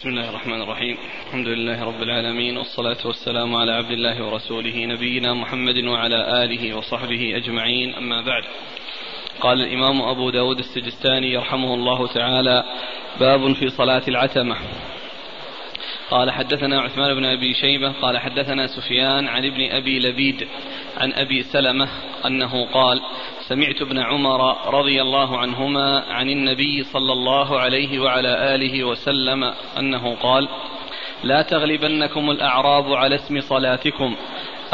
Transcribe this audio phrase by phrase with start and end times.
[0.00, 0.96] بسم الله الرحمن الرحيم.
[1.26, 7.36] الحمد لله رب العالمين والصلاة والسلام على عبد الله ورسوله نبينا محمد وعلى آله وصحبه
[7.36, 7.94] أجمعين.
[7.94, 8.42] أما بعد
[9.40, 12.64] قال الإمام أبو داود السجستاني يرحمه الله تعالى
[13.20, 14.56] باب في صلاة العتمة.
[16.10, 20.48] قال حدثنا عثمان بن أبي شيبة قال حدثنا سفيان عن ابن أبي لبيد
[20.96, 21.88] عن أبي سلمة
[22.26, 23.00] أنه قال
[23.48, 30.14] سمعت ابن عمر رضي الله عنهما عن النبي صلى الله عليه وعلى آله وسلم أنه
[30.14, 30.48] قال
[31.24, 34.16] لا تغلبنكم الأعراب على اسم صلاتكم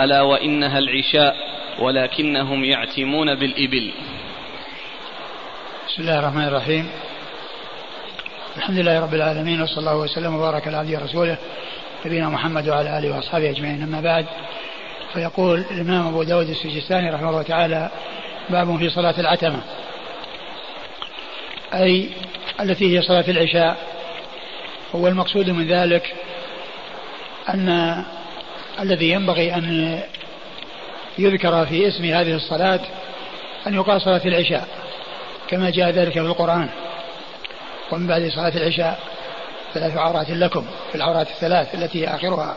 [0.01, 1.37] ألا وإنها العشاء
[1.79, 3.93] ولكنهم يعتمون بالإبل.
[5.89, 7.12] بسم الله الرحمن الرحيم.
[8.57, 11.37] الحمد لله رب العالمين وصلى الله وسلم وبارك على عبده ورسوله
[12.07, 13.83] نبينا محمد وعلى آله وأصحابه أجمعين.
[13.83, 14.27] أما بعد
[15.13, 17.91] فيقول الإمام أبو داود السجستاني رحمه الله تعالى
[18.51, 19.61] باب في صلاة العتمة
[21.75, 22.11] أي
[22.61, 23.77] التي هي صلاة العشاء.
[24.95, 26.15] هو المقصود من ذلك
[27.49, 28.05] أن
[28.81, 30.01] الذي ينبغي أن
[31.19, 32.81] يذكر في اسم هذه الصلاة
[33.67, 34.69] أن يقال صلاة العشاء
[35.49, 36.69] كما جاء ذلك في القرآن.
[37.93, 38.99] ومن بعد صلاة العشاء
[39.75, 42.57] ثلاث عورات لكم في العورات الثلاث التي هي آخرها.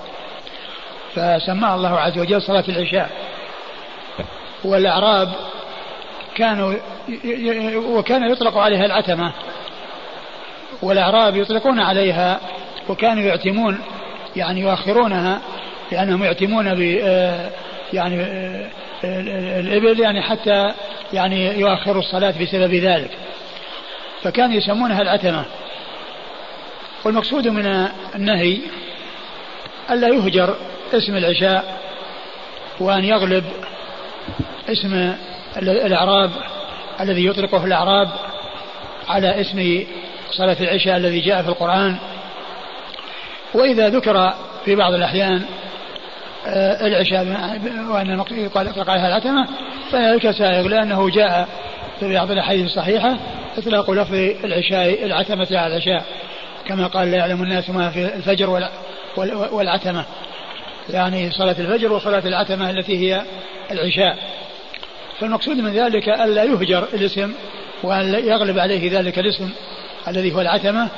[1.16, 3.10] فسماها الله عز وجل صلاة العشاء.
[4.64, 5.30] والأعراب
[6.36, 6.74] كانوا
[7.76, 9.34] وكان يطلق عليها العتمة.
[10.82, 12.40] والأعراب يطلقون عليها
[12.90, 13.80] وكانوا يعتمون
[14.36, 15.42] يعني يؤخرونها
[15.92, 16.80] لأنهم يعتمون ب
[17.94, 18.26] يعني
[19.60, 20.74] الإبل يعني حتى
[21.14, 23.12] يعني يؤخروا الصلاة بسبب ذلك.
[24.26, 25.46] فكانوا يسمونها العتمة
[27.04, 28.58] والمقصود من النهي
[29.92, 30.56] ألا يهجر
[30.94, 31.80] اسم العشاء
[32.80, 33.44] وأن يغلب
[34.70, 35.16] اسم
[35.58, 36.32] الأعراب
[37.00, 38.10] الذي يطلقه الأعراب
[39.08, 39.86] على اسم
[40.32, 41.98] صلاة العشاء الذي جاء في القرآن.
[43.54, 44.34] وإذا ذكر
[44.66, 45.46] في بعض الأحيان
[46.82, 47.26] العشاء
[47.90, 49.48] وأن يطلق عليها العتمة
[49.92, 51.48] فذلك سائغ لأنه جاء
[52.00, 53.18] في بعض الأحاديث الصحيحة
[53.58, 56.04] إطلاق لفظ العشاء العتمة على العشاء.
[56.68, 58.70] كما قال لا يعلم الناس ما في الفجر
[59.52, 60.06] والعتمة.
[60.90, 63.22] يعني صلاة الفجر وصلاة العتمة التي هي
[63.72, 64.18] العشاء.
[65.20, 67.34] فالمقصود من ذلك ألا يهجر الاسم
[67.84, 69.50] وأن يغلب عليه ذلك الاسم
[70.08, 70.90] الذي هو العتمة.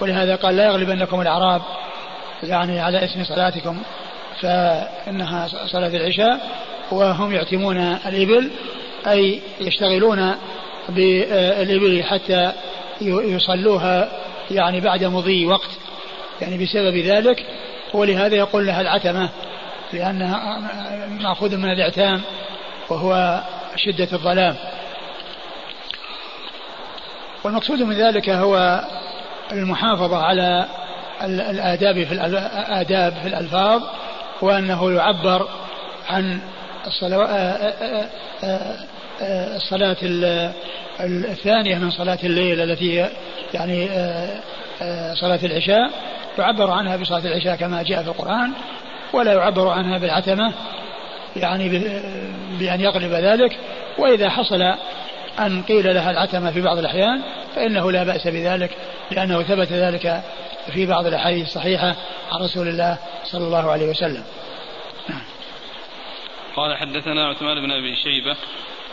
[0.00, 1.62] ولهذا قال لا يغلبنكم الأعراب
[2.42, 3.82] يعني على اسم صلاتكم.
[4.40, 6.40] فإنها صلاة العشاء.
[6.90, 7.76] وهم يعتمون
[8.06, 8.50] الإبل
[9.06, 10.34] أي يشتغلون
[10.88, 12.52] بالإبل حتى
[13.00, 14.08] يصلوها
[14.50, 15.70] يعني بعد مضي وقت.
[16.40, 17.46] يعني بسبب ذلك
[17.94, 19.28] ولهذا يقول لها العتمة
[19.92, 20.60] لأنها
[21.08, 22.22] مأخوذ من الإعتام
[22.88, 23.40] وهو
[23.76, 24.56] شدة الظلام.
[27.44, 28.84] والمقصود من ذلك هو
[29.52, 30.66] المحافظة على
[31.24, 33.82] الآداب في الآداب في الألفاظ
[34.42, 35.48] وأنه يعبر
[36.08, 36.40] عن
[39.20, 39.96] الصلاة
[41.00, 43.08] الثانية من صلاة الليل التي
[43.54, 43.88] يعني
[45.14, 45.90] صلاة العشاء
[46.38, 48.52] يعبر عنها بصلاة العشاء كما جاء في القرآن
[49.12, 50.52] ولا يعبر عنها بالعتمة
[51.36, 51.68] يعني
[52.58, 53.58] بأن يغلب ذلك.
[53.98, 54.62] وإذا حصل
[55.38, 57.22] أن قيل لها العتمة في بعض الأحيان
[57.54, 58.70] فإنه لا بأس بذلك
[59.10, 60.22] لأنه ثبت ذلك
[60.72, 61.94] في بعض الأحاديث الصحيحة
[62.32, 64.22] عن رسول الله صلى الله عليه وسلم.
[66.56, 68.36] قال حدثنا عثمان بن أبي شيبة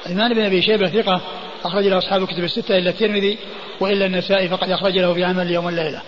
[0.06, 1.22] عثمان بن أبي شيبة ثقة
[1.64, 3.38] أخرج له أصحاب الكتب الستة إلا الترمذي
[3.80, 6.02] وإلا النسائي فقد أخرج له في عمل اليوم والليلة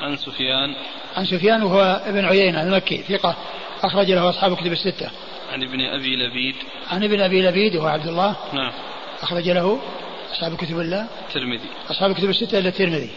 [0.00, 0.74] عن سفيان.
[1.16, 3.36] عن سفيان وهو ابن عيينة المكي ثقة
[3.82, 5.10] أخرج له أصحاب الكتب الستة.
[5.52, 6.54] عن ابن أبي لبيد.
[6.90, 8.36] عن ابن أبي لبيد وهو عبد الله.
[8.52, 8.72] نعم.
[9.22, 9.80] أخرج له
[10.32, 11.68] أصحاب الكتب الله الترمذي.
[11.90, 13.10] أصحاب الكتب الستة إلا الترمذي.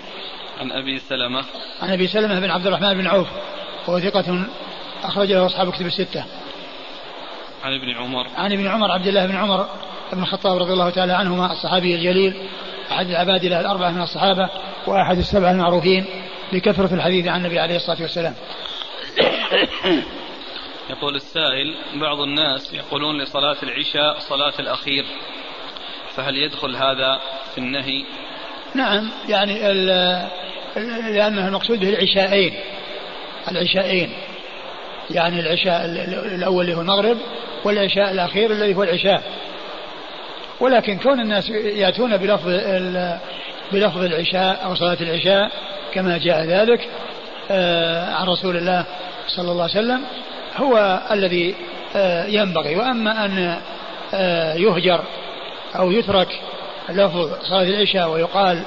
[0.60, 1.44] عن أبي سلمة.
[1.82, 3.28] عن أبي سلمة بن عبد الرحمن بن عوف
[3.88, 4.46] وهو ثقة
[5.04, 6.24] أخرج له أصحاب الكتب الستة.
[7.64, 8.28] عن ابن عمر.
[8.38, 9.68] عن ابن عمر عبد الله بن عمر
[10.14, 12.34] بن الخطاب رضي الله تعالى عنهما الصحابي الجليل
[12.92, 14.50] أحد العباد له الأربعة من الصحابة
[14.88, 16.06] وأحد السبعة المعروفين
[16.54, 18.36] بكثرة الحديث عن النبي عليه الصلاة والسلام.
[20.90, 25.06] يقول السائل بعض الناس يقولون لصلاة العشاء صلاة الأخير
[26.16, 27.22] فهل يدخل هذا
[27.52, 28.04] في النهي؟
[28.76, 29.54] نعم يعني
[31.12, 32.54] لأنه المقصود به العشاءين
[33.52, 34.14] العشاءين
[35.12, 35.86] يعني العشاء
[36.36, 37.18] الأول اللي هو المغرب
[37.64, 39.24] والعشاء الأخير الذي هو العشاء.
[40.62, 42.50] ولكن كون الناس يأتون بلفظ
[43.72, 45.52] بلفظ العشاء أو صلاة العشاء
[45.94, 46.90] كما جاء ذلك
[48.16, 48.86] عن رسول الله
[49.28, 50.02] صلى الله عليه وسلم
[50.58, 51.56] هو الذي
[52.28, 52.76] ينبغي.
[52.76, 53.58] وأما أن
[54.58, 55.04] يهجر
[55.76, 56.40] أو يترك
[56.90, 58.64] لفظ صلاة العشاء ويقال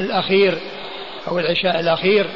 [0.00, 0.58] الأخير
[1.28, 2.26] أو العشاء الأخير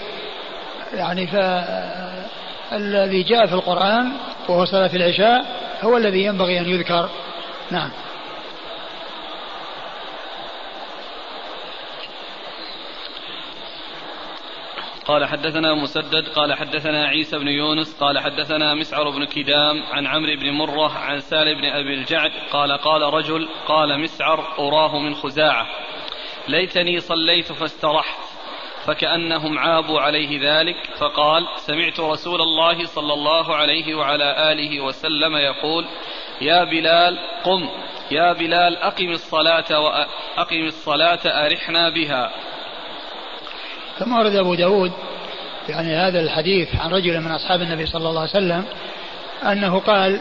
[0.95, 4.13] يعني فالذي جاء في القرآن
[4.49, 5.45] وهو صلاة العشاء
[5.83, 7.09] هو الذي ينبغي أن يذكر.
[7.71, 7.91] نعم.
[15.09, 20.37] قال حدثنا مسدد قال حدثنا عيسى بن يونس قال حدثنا مسعر بن كدام عن عمرو
[20.37, 25.67] بن مرة عن سال بن أبي الجعد قال قال رجل قال مسعر أراه من خزاعة.
[26.49, 28.19] ليتني صليت فاسترحت
[28.87, 35.85] فكأنهم عابوا عليه ذلك فقال سمعت رسول الله صلى الله عليه وعلى آله وسلم يقول
[36.41, 37.69] يا بلال قم
[38.11, 42.33] يا بلال أقم الصلاة وأقم الصلاة أرحنا بها.
[43.99, 44.93] ثم ورد أبو داود
[45.69, 48.65] يعني هذا الحديث عن رجل من أصحاب النبي صلى الله عليه وسلم
[49.43, 50.21] أنه قال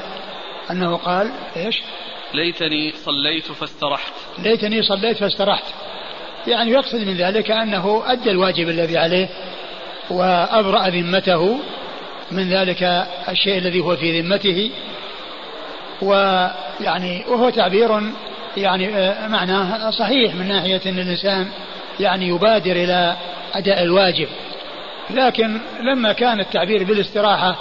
[0.72, 1.82] أنه قال إيش؟
[2.34, 4.14] ليتني صليت فاسترحت.
[4.40, 5.64] ليتني صليت فاسترحت.
[6.48, 9.30] يعني يقصد من ذلك أنه أدى الواجب الذي عليه
[10.10, 11.60] وأبرأ ذمته
[12.32, 12.84] من ذلك
[13.30, 14.72] الشيء الذي هو في ذمته.
[16.02, 18.02] ويعني وهو تعبير
[18.58, 21.48] يعني آه، معناه صحيح من ناحية أن الإنسان
[22.00, 23.16] يعني يبادر إلى
[23.54, 24.28] أداء الواجب.
[25.10, 27.56] لكن لما كان التعبير بالاستراحة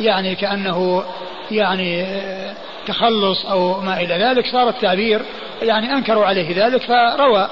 [0.00, 1.04] يعني كأنه
[1.50, 2.54] يعني آه،
[2.86, 5.22] تخلص أو ما إلى ذلك صار التعبير
[5.62, 7.48] يعني أنكروا عليه ذلك فروى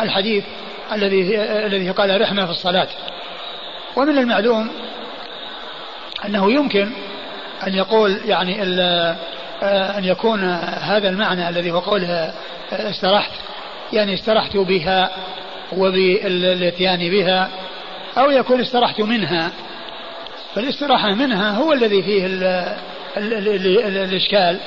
[0.00, 0.44] الحديث
[0.92, 2.88] الذي الذي قال رحمة في الصلاة.
[3.96, 4.70] ومن المعلوم
[6.24, 6.90] أنه يمكن
[7.66, 8.62] أن يقول يعني
[9.62, 10.44] أن يكون
[10.80, 12.34] هذا المعنى الذي هو قوله
[12.72, 13.30] استرحت
[13.92, 15.10] يعني استرحت بها
[15.72, 17.50] وبالاتيان بها
[18.18, 19.50] أو يكون استرحت منها.
[20.54, 22.44] فالاستراحة منها هو الذي فيه ال
[23.16, 24.58] ال ال الإشكال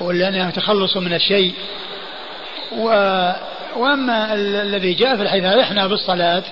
[0.00, 1.54] ولأنه تخلص من الشيء.
[2.78, 2.88] و
[3.76, 6.42] وأما الذي جاء في الحديث رحنا بالصلاة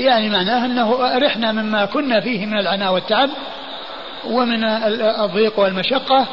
[0.00, 3.30] يعني معناه أنه رحنا مما كنا فيه من العناء والتعب
[4.24, 4.64] ومن
[4.94, 6.26] الضيق والمشقة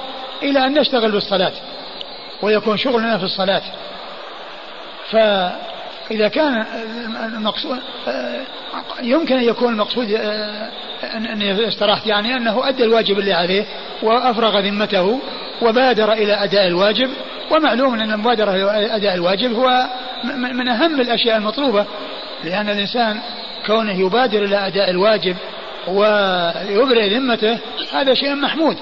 [0.44, 1.52] إلى أن نشتغل بالصلاة
[2.42, 3.62] ويكون شغلنا في الصلاة.
[6.10, 6.66] فاذا كان
[7.36, 7.80] المقصود
[9.04, 10.12] يمكن أن يكون المقصود
[11.04, 13.66] ان استراحت يعني أنه أدى الواجب اللي عليه
[14.04, 15.20] وأفرغ ذمته
[15.62, 17.10] وبادر إلى أداء الواجب.
[17.52, 19.90] ومعلوم أن المبادرة لأداء الواجب هو
[20.34, 21.86] من أهم الأشياء المطلوبة
[22.44, 23.20] لأن الإنسان
[23.66, 25.36] كونه يبادر إلى أداء الواجب
[25.88, 27.60] ويبرئ ذمته
[27.92, 28.78] هذا شيء محمود.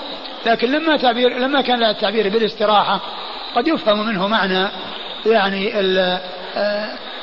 [0.46, 3.02] لكن لما تعبير لما كان التعبير بالاستراحة
[3.56, 4.68] قد يفهم منه معنى
[5.26, 6.22] يعني آه،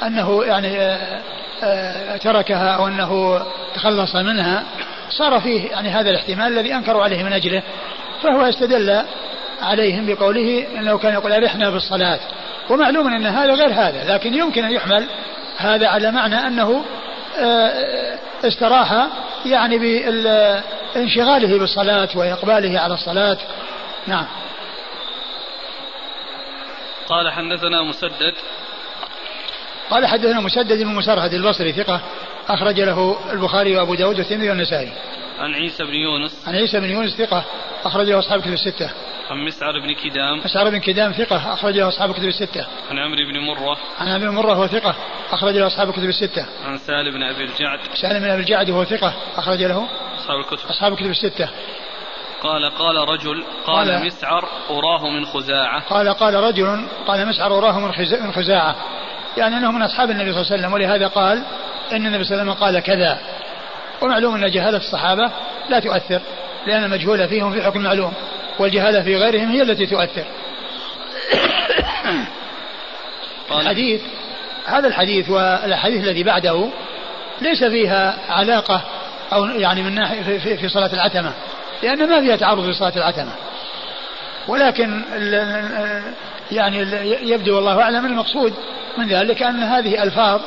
[0.03, 1.21] أنه يعني آه،
[1.63, 3.43] آه، تركها أو أنه
[3.75, 4.65] تخلص منها
[5.11, 7.63] صار فيه يعني هذا الاحتمال الذي أنكروا عليه من أجله
[8.23, 9.03] فهو استدل
[9.63, 12.21] عليهم بقوله إنه كان يقول أرحنا بالصلاة.
[12.71, 15.07] ومعلوم أن هذا غير هذا لكن يمكن أن يحمل
[15.57, 16.63] هذا على معنى
[17.39, 19.07] آه، استراح
[19.47, 23.39] يعني بانشغاله بالصلاة وإقباله على الصلاة.
[24.07, 24.27] نعم.
[27.09, 28.35] قال حدثنا مسدد
[29.91, 32.01] قال حدثنا مسدد بن مسرهد البصري ثقة
[32.49, 34.93] أخرج له البخاري وأبو داود والترمذي والنسائي.
[35.39, 36.49] عن عيسى بن يونس.
[36.49, 37.45] عن عيسى بن يونس ثقة
[37.85, 38.91] أخرج له أصحاب كتب الستة.
[39.31, 42.67] عن مسعر بن كدام مسعر بن كدام ثقة أخرج له أصحاب الكتب الستة.
[42.91, 43.77] عن عمرو بن مرة.
[43.99, 44.95] عن عمرو بن مرة هو ثقة
[45.33, 46.47] أخرج له أصحاب الكتب الستة.
[46.65, 47.79] عن سالم بن أبي الجعد.
[47.95, 49.89] سالم بن أبي الجعد وهو ثقة أخرج له
[50.19, 50.69] أصحاب الكتب.
[50.69, 51.49] أصحاب الكتب الستة.
[52.43, 57.79] قال قال رجل قال, قال مسعر أراه من خزاعة قال قال رجل قال مسعر أراه
[58.23, 58.77] من خزاعة
[59.37, 61.43] يعني أنه من أصحاب النبي صلى الله عليه وسلم ولهذا قال
[61.93, 63.19] إن النبي صلى الله عليه وسلم قال كذا.
[64.03, 65.31] ومعلوم أن جهالة الصحابة
[65.69, 66.21] لا تؤثر
[66.67, 68.13] لأن المجهول فيهم في حكم معلوم
[68.59, 70.25] والجهالة في غيرهم هي التي تؤثر.
[73.51, 74.01] الحديث
[74.67, 76.71] هذا الحديث والحديث الذي بعده
[77.41, 78.83] ليس فيها علاقة
[79.33, 81.33] أو يعني من ناحية في, في, صلاة العتمة
[81.83, 83.33] لأن ما فيها تعرض في صلاة العتمة.
[84.49, 85.03] ولكن
[86.53, 86.79] يعني
[87.31, 88.55] يبدو والله أعلم المقصود
[88.99, 90.41] من ذلك أن هذه ألفاظ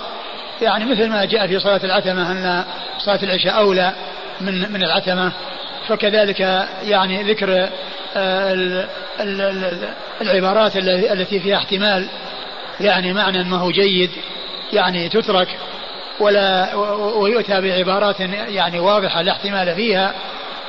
[0.61, 2.63] يعني مثل ما جاء في صلاة العتمة أن
[2.97, 3.91] صلاة العشاء أولى
[4.41, 5.31] من من العتمة
[5.87, 6.39] فكذلك
[6.83, 7.69] يعني ذكر
[8.15, 8.87] آه،
[10.21, 12.07] العبارات التي فيها احتمال
[12.79, 14.09] يعني معنى ما هو جيد
[14.73, 15.47] يعني تترك
[16.19, 16.75] ولا
[17.15, 20.13] ويؤتى بعبارات يعني واضحة لا احتمال فيها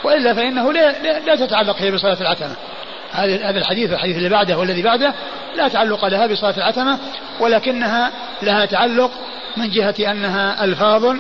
[0.04, 2.56] وإلا فإنه لا, لا تتعلق هي بصلاة العتمة.
[3.14, 5.14] هذا الحديث الحديث اللي بعده والذي بعده
[5.56, 6.98] لا تعلق لها بصلاة العتمة
[7.40, 9.10] ولكنها لها تعلق
[9.56, 11.16] من جهة أنها ألفاظ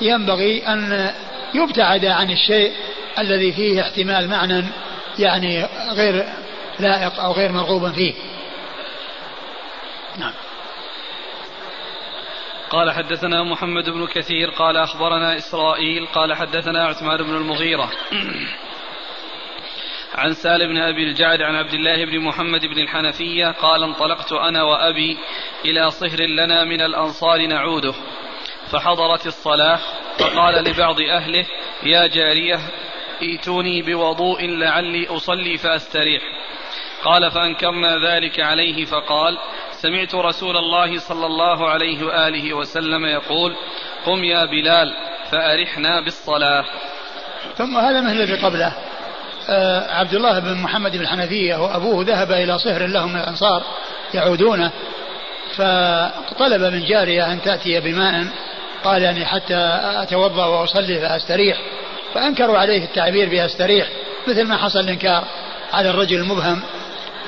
[0.00, 1.10] ينبغي أن
[1.54, 2.72] يبتعد عن الشيء
[3.18, 4.64] الذي فيه احتمال معنى
[5.18, 6.24] يعني غير
[6.78, 8.14] لائق أو غير مرغوب فيه.
[10.18, 10.32] نعم.
[12.70, 17.90] قال حدثنا محمد بن كثير قال أخبرنا إسرائيل قال حدثنا عثمان بن المغيرة.
[20.14, 24.62] عن سالم بن أبي الجعد عن عبد الله بن محمد بن الحنفية قال انطلقت أنا
[24.62, 25.18] وأبي
[25.64, 27.94] إلى صهر لنا من الأنصار نعوده.
[28.72, 29.78] فحضرت الصلاة
[30.18, 31.46] فقال لبعض أهله
[31.82, 32.60] يا جارية
[33.22, 36.22] ائتوني بوضوء لعلي أصلي فأستريح.
[37.04, 39.38] قال فأنكرنا ذلك عليه فقال
[39.70, 43.56] سمعت رسول الله صلى الله عليه وآله وسلم يقول
[44.06, 44.96] قم يا بلال
[45.30, 46.64] فأرحنا بالصلاة.
[47.54, 48.93] ثم هذا مثل الذي قبله.
[49.90, 53.62] عبد الله بن محمد بن الحنفية وأبوه ذهب إلى صهر لهم من الأنصار
[54.14, 54.70] يعودونه
[55.56, 58.26] فطلب من جارية أن تأتي بماء
[58.84, 61.58] قال يعني حتى أتوضأ وأصلي فأستريح
[62.14, 63.88] فأنكروا عليه التعبير بأستريح
[64.26, 65.24] مثل ما حصل الإنكار
[65.72, 66.62] على الرجل المبهم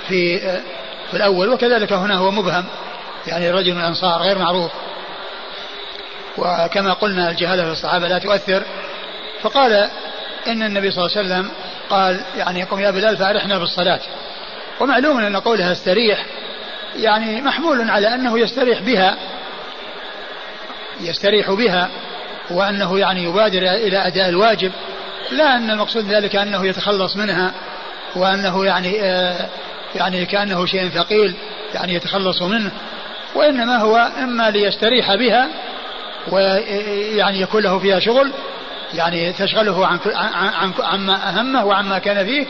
[0.09, 0.39] في
[1.11, 2.65] في الأول وكذلك هنا هو مبهم
[3.27, 4.71] يعني رجل من الأنصار غير معروف.
[6.39, 8.63] وكما قلنا الجهالة في الصحابة لا تؤثر
[9.43, 9.91] فقال
[10.47, 11.51] إن النبي صلى الله عليه وسلم
[11.90, 14.00] قال يعني قم يا بلال فأرحنا بالصلاة.
[14.81, 16.26] ومعلوم أن قولها استريح
[16.97, 19.16] يعني محمول على أنه يستريح بها
[21.00, 21.90] يستريح بها
[22.50, 24.73] وأنه يعني يبادر إلى أداء الواجب
[25.31, 27.52] لا أن المقصود ذلك أنه يتخلص منها
[28.16, 29.49] وأنه يعني آه
[29.95, 31.35] يعني كأنه شيء ثقيل
[31.75, 32.71] يعني يتخلص منه
[33.35, 35.49] وإنما هو إما ليستريح بها
[36.33, 38.33] ويعني يكون له فيها شغل
[38.97, 42.47] يعني تشغله عن عن عما أهمه وعما كان فيه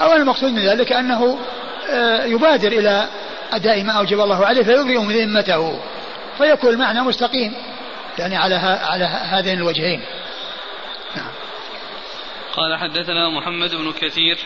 [0.00, 1.38] أو المقصود من ذلك أنه
[1.90, 3.08] آه، يبادر إلى
[3.52, 5.80] أداء ما أوجب الله عليه فيبرئ من ذمته
[6.38, 7.54] فيكون المعنى مستقيم
[8.18, 10.02] يعني على على هذين الوجهين
[11.16, 11.30] نعم.
[12.56, 14.38] قال حدثنا محمد بن كثير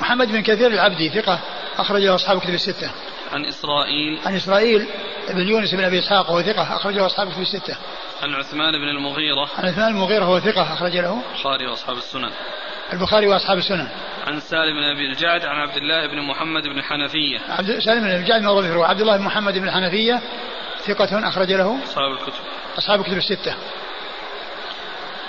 [0.00, 1.38] محمد بن كثير العبدي ثقة
[1.78, 2.90] أخرج له أصحاب كتب الستة.
[3.32, 4.86] عن إسرائيل عن إسرائيل
[5.28, 7.76] بن يونس بن أبي إسحاق وهو ثقة أخرج له أصحاب كتب الستة.
[8.22, 12.30] عن عثمان بن المغيرة عن عثمان المغيرة هو ثقة أخرج له البخاري وأصحاب السنن.
[12.92, 13.88] البخاري وأصحاب السنن.
[14.26, 17.38] عن سالم بن أبي الجعد عن عبد الله بن محمد بن الحنفية.
[17.48, 20.20] عبد سالم بن أبي الجعد من هو عبد الله بن محمد بن الحنفية
[20.86, 22.42] ثقة أخرج له أصحاب الكتب.
[22.78, 23.54] أصحاب الكتب الستة.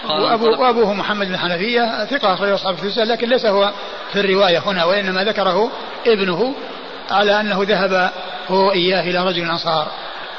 [0.06, 3.74] وأبو وأبوه محمد بن حنفية ثقة أخرج أصحاب الكتب الستة لكن ليس هو
[4.14, 5.72] في الرواية هنا وإنما ذكره
[6.08, 6.56] ابنه
[7.12, 8.12] على أنه ذهب
[8.48, 9.92] هو إياه إلى رجل الأنصار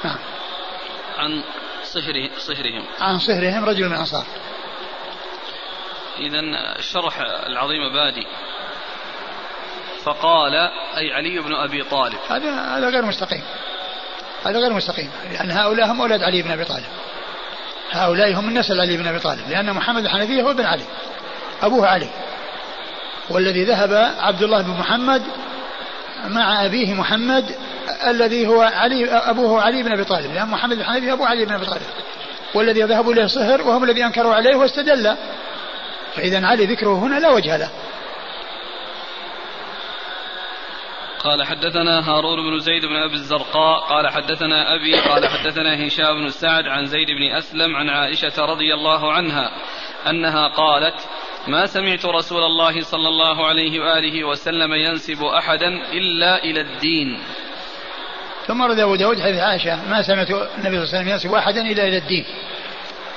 [0.05, 0.19] نعم
[1.19, 1.43] عن
[1.95, 2.85] صهره صهرهم.
[3.01, 4.27] عن صهرهم رجل من الأنصار
[6.19, 6.41] إذا
[6.79, 8.27] الشرح العظيم بادي.
[10.05, 10.55] فقال
[10.97, 12.19] أي علي بن أبي طالب.
[12.31, 13.43] هذا هذا غير مستقيم.
[14.45, 15.11] هذا غير مستقيم.
[15.33, 16.87] لأن هؤلاء هم أولاد علي بن أبي طالب.
[17.91, 19.49] هؤلاء هم من نسل علي بن أبي طالب.
[19.49, 20.85] لأن محمد الحنفية هو ابن علي.
[21.63, 22.11] أبوه علي.
[23.31, 25.23] والذي ذهب عبد الله بن محمد
[26.25, 27.57] مع أبيه محمد
[28.11, 31.53] الذي هو علي أبوه علي بن أبي طالب لأن محمد بن حنفية أبو علي بن
[31.53, 31.83] أبي طالب.
[32.55, 35.17] والذي ذهبوا إليه صهر وهم الذي أنكروا عليه واستدل.
[36.15, 37.71] فإذا علي ذكره هنا لا وجه له.
[41.25, 46.29] قال حدثنا هارون بن زيد بن أبي الزرقاء قال حدثنا أبي قال حدثنا هشام بن
[46.29, 49.51] سعد عن زيد بن أسلم عن عائشة رضي الله عنها
[50.09, 51.09] أنها قالت
[51.49, 57.19] ما سمعت رسول الله صلى الله عليه وآله وسلم ينسب أحدا إلا إلى الدين.
[58.51, 61.61] ثم رد أبو داود حديث عائشة ما سمعت النبي صلى الله عليه وسلم ينسب أحدا
[61.61, 62.25] إلا إلى الدين.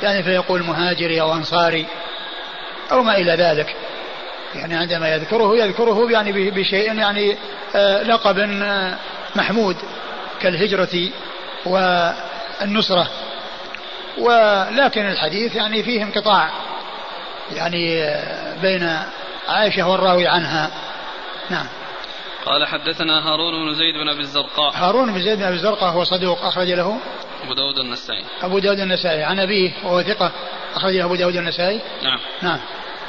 [0.04, 1.86] يعني فيقول مهاجري أو أنصاري
[2.92, 3.76] أو ما إلى ذلك.
[4.56, 7.38] يعني عندما يذكره يذكره يعني بشيء يعني
[7.76, 8.96] آه، لقب آه،
[9.36, 9.78] محمود
[10.42, 11.10] كالهجرة
[11.66, 13.08] والنصرة.
[14.18, 16.50] ولكن الحديث يعني فيه انقطاع.
[17.56, 18.98] يعني آه، بين
[19.48, 20.72] عائشة والراوي عنها.
[21.50, 21.68] نعم.
[22.46, 24.72] قال حدثنا هارون بن زيد بن أبي الزرقاء.
[24.76, 27.00] هارون بن زيد بن أبي الزرقاء هو صدوق أخرج له
[27.44, 28.26] أبو داود النسائي.
[28.42, 29.24] أبو داود النسائي.
[29.24, 30.32] عن أبيه وهو ثقة
[30.76, 31.82] أخرج له أبو داود النسائي.
[32.04, 32.20] نعم.
[32.42, 32.60] نعم.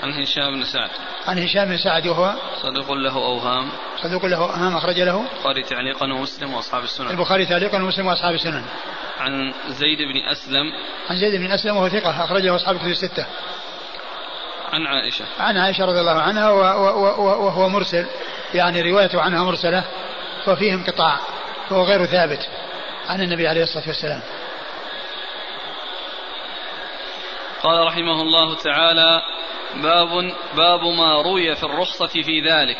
[0.03, 0.91] عن هشام بن سعد.
[1.27, 3.69] عن هشام بن سعد وهو صدوق له أوهام.
[4.03, 5.25] صدوق له أوهام أخرج له.
[5.37, 7.11] البخاري تعليقا ومسلم وأصحاب السنن.
[7.11, 8.65] البخاري تعليقا ومسلم وأصحاب السنن.
[9.21, 10.73] عن زيد بن أسلم.
[11.11, 13.27] عن زيد بن أسلم وهو ثقة اخرجه أصحاب الكتب الستة.
[14.73, 15.25] عن عائشة.
[15.39, 18.07] عن عائشة رضي الله عنها وهو مرسل.
[18.55, 19.85] يعني روايته عنها مرسلة
[20.49, 21.19] وفيه انقطاع
[21.69, 22.49] فهو غير ثابت
[23.09, 24.21] عن النبي عليه الصلاة والسلام.
[27.63, 29.23] قال رحمه الله تعالى
[29.75, 32.79] باب باب ما روي في الرخصة في ذلك.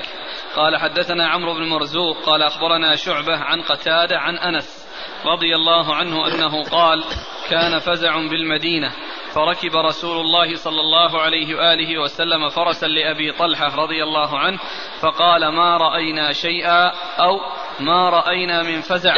[0.57, 4.87] قال حدثنا عمرو بن مرزوق قال أخبرنا شعبة عن قتادة عن أنس
[5.25, 7.05] رضي الله عنه أنه قال
[7.51, 8.93] كان فزع بالمدينة
[9.35, 14.59] فركب رسول الله صلى الله عليه وآله وسلم فرسا لأبي طلحة رضي الله عنه
[15.01, 17.41] فقال ما رأينا شيئا؟ أو
[17.81, 19.15] ما رأينا من فزع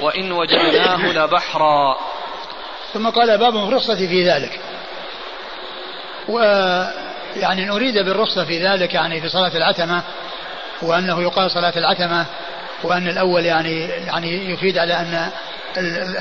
[0.00, 1.96] وإن وجدناه لبحرا.
[2.92, 4.60] ثم قال باب الرخصة في ذلك.
[6.28, 10.02] ويعني نريد بالرخصة في ذلك يعني في صلاة العتمة
[10.82, 12.26] وأنه يقال صلاة العتمة
[12.82, 15.30] وأن الأول يعني يعني يفيد على أن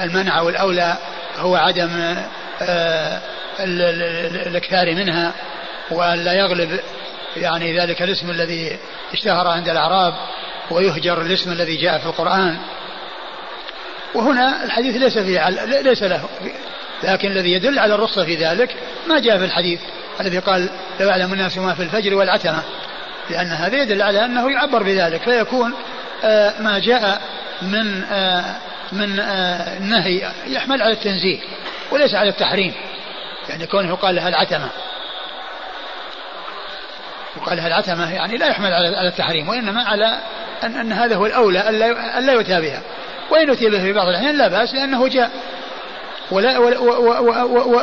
[0.03, 0.97] المنع والأولى
[1.37, 2.15] هو عدم
[2.61, 3.21] آه،
[3.59, 5.33] الإكثار منها
[5.91, 6.79] وأن لا يغلب
[7.37, 8.77] يعني ذلك الاسم الذي
[9.13, 10.13] اشتهر عند الأعراب
[10.71, 12.57] ويهجر الاسم الذي جاء في القرآن.
[14.15, 15.49] وهنا الحديث ليس فيه
[15.81, 16.23] ليس له.
[17.03, 18.75] لكن الذي يدل على الرخصة في ذلك
[19.07, 19.79] ما جاء في الحديث
[20.21, 22.63] الذي قال لو يعلم الناس ما في الفجر والعتمة
[23.29, 25.73] لأن هذا يدل على أنه يعبر بذلك فيكون
[26.23, 27.21] آه، ما جاء
[27.61, 28.55] من آه،
[28.91, 31.39] من آه، النهي يحمل على التنزيه
[31.91, 32.73] وليس على التحريم.
[33.49, 34.69] يعني كونه يقال لها العتمة.
[37.37, 40.19] يقال لها العتمة يعني لا يحمل على التحريم وإنما على
[40.63, 42.81] أن, أن هذا هو الأولى أن لا يؤتى بها.
[43.31, 45.31] وإن أتي في بعض الأحيان لا بأس لأنه جاء.
[46.31, 46.57] ولا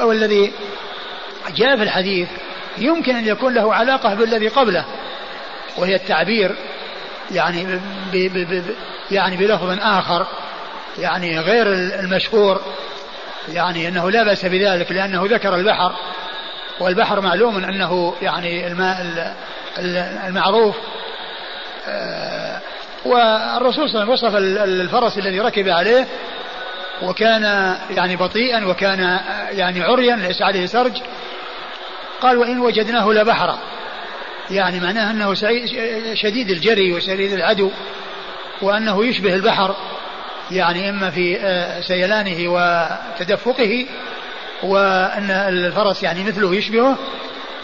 [0.05, 0.53] والذي
[1.57, 2.29] جاء في الحديث
[2.79, 4.85] يمكن أن يكون له علاقة بالذي قبله
[5.77, 6.57] وهي التعبير
[7.31, 7.81] يعني ب
[8.13, 8.65] ب ب
[9.11, 10.27] يعني بلفظ آخر
[10.99, 12.61] يعني غير المشهور.
[13.49, 15.93] يعني أنه لا بأس بذلك لأنه ذكر البحر
[16.81, 19.35] والبحر معلوم أنه يعني الماء
[20.29, 20.77] المعروف.
[21.89, 22.61] آه،
[23.05, 26.07] والرسول صلى الله عليه وسلم وصف الفرس الذي ركب عليه
[27.03, 30.93] وكان يعني بطيئا وكان يعني عريا ليس عليه سرج.
[32.21, 33.59] قال وإن وجدناه لبحرا.
[34.51, 35.35] يعني معناه أنه
[36.15, 37.71] شديد الجري وشديد العدو
[38.63, 39.77] وأنه يشبه البحر.
[40.51, 43.87] يعني إما في آه، سيلانه وتدفقه
[44.63, 46.97] وأن الفرس يعني مثله يشبهه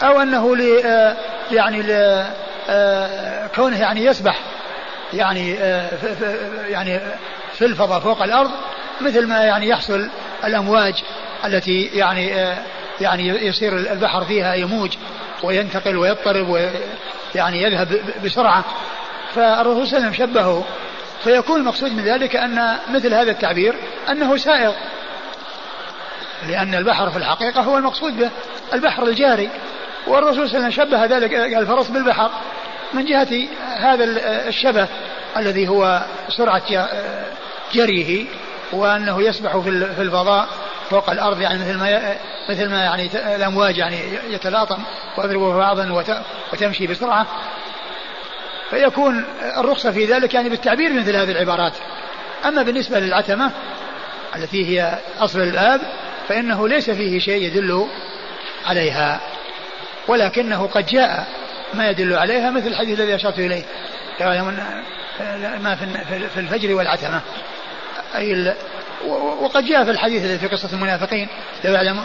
[0.03, 1.15] أو أنه ل آه،
[1.51, 2.23] يعني ل
[2.69, 4.39] آه، كونه يعني يسبح
[5.13, 5.51] يعني
[6.69, 6.99] يعني
[7.53, 8.51] في الفضاء فوق الأرض
[9.01, 10.09] مثل ما يعني يحصل
[10.45, 11.03] الأمواج
[11.45, 12.27] التي يعني
[13.01, 14.97] يعني يصير البحر فيها يموج
[15.43, 18.65] وينتقل ويضطرب ويعني يذهب بسرعة.
[19.35, 20.63] فالرسول صلى الله عليه وسلم شبهه
[21.23, 23.75] فيكون المقصود من ذلك أن مثل هذا التعبير
[24.09, 24.73] أنه سائغ.
[26.47, 28.29] لأن البحر في الحقيقة هو المقصود به
[28.73, 29.49] البحر الجاري.
[30.07, 32.31] والرسول صلى الله عليه وسلم شبه ذلك الفرس بالبحر.
[32.93, 34.03] من جهة هذا
[34.47, 34.87] الشبه
[35.37, 36.03] الذي هو
[36.37, 36.89] سرعة
[37.73, 38.25] جريه
[38.71, 39.69] وأنه يسبح في
[40.01, 40.47] الفضاء
[40.89, 42.15] فوق الأرض يعني مثل ما
[42.49, 43.97] مثل ما يعني الأمواج يعني
[44.29, 44.77] يتلاطم
[45.17, 46.03] ويضرب بعضا
[46.53, 47.27] وتمشي بسرعة.
[48.73, 49.25] فيكون
[49.57, 51.73] الرخصة في ذلك يعني بالتعبير مثل هذه العبارات.
[52.45, 53.51] أما بالنسبة للعتمة
[54.35, 55.81] التي هي أصل الباب
[56.27, 57.87] فإنه ليس فيه شيء يدل
[58.65, 59.21] عليها
[60.07, 61.27] ولكنه قد جاء
[61.73, 63.63] ما يدل عليها مثل الحديث الذي أشرت إليه.
[65.59, 65.75] ما
[66.33, 67.21] في الفجر والعتمة.
[68.15, 68.55] أي
[69.41, 71.27] وقد جاء في الحديث الذي في قصة المنافقين.
[71.65, 72.03] لو يعلم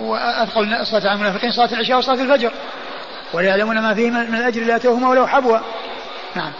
[0.00, 2.52] وأثقل الصلاة على المنافقين صلاة العشاء وصلاة الفجر.
[3.32, 5.58] وليعلمون ما فيه من الأجر لاتوهما ولو حبوا
[6.36, 6.52] نعم.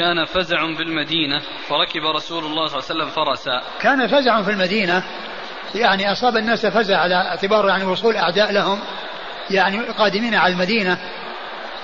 [0.00, 3.62] كان فزع بالمدينة فركب رسول الله صلى الله عليه وسلم فرسا.
[3.80, 5.02] كان فزع في المدينة
[5.74, 8.78] يعني أصاب الناس فزع على اعتبار يعني وصول أعداء لهم
[9.50, 10.98] يعني قادمين على المدينة.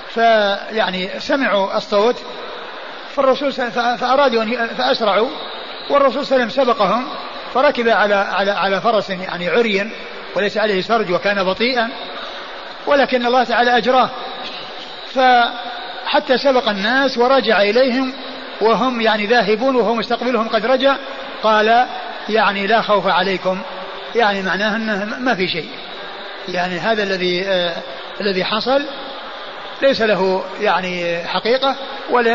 [0.09, 2.15] فيعني سمعوا الصوت
[3.15, 3.51] فالرسول
[3.97, 5.29] فأرادوا أن فأسرعوا
[5.89, 7.07] والرسول صلى الله عليه وسلم سبقهم.
[7.53, 9.91] فركب على على على فرس يعني عري
[10.35, 11.89] وليس عليه سرج وكان بطيئا
[12.87, 14.09] ولكن الله تعالى أجراه.
[15.13, 18.13] فحتى سبق الناس ورجع إليهم
[18.61, 20.95] وهم يعني ذاهبون وهو مستقبلهم قد رجع
[21.43, 21.85] قال
[22.29, 23.61] يعني لا خوف عليكم.
[24.15, 25.69] يعني معناه إنه ما في شيء.
[26.47, 27.75] يعني هذا الذي آه
[28.21, 28.85] الذي حصل
[29.81, 31.75] ليس له يعني حقيقة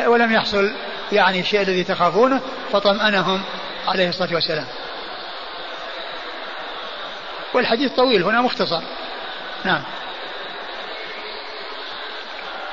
[0.06, 0.72] ولم يحصل
[1.12, 2.40] يعني الشيء الذي تخافونه
[2.72, 3.42] فطمأنهم
[3.88, 4.66] عليه الصلاة والسلام.
[7.54, 8.80] والحديث طويل هنا مختصر.
[9.64, 9.82] نعم.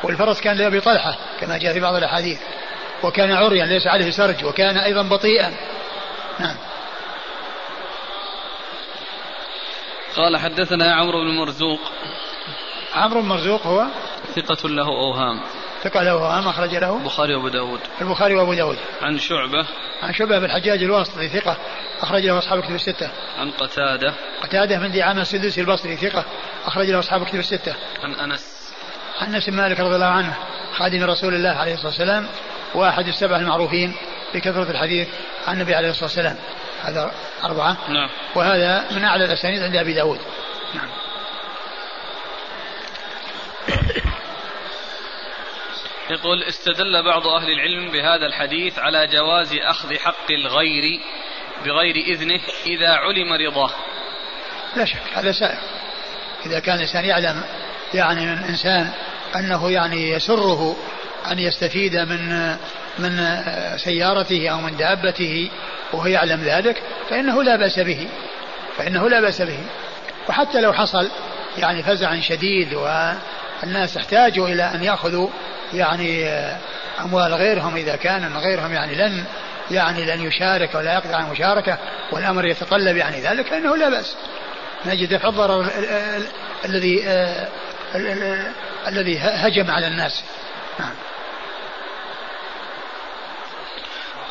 [0.03, 2.39] والفرس كان لأبي طلحة كما جاء في بعض الأحاديث.
[3.03, 5.53] وكان عريا ليس عليه سرج وكان أيضا بطيئا.
[6.39, 6.55] نعم.
[10.15, 11.79] قال حدثنا عمرو بن مرزوق.
[12.95, 13.85] عمرو بن مرزوق هو؟
[14.35, 15.41] ثقة له أوهام.
[15.83, 16.97] ثقة له أوهام أخرج له.
[16.97, 17.79] البخاري وأبو داود.
[18.01, 18.77] البخاري وأبو داود.
[19.01, 19.65] عن شعبة.
[20.01, 21.57] عن شعبة بن الحجاج الواسطي ثقة
[22.01, 23.09] أخرج له أصحاب كتب الستة.
[23.39, 24.13] عن قتادة.
[24.43, 26.25] قتادة من دعامة السدوسي البصري ثقة
[26.65, 27.75] أخرج له أصحاب كتب الستة.
[28.03, 28.73] عن أنس.
[29.21, 30.33] عن أنس مالك رضي الله عنه
[30.77, 32.27] خادم رسول الله عليه الصلاة والسلام
[32.75, 33.95] وأحد السبع المعروفين
[34.33, 35.07] بكثرة الحديث
[35.47, 36.35] عن النبي عليه الصلاة والسلام.
[36.83, 37.11] هذا
[37.43, 37.77] أربعة.
[37.89, 38.09] نعم.
[38.35, 40.19] وهذا من أعلى الأسانيد عند أبي داود.
[40.73, 40.89] نعم.
[46.09, 50.99] يقول استدل بعض أهل العلم بهذا الحديث على جواز أخذ حق الغير
[51.65, 53.71] بغير إذنه إذا علم رضاه.
[54.75, 55.59] لا شك هذا سائر.
[56.45, 57.43] إذا كان الإنسان يعلم
[57.93, 58.91] يعني من إنسان
[59.35, 60.75] أنه يعني يسره
[61.31, 62.55] أن يستفيد من
[62.99, 63.41] من
[63.77, 65.51] سيارته أو من دابته
[65.93, 68.07] وهو يعلم ذلك فإنه لا بأس به
[68.77, 69.59] فإنه لا بأس به.
[70.29, 71.09] وحتى لو حصل
[71.57, 75.29] يعني فزع شديد والناس احتاجوا إلى أن يأخذوا
[75.73, 76.27] يعني
[76.99, 79.25] أموال غيرهم إذا كان غيرهم يعني لن
[79.71, 81.77] يعني لن يشارك ولا يقدر على المشاركة
[82.11, 84.15] والأمر يتطلب يعني ذلك فإنه لا بأس.
[84.85, 85.67] نجد دفع الضرر
[86.65, 87.03] الذي
[88.87, 90.23] الذي هجم على الناس.
[90.79, 90.93] نعم.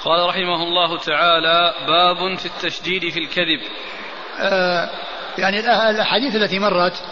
[0.04, 3.60] قال رحمه الله تعالى باب في التشديد في الكذب.
[4.40, 4.88] آه
[5.38, 7.02] يعني الأحاديث التي مرت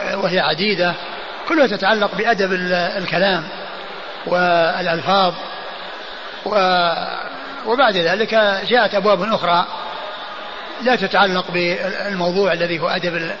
[0.00, 0.94] آه، وهي عديدة
[1.50, 3.44] كلها تتعلق بأدب الكلام
[4.26, 5.34] والألفاظ
[7.66, 8.34] وبعد ذلك
[8.68, 9.66] جاءت أبواب أخرى
[10.82, 13.32] لا تتعلق بالموضوع الذي هو أدب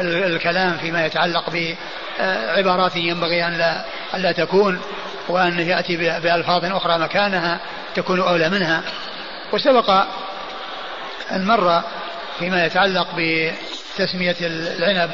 [0.00, 4.80] الكلام فيما يتعلق بعبارات ينبغي أن لا, أن لا تكون
[5.28, 7.60] وأن يأتي بألفاظ أخرى مكانها
[7.94, 8.82] تكون أولى منها.
[9.52, 9.90] وسبق
[11.32, 11.46] أن
[12.38, 15.10] فيما يتعلق بتسمية العنب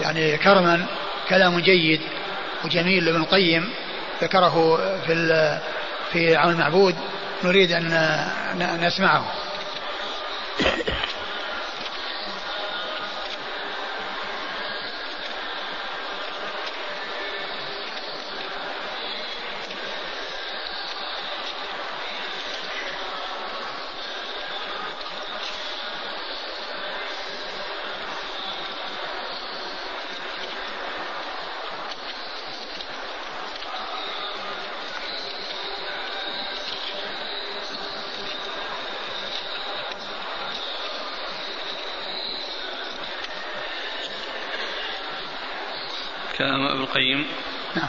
[0.00, 0.86] يعني كرما
[1.30, 2.00] كلام جيد
[2.64, 3.70] وجميل لابن القيم
[4.22, 5.58] ذكره في
[6.12, 6.94] في عون المعبود
[7.44, 9.24] نريد أن نسمعه.
[46.50, 47.26] كلام ابن القيم.
[47.76, 47.88] نعم.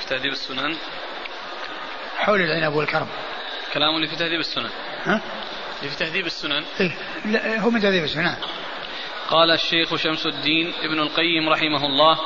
[0.00, 0.76] في تهذيب السنن.
[2.16, 3.08] حول العنب والكرم.
[3.72, 4.70] كلام اللي في تهذيب السنن.
[5.04, 5.20] ها؟
[5.78, 6.64] اللي في تهذيب السنن.
[6.80, 6.90] إيه؟
[7.24, 8.22] لا هو من تهذيب السنن.
[8.22, 8.36] نعم.
[9.28, 12.18] قال الشيخ شمس الدين ابن القيم رحمه الله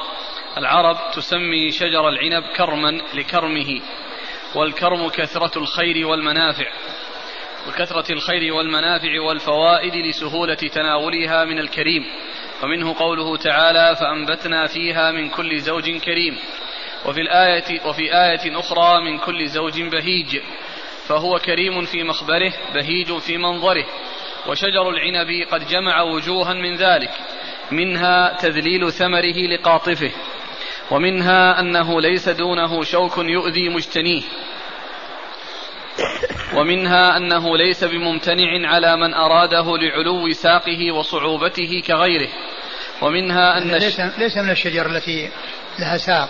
[0.58, 3.80] العرب تسمي شجر العنب كرما لكرمه
[4.54, 6.66] والكرم كثرة الخير والمنافع
[7.68, 12.04] وكثرة الخير والمنافع والفوائد لسهولة تناولها من الكريم.
[12.62, 16.38] ومنه قوله تعالى فأنبتنا فيها من كل زوج كريم.
[17.06, 20.40] وفي الآية وفي آية أخرى من كل زوج بهيج.
[21.06, 23.86] فهو كريم في مخبره بهيج في منظره.
[24.46, 27.10] وشجر العنب قد جمع وجوها من ذلك.
[27.70, 30.10] منها تذليل ثمره لقاطفه.
[30.90, 34.22] ومنها أنه ليس دونه شوك يؤذي مجتنيه.
[36.58, 42.28] ومنها أنه ليس بممتنع على من أراده لعلو ساقه وصعوبته كغيره.
[43.02, 45.30] ومنها أن ليس, ليس من الشجر التي
[45.78, 46.28] لها ساق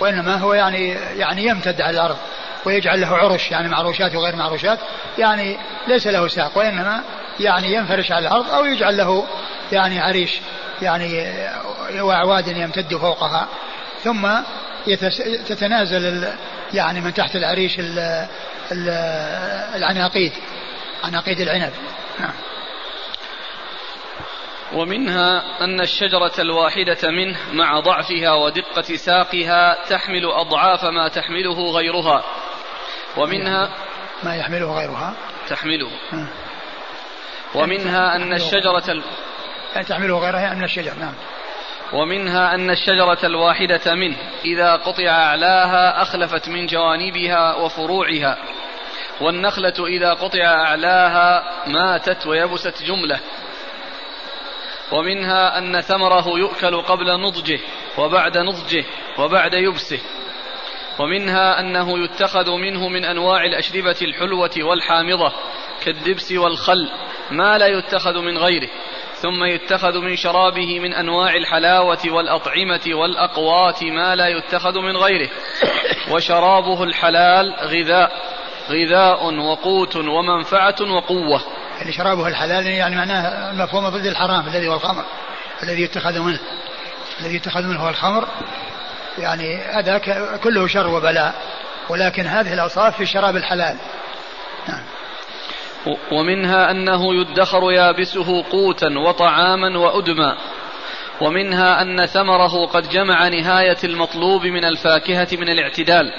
[0.00, 2.16] وإنما هو يعني يعني يمتد على الأرض
[2.64, 4.78] ويجعل له عرش يعني معروشات وغير معروشات
[5.18, 5.56] يعني
[5.88, 7.02] ليس له ساق وإنما
[7.40, 9.26] يعني ينفرش على الأرض أو يجعل له
[9.72, 10.40] يعني عريش
[10.82, 11.36] يعني
[12.00, 13.48] وأعواد يمتد فوقها.
[14.04, 14.28] ثم
[15.48, 16.28] تتنازل
[16.74, 17.80] يعني من تحت العريش
[19.74, 20.32] العناقيد
[21.04, 21.72] عناقيد العنب.
[22.20, 22.34] نعم.
[24.72, 32.24] ومنها أن الشجرة الواحدة منه مع ضعفها ودقة ساقها تحمل أضعاف ما تحمله غيرها.
[33.16, 33.70] ومنها
[34.22, 35.14] ما يحمله غيرها.
[35.48, 35.90] تحمله.
[37.54, 39.02] ومنها أن الشجرة
[39.74, 41.14] يعني تحمله غيرها من الشجر نعم.
[41.94, 48.38] ومنها أن الشجرة الواحدة منه إذا قطع أعلاها أخلفت من جوانبها وفروعها
[49.20, 53.20] والنخلة إذا قطع أعلاها ماتت ويبست جملة.
[54.92, 57.60] ومنها أن ثمره يؤكل قبل نضجه
[57.98, 58.84] وبعد نضجه
[59.18, 60.00] وبعد يبسه.
[60.98, 65.32] ومنها أنه يتخذ منه من أنواع الأشربة الحلوة والحامضة
[65.84, 66.90] كالدبس والخل
[67.30, 68.68] ما لا يتخذ من غيره.
[69.14, 75.30] ثم يتخذ من شرابه من أنواع الحلاوة والأطعمة والأقوات ما لا يتخذ من غيره.
[76.10, 78.12] وشرابه الحلال غذاء
[78.70, 81.40] غذاء وقوت ومنفعة وقوة.
[81.78, 85.04] يعني شرابه الحلال يعني معناه مفهوم ضد الحرام الذي هو الخمر
[85.62, 86.40] الذي يتخذ منه
[87.20, 88.28] الذي يتخذ منه هو الخمر.
[89.18, 89.98] يعني هذا
[90.44, 91.34] كله شر وبلاء
[91.88, 93.76] ولكن هذه الأوصاف في شراب الحلال.
[94.68, 94.82] نعم.
[96.12, 100.36] ومنها أنه يدخر يابسه قوتا وطعاما وأدما.
[101.20, 106.12] ومنها أن ثمره قد جمع نهاية المطلوب من الفاكهة من الاعتدال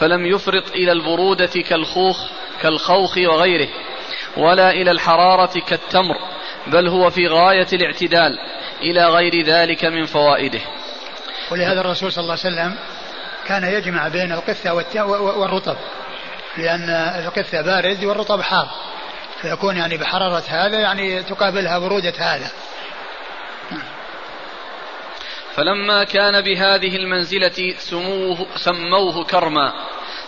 [0.00, 2.20] فلم يفرط إلى البرودة كالخوخ
[2.62, 3.68] كالخوخ وغيره
[4.36, 6.16] ولا إلى الحرارة كالتمر
[6.66, 8.38] بل هو في غاية الاعتدال
[8.80, 10.60] إلى غير ذلك من فوائده.
[11.50, 12.74] ولهذا الرسول صلى الله عليه وسلم
[13.46, 14.74] كان يجمع بين القثة
[15.14, 15.76] والرطب.
[16.56, 16.90] لأن
[17.24, 18.68] القثة بارد والرطب حار.
[19.40, 22.50] فيكون يعني بحرارة هذا يعني تقابلها برودة هذا.
[25.54, 29.72] فلما كان بهذه المنزلة سموه سموه كرما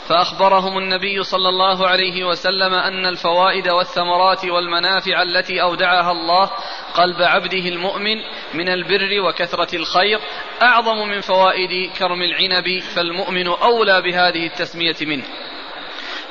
[0.08, 6.50] فأخبرهم النبي صلى الله عليه وسلم أن الفوائد والثمرات والمنافع التي أودعها الله
[6.94, 8.16] قلب عبده المؤمن
[8.54, 10.20] من البر وكثرة الخير
[10.62, 15.24] أعظم من فوائد كرم العنب فالمؤمن أولى بهذه التسمية منه.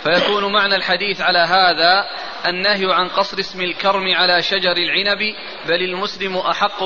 [0.03, 2.05] فيكون معنى الحديث على هذا
[2.47, 5.35] النهي عن قصر اسم الكرم على شجر العنب
[5.67, 6.83] بل المسلم أحق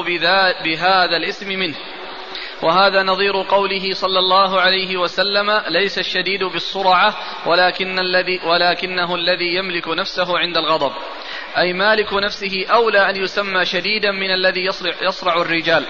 [0.64, 1.76] بهذا الاسم منه.
[2.62, 9.88] وهذا نظير قوله صلى الله عليه وسلم ليس الشديد بالصرعة ولكن الذي ولكنه الذي يملك
[9.88, 10.92] نفسه عند الغضب.
[11.58, 15.86] أي مالك نفسه أولى أن يسمى شديدا من الذي يصرع, يصرع الرجال.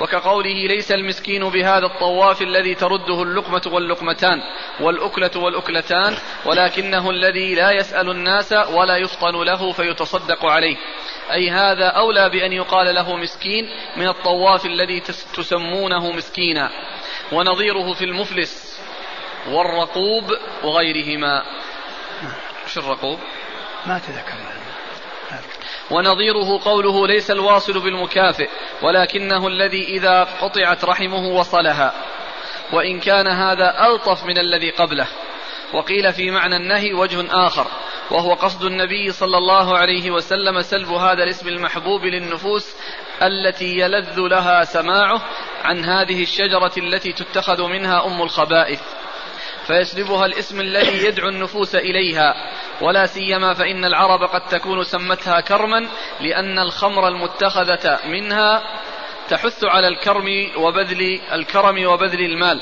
[0.00, 4.42] وكقوله ليس المسكين بهذا الطواف الذي ترده اللقمة واللقمتان
[4.80, 10.76] والأكلة والأكلتان ولكنه الذي لا يسأل الناس ولا يفطن له فيتصدق عليه.
[11.32, 13.64] أي هذا أولى بأن يقال له مسكين
[13.96, 15.00] من الطواف الذي
[15.34, 16.70] تسمونه مسكينا.
[17.32, 18.80] ونظيره في المفلس
[19.48, 20.24] والرقوب
[20.62, 21.42] وغيرهما.
[22.64, 23.18] إيش الرقوب؟
[23.86, 24.34] ما تذكر.
[25.90, 28.48] ونظيره قوله ليس الواصل بالمكافئ
[28.82, 31.94] ولكنه الذي إذا قطعت رحمه وصلها.
[32.72, 35.06] وإن كان هذا ألطف من الذي قبله.
[35.72, 37.66] وقيل في معنى النهي وجه آخر
[38.10, 42.76] وهو قصد النبي صلى الله عليه وسلم سلب هذا الاسم المحبوب للنفوس
[43.22, 45.22] التي يلذ لها سماعه
[45.64, 48.80] عن هذه الشجرة التي تتخذ منها أم الخبائث.
[49.70, 52.34] فيسلبها الاسم الذي يدعو النفوس إليها
[52.80, 55.88] ولا سيما فإن العرب قد تكون سمتها كرما
[56.20, 58.62] لأن الخمر المتخذة منها
[59.28, 62.60] تحث على الكرم وبذل الكرم وبذل المال.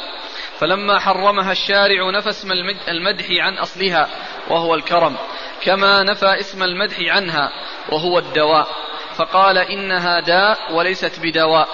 [0.58, 2.52] فلما حرمها الشارع نفى اسم
[2.88, 4.08] المدح عن أصلها
[4.50, 5.16] وهو الكرم
[5.62, 7.52] كما نفى اسم المدح عنها
[7.92, 8.68] وهو الدواء.
[9.16, 11.68] فقال إنها داء وليست بدواء.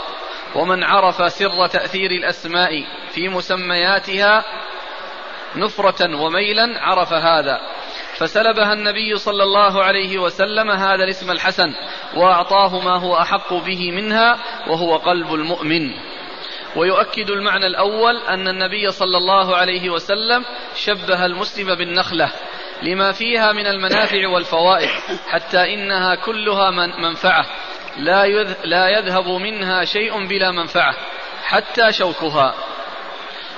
[0.54, 4.44] ومن عرف سر تأثير الأسماء في مسمياتها
[5.56, 7.60] نفرة وميلا عرف هذا.
[8.16, 11.74] فسلبها النبي صلى الله عليه وسلم هذا الاسم الحسن
[12.16, 14.38] وأعطاه ما هو أحق به منها
[14.68, 15.90] وهو قلب المؤمن.
[16.76, 20.44] ويؤكد المعنى الأول أن النبي صلى الله عليه وسلم
[20.76, 22.32] شبه المسلم بالنخلة
[22.82, 24.88] لما فيها من المنافع والفوائد
[25.28, 27.46] حتى إنها كلها من منفعة.
[27.96, 28.26] لا
[28.64, 30.94] لا يذهب منها شيء بلا منفعة
[31.44, 32.54] حتى شوكها.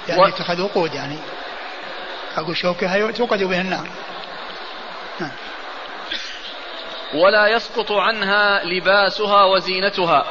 [0.08, 0.24] يعني و...
[0.24, 1.18] اتخذ وقود يعني.
[2.36, 3.88] أقول شوكها توقد به النار.
[7.14, 10.26] ولا يسقط عنها لباسها وزينتها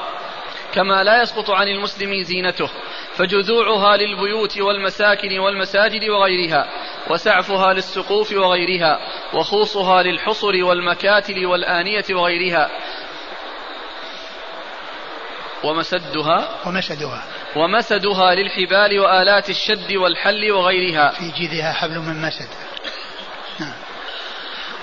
[0.73, 2.69] كما لا يسقط عن المسلم زينته
[3.15, 6.67] فجذوعها للبيوت والمساكن والمساجد وغيرها
[7.09, 8.99] وسعفها للسقوف وغيرها
[9.33, 12.69] وخوصها للحصر والمكاتل والآنية وغيرها
[15.65, 17.23] ومسدها ومسدها.
[17.55, 21.11] ومسدها للحبال وآلات الشد والحل وغيرها.
[21.11, 22.47] في جيدها حبل من مسد.
[23.59, 23.73] نعم.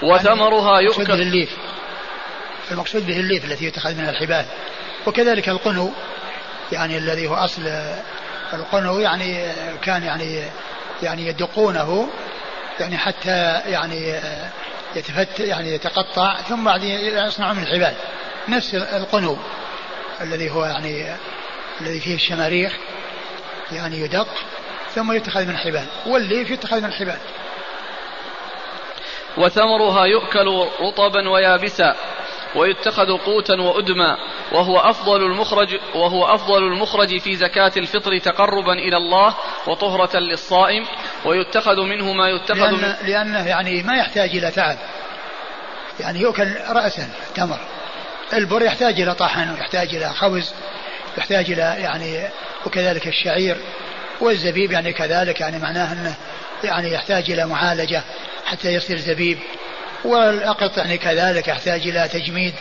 [0.03, 1.57] وثمرها يؤكل الليف.
[2.71, 4.45] المقصود به الليف التي يتخذ منها الحبال.
[5.07, 5.93] وكذلك القنو
[6.73, 7.63] يعني الذي هو أصل
[8.53, 10.43] القنو يعني كان يعني
[11.03, 12.09] يعني يدقونه
[12.81, 14.21] يعني حتى يعني
[14.97, 17.95] يتفت يعني يتقطع ثم بعد يصنع من الحبال.
[18.49, 19.39] نفس القنو.
[20.23, 21.17] الذي هو يعني
[21.81, 22.77] الذي فيه الشماريخ
[23.73, 24.29] يعني يدق
[24.95, 27.19] ثم يتخذ من الحبال والليف يتخذ من الحبال
[29.37, 31.97] وثمرها يؤكل رطبا ويابسا
[32.57, 34.17] ويتخذ قوتا وأدما
[34.53, 39.35] وهو أفضل المخرج وهو أفضل المخرج في زكاة الفطر تقربا إلى الله
[39.67, 40.87] وطهرة للصائم
[41.25, 44.79] ويتخذ منه ما يتخذ لأن من لأنه يعني ما يحتاج إلى تعب
[46.01, 47.61] يعني يؤكل رأسا تمر.
[48.35, 50.53] البر يحتاج إلى طحن ويحتاج إلى خبز
[51.19, 52.29] يحتاج إلى يعني
[52.67, 53.57] وكذلك الشعير
[54.21, 56.15] والزبيب يعني كذلك يعني معناه أنه
[56.65, 58.03] يعني يحتاج إلى معالجة
[58.47, 59.39] حتى يصير زبيب.
[60.05, 62.55] والأقط يعني كذلك يحتاج إلى تجميد.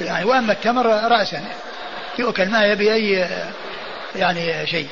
[0.00, 1.44] يعني وأما التمر رأسا
[2.18, 3.28] يؤكل ما يبي أي
[4.16, 4.88] يعني شيء.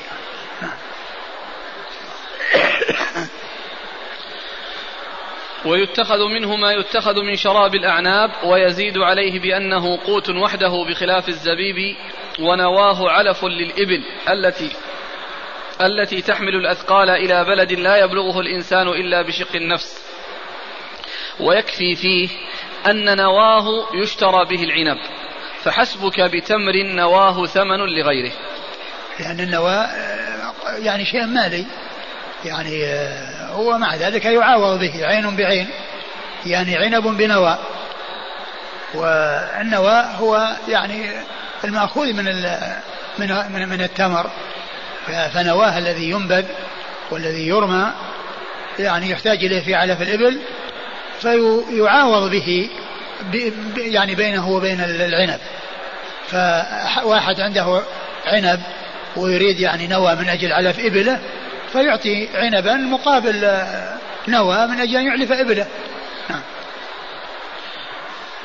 [5.65, 11.95] ويتخذ منه ما يتخذ من شراب الأعناب ويزيد عليه بأنه قوت وحده بخلاف الزبيب
[12.39, 14.71] ونواه علف للإبل التي
[15.81, 20.01] التي تحمل الأثقال إلى بلد لا يبلغه الإنسان إلا بشق النفس.
[21.39, 22.29] ويكفي فيه
[22.87, 24.97] أن نواه يشترى به العنب
[25.63, 28.31] فحسبك بتمر نواه ثمن لغيره.
[29.19, 29.87] لأن النواة
[30.77, 31.65] يعني شيء مالي
[32.45, 32.85] يعني
[33.51, 35.69] هو مع ذلك يعاوض به عين بعين
[36.45, 37.57] يعني عنب بنوى
[38.93, 41.11] والنوى هو يعني
[41.63, 42.25] المأخوذ من
[43.19, 44.31] من من التمر.
[45.33, 46.45] فنواه الذي ينبذ
[47.11, 47.93] والذي يرمى
[48.79, 50.39] يعني يحتاج إليه في علف الإبل
[51.21, 52.69] فيعاوض به
[53.77, 55.39] يعني بينه وبين العنب.
[56.27, 57.81] فواحد عنده
[58.25, 58.61] عنب
[59.15, 61.19] ويريد يعني نوى من أجل علف إبله
[61.71, 63.41] فيعطي عنبا مقابل
[64.27, 65.67] نوى من أجل أن يعلف إبله.
[66.29, 66.41] نعم.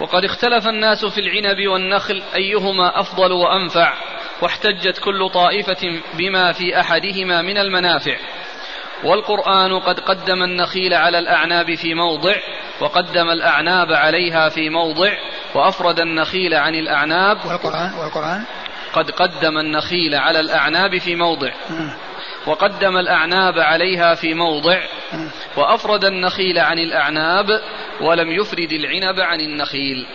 [0.01, 3.95] وقد اختلف الناس في العنب والنخل أيهما أفضل وأنفع
[4.43, 8.17] واحتجت كل طائفة بما في أحدهما من المنافع.
[9.05, 12.35] والقرآن قد قدم النخيل على الأعناب في موضع
[12.81, 15.13] وقدم الأعناب عليها في موضع
[15.55, 17.37] وأفرد النخيل عن الأعناب.
[17.47, 18.45] والقرآن والقرآن.
[18.93, 21.53] قد قدم النخيل على الأعناب في موضع.
[22.47, 24.79] وقدم الأعناب عليها في موضع
[25.57, 27.47] وأفرد النخيل عن الأعناب
[28.01, 30.07] ولم يفرد العنب عن النخيل.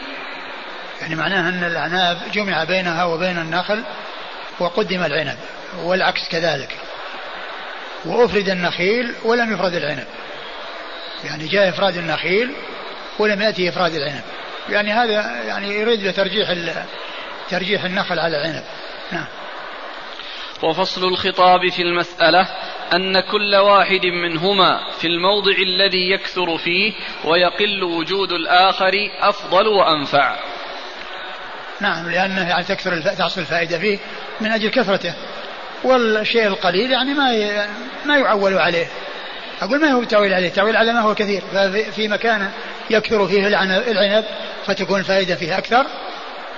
[1.01, 3.83] يعني معناها أن الأعناب جمع بينها وبين النخل
[4.59, 5.37] وقدم العنب
[5.83, 6.77] والعكس كذلك.
[8.05, 10.07] وأفرد النخيل ولم يفرد العنب.
[11.23, 12.51] يعني جاء إفراد النخيل
[13.19, 14.23] ولم يأتي إفراد العنب.
[14.69, 16.53] يعني هذا يعني يريد بترجيح
[17.49, 18.63] ترجيح النخل على العنب.
[19.11, 19.25] نعم.
[20.63, 22.47] وفصل الخطاب في المسألة
[22.93, 26.93] أن كل واحد منهما في الموضع الذي يكثر فيه
[27.25, 30.35] ويقل وجود الآخر أفضل وأنفع.
[31.79, 33.99] نعم لأنه يعني تكثر تحصل الفائدة فيه
[34.41, 35.13] من أجل كثرته.
[35.83, 37.31] والشيء القليل يعني ما
[38.05, 38.87] ما يعول عليه.
[39.61, 41.41] أقول ما هو التعويل عليه؟ التعويل على ما هو كثير.
[41.41, 42.51] ففي مكان
[42.89, 44.25] يكثر فيه العنب
[44.65, 45.85] فتكون الفائدة فيه أكثر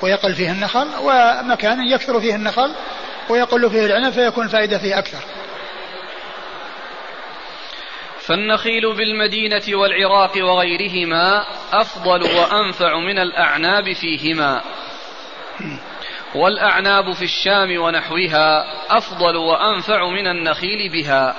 [0.01, 2.71] ويقل فيه النخل ومكان يكثر فيه النخل
[3.29, 5.19] ويقل فيه العنب فيكون الفائدة فيه أكثر.
[8.19, 14.61] فالنخيل بالمدينة والعراق وغيرهما أفضل وأنفع من الأعناب فيهما.
[16.35, 18.65] والأعناب في الشام ونحوها
[18.97, 21.35] أفضل وأنفع من النخيل بها.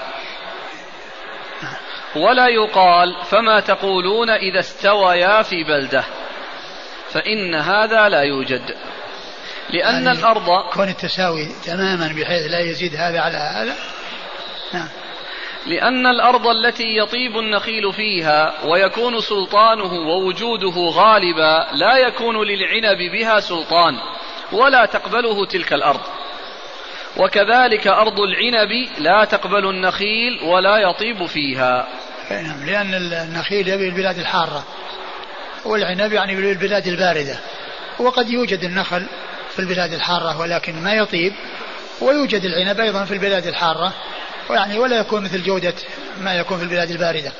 [2.16, 6.04] ولا يقال فما تقولون إذا استويا في بلدة.
[7.08, 8.76] فإن هذا لا يوجد.
[9.70, 13.74] لأن يعني الأرض كون التساوي تماما بحيث لا يزيد هذا على هذا.
[14.72, 14.88] نعم.
[15.66, 23.94] لأن الأرض التي يطيب النخيل فيها ويكون سلطانه ووجوده غالبا لا يكون للعنب بها سلطان
[24.52, 26.00] ولا تقبله تلك الأرض.
[27.16, 31.88] وكذلك أرض العنب لا تقبل النخيل ولا يطيب فيها.
[32.30, 34.64] نعم لأن النخيل يبي البلاد الحارة
[35.64, 37.38] والعنب يعني البلاد الباردة.
[37.98, 39.06] وقد يوجد النخل
[39.54, 41.32] في البلاد الحارة ولكن ما يطيب
[42.00, 43.92] ويوجد العنب أيضا في البلاد الحارة
[44.50, 45.74] ويعني ولا يكون مثل جودة
[46.20, 47.32] ما يكون في البلاد الباردة.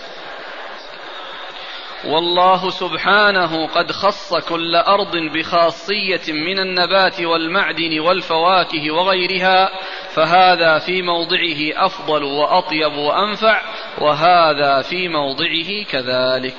[2.05, 9.71] والله سبحانه قد خص كل أرض بخاصية من النبات والمعدن والفواكه وغيرها
[10.15, 13.63] فهذا في موضعه أفضل وأطيب وأنفع
[13.99, 16.57] وهذا في موضعه كذلك.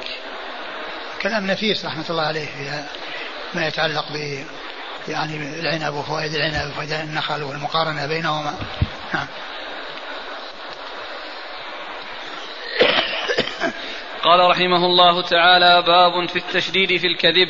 [1.21, 2.47] كلام نفيس رحمة الله عليه
[3.53, 4.45] ما يتعلق ب
[5.07, 8.55] يعني العنب وفوائد العنب وفوائد النخل والمقارنة بينهما.
[9.13, 9.27] نعم.
[14.23, 17.47] قال رحمه الله تعالى باب في التشديد في الكذب.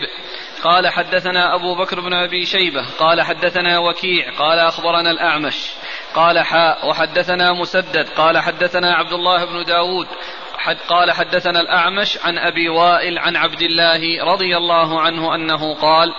[0.64, 2.86] قال حدثنا أبو بكر بن أبي شيبة.
[3.00, 4.38] قال حدثنا وكيع.
[4.40, 5.72] قال أخبرنا الأعمش.
[6.16, 6.90] قال حاء.
[6.90, 8.10] وحدثنا مسدد.
[8.10, 10.08] قال حدثنا عبد الله بن داود.
[10.58, 16.14] حد قال حدثنا الأعمش عن أبي وائل عن عبد الله رضي الله عنه أنه قال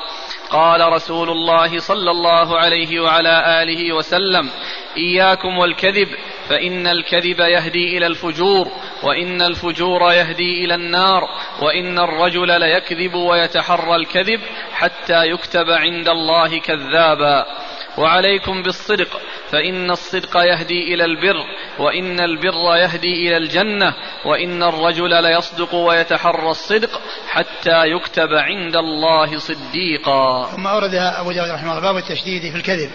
[0.50, 4.50] قال رسول الله صلى الله عليه وعلى آله وسلم
[4.96, 6.08] إياكم والكذب
[6.48, 8.68] فإن الكذب يهدي إلى الفجور
[9.02, 11.28] وإن الفجور يهدي إلى النار
[11.62, 14.40] وإن الرجل ليكذب ويتحرى الكذب
[14.72, 17.46] حتى يكتب عند الله كذابا.
[17.98, 19.20] وعليكم بالصدق
[19.50, 21.36] فإن الصدق يهدي إلى البر
[21.78, 23.94] وإن البر يهدي إلى الجنة
[24.24, 30.50] وإن الرجل ليصدق ويتحرى الصدق حتى يكتب عند الله صديقا.
[30.56, 32.90] ثم أورد أبو داود رحمه الله باب التشديد في الكذب.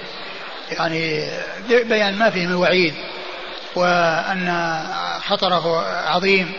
[0.71, 1.29] يعني
[1.69, 2.93] بيان ما فيه من وعيد
[3.75, 4.77] وأن
[5.27, 6.51] خطره عظيم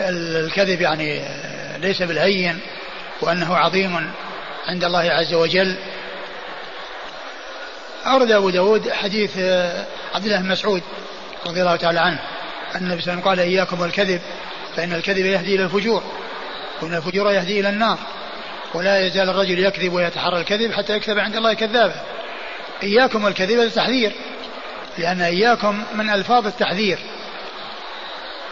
[0.00, 1.24] والكذب يعني
[1.78, 2.60] ليس بالهين
[3.20, 4.10] وأنه عظيم.
[4.68, 5.76] عند الله عز وجل.
[8.06, 10.82] أورد أبو داود حديث آه، عبد الله بن مسعود
[11.46, 12.18] رضي الله تعالى عنه.
[12.74, 14.20] أن النبي صلى الله عليه وسلم قال إياكم والكذب
[14.76, 16.02] فإن الكذب يهدي إلى الفجور
[16.82, 17.98] وإن الفجور يهدي إلى النار
[18.74, 22.00] ولا يزال الرجل يكذب ويتحرى الكذب حتى يكتب عند الله كذابا.
[22.82, 24.12] إياكم والكذب هذا تحذير
[24.98, 26.98] لأن إياكم من ألفاظ التحذير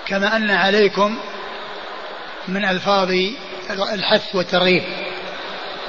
[0.06, 1.18] كما أن عليكم
[2.48, 3.10] من ألفاظ
[3.70, 4.82] الحث والترغيب.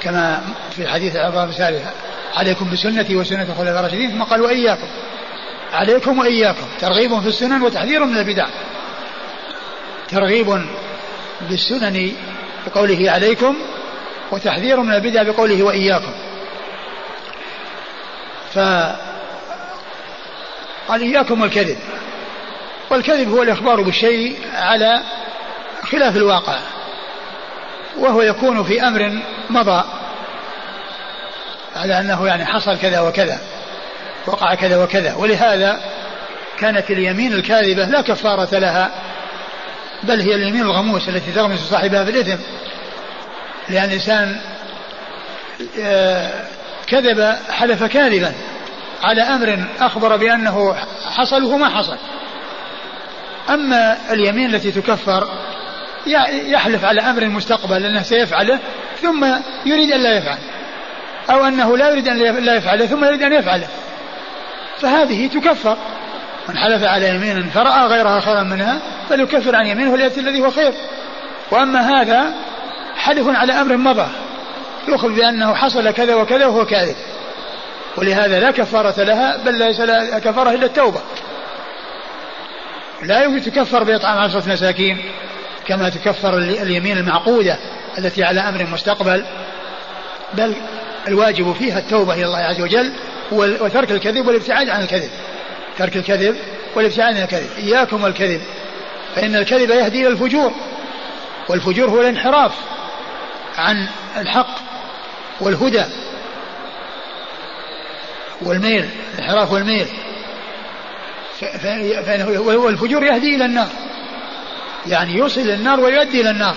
[0.02, 0.40] كما
[0.70, 1.90] في حديث العظام الثالثة
[2.34, 4.10] عليكم بسنتي وسنة الخلفاء الراشدين.
[4.10, 4.88] ثم قال وإياكم
[5.72, 6.66] عليكم وإياكم.
[6.80, 8.46] ترغيب في السنن وتحذير من البدع.
[10.08, 10.66] ترغيب
[11.50, 12.12] بالسنن
[12.66, 13.56] بقوله عليكم
[14.32, 16.12] وتحذير من البدع بقوله وإياكم.
[18.54, 18.58] ف
[20.88, 21.78] قال إياكم والكذب.
[22.90, 25.00] والكذب هو الإخبار بالشيء على
[25.82, 26.58] خلاف الواقع.
[27.98, 29.84] وهو يكون في أمر مضى.
[31.76, 33.40] على أنه يعني حصل كذا وكذا
[34.26, 35.14] وقع كذا وكذا.
[35.14, 35.80] ولهذا
[36.58, 38.90] كانت اليمين الكاذبة لا كفارة لها
[40.02, 42.42] بل هي اليمين الغموس التي تغمس صاحبها بالإثم
[43.68, 44.40] لأن الإنسان
[45.80, 46.30] آه،
[46.86, 48.32] كذب حلف كاذبا
[49.02, 50.76] على أمر أخبر بأنه
[51.16, 51.96] حصل وهو ما حصل.
[53.48, 55.28] أما اليمين التي تكفر
[56.46, 58.58] يحلف على أمر مستقبل أنه سيفعله
[59.02, 59.26] ثم
[59.66, 60.38] يريد أن لا يفعل.
[61.30, 63.68] أو أنه لا يريد أن لا يفعله ثم يريد أن يفعله.
[64.80, 65.76] فهذه تكفر.
[66.48, 68.78] من حلف على يمين فرأى غيرها خيرا منها
[69.08, 70.72] فليكفر عن يمينه وليأتي الذي هو خير.
[71.50, 72.32] وأما هذا
[72.96, 74.06] حلف على أمر مضى
[74.88, 76.96] يخبر بأنه حصل كذا وكذا وهو كاذب.
[77.96, 81.00] ولهذا لا كفارة لها بل ليس لها كفارة إلا التوبة.
[83.02, 84.98] لا يمكن تكفر بإطعام عشرة مساكين.
[85.68, 87.58] كما تكفر اليمين المعقودة
[87.98, 89.24] التي على أمر مستقبل.
[90.34, 90.54] بل
[91.08, 92.92] الواجب فيها التوبة إلى الله عز وجل
[93.32, 95.10] وترك الكذب والابتعاد عن الكذب.
[95.78, 96.36] ترك الكذب
[96.74, 97.48] والابتعاد عن الكذب.
[97.58, 98.40] إياكم والكذب.
[99.14, 100.52] فإن الكذب يهدي إلى الفجور
[101.48, 102.52] والفجور هو الانحراف
[103.58, 104.58] عن الحق
[105.40, 105.84] والهدى
[108.42, 109.86] والميل الانحراف والميل.
[112.46, 113.68] والفجور يهدي إلى النار.
[114.86, 116.56] يعني يوصل إلى النار ويؤدي إلى النار.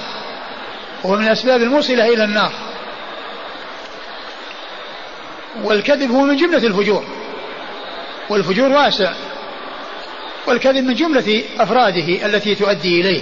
[1.03, 2.51] وهو من الأسباب الموصلة إلى النار.
[5.63, 7.05] والكذب هو من جملة الفجور.
[8.29, 9.13] والفجور واسع.
[10.47, 13.21] والكذب من جملة أفراده التي تؤدي إليه.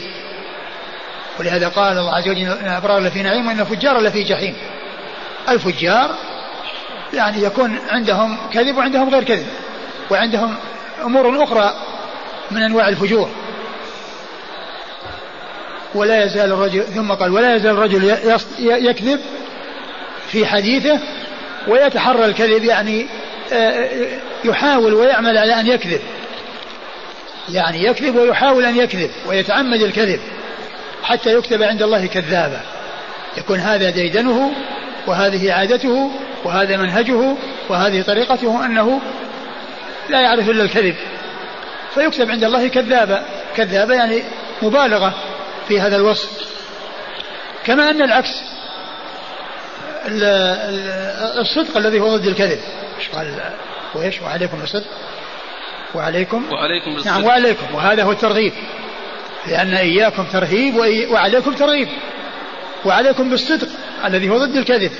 [1.39, 4.55] ولهذا قال الله عز وجل إن الأبرار لفي نعيم وإن الفجار لفي جحيم.
[5.49, 6.15] الفجار
[7.13, 9.47] يعني يكون عندهم كذب وعندهم غير كذب.
[10.11, 10.55] وعندهم
[11.01, 11.73] أمور أخرى
[12.51, 13.29] من أنواع الفجور.
[15.95, 18.15] ولا يزال الرجل ثم قال ولا يزال الرجل
[18.59, 19.19] يكذب
[20.27, 20.99] في حديثه
[21.67, 23.07] ويتحرى الكذب يعني
[23.53, 23.89] آه،
[24.43, 26.01] يحاول ويعمل على أن يكذب.
[27.49, 30.19] يعني يكذب ويحاول أن يكذب ويتعمد الكذب
[31.03, 32.61] حتى يكتب عند الله كذابا.
[33.37, 34.51] يكون هذا ديدنه
[35.07, 36.11] وهذه عادته
[36.43, 37.35] وهذا منهجه
[37.69, 39.01] وهذه طريقته أنه
[40.09, 40.95] لا يعرف إلا الكذب.
[41.93, 43.25] فيكتب عند الله كذابا.
[43.55, 44.23] كذابا يعني
[44.61, 45.13] مبالغة.
[45.69, 46.29] في هذا الوصف.
[47.65, 48.41] كما أن العكس.
[51.39, 52.59] الصدق الذي هو ضد الكذب.
[52.99, 53.39] إيش قال؟
[53.95, 54.87] وإيش؟ وعليكم بالصدق.
[55.95, 56.45] وعليكم.
[56.51, 57.11] وعليكم بالصدق.
[57.11, 57.75] نعم وعليكم.
[57.75, 58.53] وهذا هو الترغيب.
[59.47, 60.75] لأن إياكم ترهيب
[61.11, 61.87] وعليكم ترغيب.
[62.85, 63.67] وعليكم بالصدق
[64.05, 64.91] الذي هو ضد الكذب.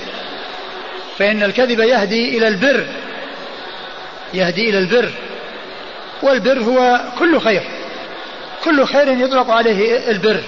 [1.17, 2.87] فإن الكذب يهدي إلى البر.
[4.33, 5.11] يهدي إلى البر.
[6.21, 7.63] والبر هو كل خير.
[8.63, 10.43] كل خير يطلق عليه البر.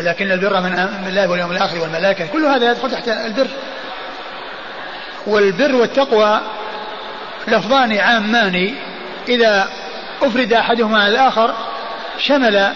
[0.00, 0.72] ولكن البر من
[1.06, 2.26] الله واليوم الآخر والملائكة.
[2.26, 3.46] كل هذا يدخل تحت البر.
[5.26, 6.40] والبر والتقوى
[7.48, 8.74] لفظان عامان.
[9.28, 9.68] إذا
[10.22, 11.54] أفرد أحدهما على الآخر
[12.18, 12.72] شمل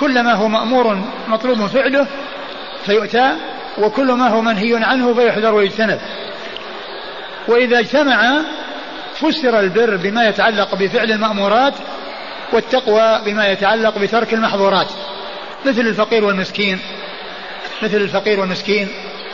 [0.00, 2.06] كل ما هو مأمور مطلوب فعله
[2.86, 3.32] فيؤتى
[3.78, 6.00] وكل ما هو منهي عنه فيحذر ويجتنب.
[7.48, 8.42] وإذا اجتمع
[9.14, 11.74] فسر البر بما يتعلق بفعل المأمورات
[12.52, 14.88] والتقوى بما يتعلق بترك المحظورات.
[15.64, 16.80] مثل الفقير والمسكين
[17.82, 18.88] مثل الفقير والمسكين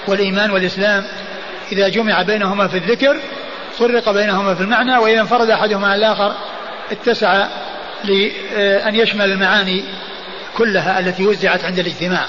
[0.07, 1.05] والإيمان والإسلام.
[1.73, 3.17] إذا جمع بينهما في الذكر
[3.79, 6.35] فرق بينهما في المعنى وإذا انفرد أحدهما عن الآخر
[6.91, 7.47] اتسع
[8.05, 9.85] لأن يشمل المعاني
[10.57, 12.27] كلها التي وزعت عند الاجتماع.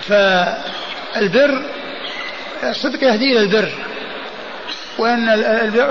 [0.00, 1.62] فالبر
[2.64, 3.68] الصدق يهدي إلى البر
[4.98, 5.28] وأن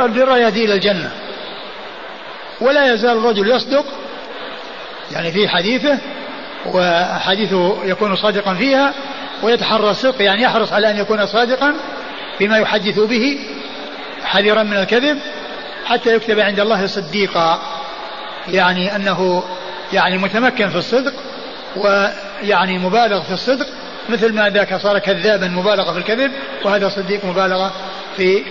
[0.05, 1.11] البر يهدي إلى الجنة.
[2.61, 3.86] ولا يزال الرجل يصدق
[5.12, 5.99] يعني في حديثه
[6.66, 8.93] وحديثه يكون صادقا فيها
[9.43, 11.74] ويتحرى الصدق يعني يحرص على أن يكون صادقا
[12.38, 13.39] فيما يحدث به
[14.24, 15.20] حذرا من الكذب
[15.86, 17.62] حتى يكتب عند الله صديقا
[18.47, 19.43] يعني أنه
[19.93, 21.14] يعني متمكن في الصدق
[21.76, 23.68] ويعني مبالغ في الصدق
[24.10, 26.32] مثل ما ذاك صار كذابا مبالغة في الكذب
[26.66, 27.74] وهذا صديق مبالغة
[28.18, 28.43] في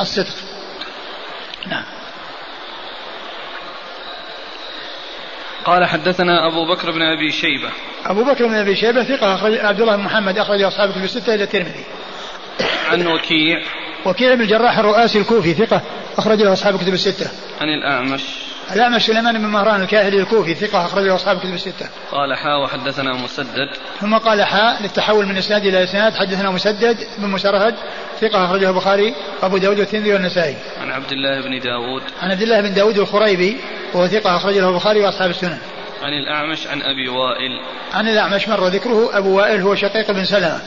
[0.00, 0.34] الصدق.
[1.66, 1.93] نعم.
[5.64, 7.70] قال حدثنا أبو بكر بن أبي شيبة.
[8.06, 11.34] أبو بكر بن أبي شيبة ثقة أخرج عبد الله بن محمد أخرج أصحاب كتب الستة
[11.34, 11.84] إلى الترمذي.
[12.90, 13.62] عن وكيع.
[14.06, 15.82] وكيع بن الجراح الرؤاسي الكوفي ثقة
[16.18, 17.30] أخرج له أصحاب كتب الستة.
[17.60, 18.43] عن الأعمش.
[18.72, 21.88] الأعمش سليمان بن مهران الكاهلي الكوفي ثقة أخرج له أصحاب كتب الستة.
[22.12, 23.68] قال حا وحدثنا مسدد.
[24.00, 27.74] ثم قال حاء للتحول من إسناد إلى إسناد حدثنا مسدد بن مسرهد
[28.20, 30.56] ثقة أخرجه البخاري وأبو داود والترمذي والنسائي.
[30.80, 32.02] عن عبد الله بن داود.
[32.22, 33.56] عن عبد الله بن داود الخريبي
[33.94, 35.58] وهو ثقة أخرج له البخاري وأصحاب السنن.
[36.02, 37.60] عن الأعمش عن أبي وائل.
[37.94, 40.60] عن الأعمش مر ذكره أبو وائل هو شقيق بن سلمة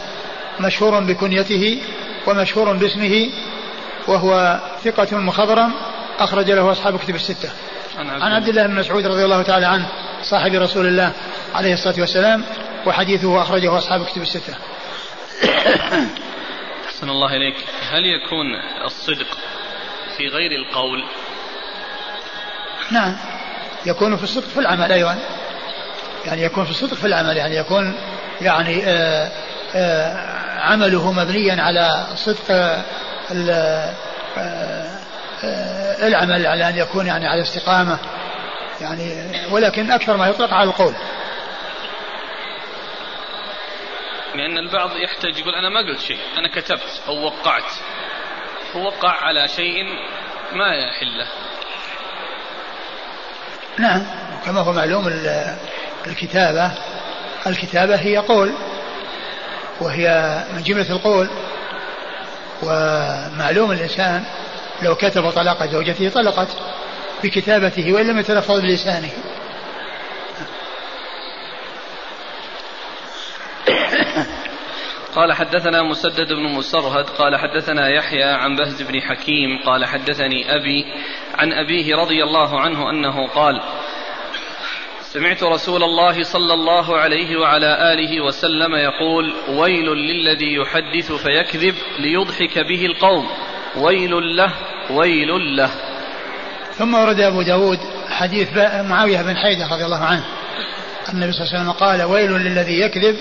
[0.60, 1.82] مشهور بكنيته
[2.28, 3.30] ومشهور باسمه
[4.08, 5.74] وهو ثقة مخضرم
[6.20, 7.50] أخرج له أصحاب كتب الستة.
[7.98, 9.88] عن عبد الله بن مسعود رضي الله تعالى عنه
[10.22, 11.12] صاحب رسول الله
[11.56, 12.44] عليه الصلاة والسلام
[12.86, 14.54] وحديثه أخرجه أصحاب كتب الستة.
[16.88, 17.56] أحسن الله إليك.
[17.92, 18.46] هل يكون
[18.86, 19.38] الصدق
[20.18, 21.04] في غير القول؟
[22.92, 23.18] نعم.
[23.86, 25.18] يكون في الصدق في العمل أيضا.
[26.26, 27.96] يعني يكون في الصدق في العمل يعني يكون
[28.42, 29.32] يعني آآ
[29.76, 32.52] آآ عمله مبنيا على صدق
[36.02, 38.00] العمل على أن يكون يعني على استقامة
[38.82, 40.94] يعني ولكن أكثر ما يطلق على القول.
[44.36, 47.72] لأن البعض يحتاج يقول أنا ما قلت شيء أنا كتبت أو وقعت.
[48.76, 49.84] ووقع على شيء
[50.54, 51.28] ما يحله.
[53.78, 54.06] نعم
[54.46, 55.08] كما هو معلوم
[56.08, 56.72] الكتابة
[57.48, 58.54] الكتابة هي قول
[59.82, 61.30] وهي من جملة القول.
[62.64, 64.26] ومعلوم الإنسان
[64.82, 66.48] لو كتب طلاق زوجته طلقت
[67.24, 69.12] بكتابته وإن لم يتلفظ بلسانه.
[75.16, 80.86] قال حدثنا مسدد بن مسرهد قال حدثنا يحيى عن بهز بن حكيم قال حدثني أبي
[81.36, 83.62] عن أبيه رضي الله عنه أنه قال
[85.02, 92.60] سمعت رسول الله صلى الله عليه وعلى آله وسلم يقول ويل للذي يحدث فيكذب ليضحك
[92.60, 93.30] به القوم.
[93.78, 94.54] ويل له
[94.90, 95.70] ويل له.
[96.78, 98.58] ثم ورد أبو داود حديث
[98.90, 100.24] معاوية بن حيدة رضي الله عنه.
[101.14, 103.18] النبي صلى الله عليه وسلم قال ويل للذي يكذب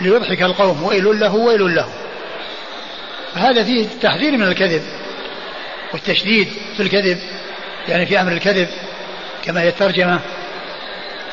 [0.00, 1.88] ليضحك القوم ويل له ويل له.
[3.34, 4.82] هذا فيه تحذير من الكذب
[5.92, 7.18] والتشديد في الكذب
[7.88, 8.68] يعني في أمر الكذب
[9.44, 10.20] كما هي الترجمة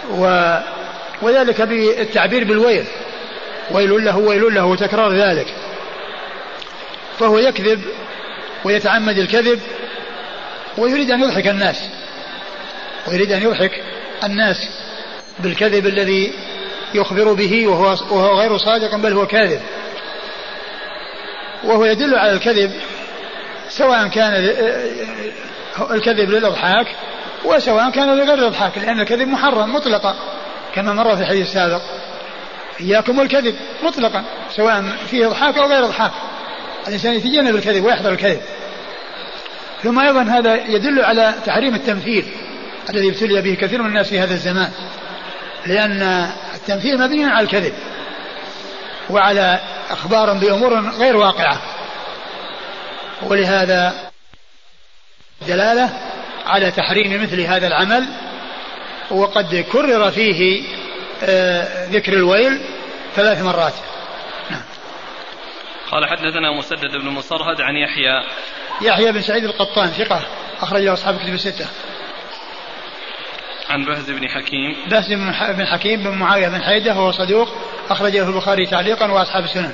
[0.10, 0.56] و
[1.22, 2.86] وذلك بالتعبير بالويل.
[3.72, 5.48] ويل له ويل له وتكرار ذلك.
[7.20, 7.82] فهو يكذب
[8.66, 9.60] ويتعمد الكذب
[10.78, 11.90] ويريد أن يضحك الناس
[13.08, 13.72] ويريد أن يضحك
[14.24, 14.70] الناس
[15.40, 16.34] بالكذب الذي
[16.94, 19.62] يخبر به وهو, وهو غير صادق بل هو كاذب.
[21.64, 22.72] وهو يدل على الكذب
[23.70, 24.34] سواء كان
[25.92, 26.88] الكذب للإضحاك
[27.46, 30.16] وسواء كان لغير الإضحاك لأن الكذب محرم مطلقا
[30.76, 31.82] كما مر في الحديث السابق.
[32.82, 34.24] إياكم والكذب مطلقا
[34.56, 36.12] سواء فيه إضحاك أو غير إضحاك.
[36.88, 38.42] الإنسان يتجنب الكذب ويحذر الكذب.
[39.84, 42.26] ثم أيضا هذا يدل على تحريم التمثيل
[42.90, 44.72] الذي ابتلي به كثير من الناس في هذا الزمان.
[45.66, 47.74] لأن التمثيل مبني على الكذب
[49.10, 49.60] وعلى
[49.90, 51.62] أخبار بأمور غير واقعة.
[53.24, 53.94] ولهذا
[55.48, 55.90] دلالة
[56.46, 58.06] على تحريم مثل هذا العمل
[59.12, 60.64] وقد كرر فيه
[61.24, 62.62] آه، ذكر الويل
[63.16, 63.74] ثلاث مرات.
[65.96, 68.24] قال حدثنا مسدد بن مصرهد عن يحيى.
[68.82, 70.22] يحيى بن سعيد القطان ثقة
[70.62, 71.66] أخرج له أصحاب كتب الستة.
[73.70, 74.76] عن بهز بن حكيم.
[74.92, 75.14] بهز
[75.58, 77.48] بن حكيم بن معاوية بن حيدة وهو صدوق
[77.90, 79.74] أخرج له البخاري تعليقا وأصحاب السنن.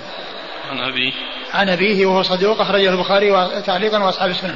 [0.71, 1.13] عن أبيه.
[1.53, 3.31] عن أبيه وهو صدوق أخرجه البخاري
[3.65, 4.55] تعليقا وأصحاب السنن.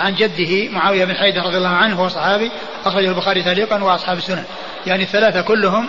[0.00, 2.50] عن جده معاوية بن حيدة رضي الله عنه وهو صحابي
[2.84, 4.44] أخرجه البخاري تعليقا وأصحاب السنن.
[4.86, 5.88] يعني الثلاثة كلهم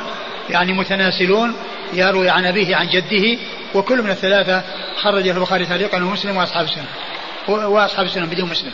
[0.50, 1.56] يعني متناسلون
[1.94, 3.40] يروي عن أبيه عن جده
[3.76, 4.64] وكل من الثلاثة
[4.96, 6.86] خرجه البخاري تعليقا ومسلم وأصحاب السنن
[7.48, 8.72] وأصحاب السنن بدون مسلم.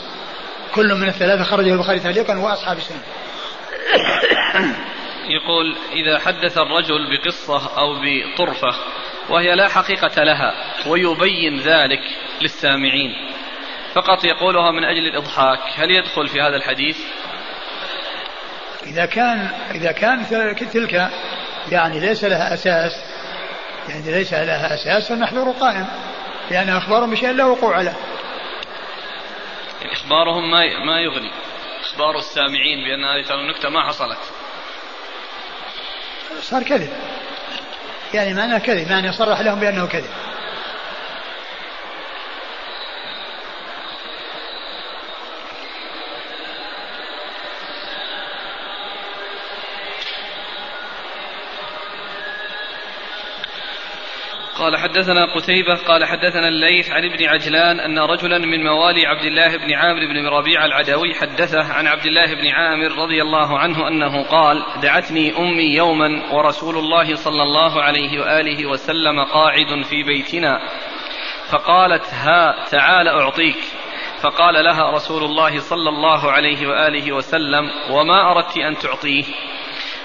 [0.75, 3.01] كل من الثلاثة خرجه البخاري تعليقا وأصحاب السنن
[5.27, 8.75] يقول إذا حدث الرجل بقصة أو بطرفة
[9.29, 10.53] وهي لا حقيقة لها
[10.87, 12.01] ويبين ذلك
[12.41, 13.11] للسامعين
[13.93, 15.59] فقط يقولها من أجل الإضحاك.
[15.75, 16.97] هل يدخل في هذا الحديث؟
[18.87, 20.25] إذا كان إذا كان
[20.73, 21.09] تلك
[21.71, 23.10] يعني ليس لها أساس
[23.91, 25.87] يعني ليس لها أساس فالمحذور قائم
[26.51, 27.95] لأن أخبارهم بشيء لا وقوع له.
[29.91, 31.31] إخبارهم ما ما يغني.
[31.81, 34.19] إخبار السامعين بأن هذه النكتة ما حصلت.
[36.41, 36.93] صار كذب.
[38.13, 40.30] يعني معناه كذب يعني صرح لهم بأنه كذب.
[54.61, 59.57] قال حدثنا قتيبة قال حدثنا الليث عن ابن عجلان أن رجلا من موالي عبد الله
[59.57, 64.23] بن عامر بن ربيع العدوي حدثه عن عبد الله بن عامر رضي الله عنه أنه
[64.23, 70.59] قال دعتني أمي يوما ورسول الله صلى الله عليه وآله وسلم قاعد في بيتنا.
[71.51, 73.57] فقالت ها تعال أعطيك.
[74.23, 79.23] فقال لها رسول الله صلى الله عليه وآله وسلم وما أردت أن تعطيه؟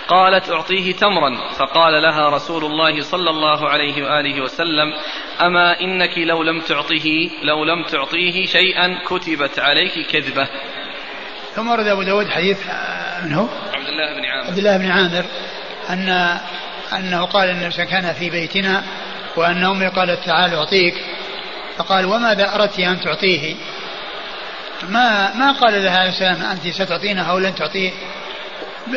[0.09, 1.53] قالت أعطيه تمرا.
[1.59, 4.93] فقال لها رسول الله صلى الله عليه وآله وسلم
[5.41, 10.49] أما إنك لو لم تعطه لو لم تعطيه شيئا كتبت عليك كذبة.
[11.55, 12.59] ثم ورد أبو داود حديث
[13.25, 14.47] من هو؟ عبد الله بن عامر.
[14.49, 15.25] عبد الله بن عامر
[15.91, 16.39] أن
[16.99, 18.83] أنه قال أن كان في بيتنا
[19.37, 20.95] وأن أمي قالت تعال أعطيك.
[21.77, 23.55] فقال وماذا أردت أن تعطيه؟
[24.89, 27.91] ما ما قال لها السلام أنت ستعطينه أو لن تعطيه؟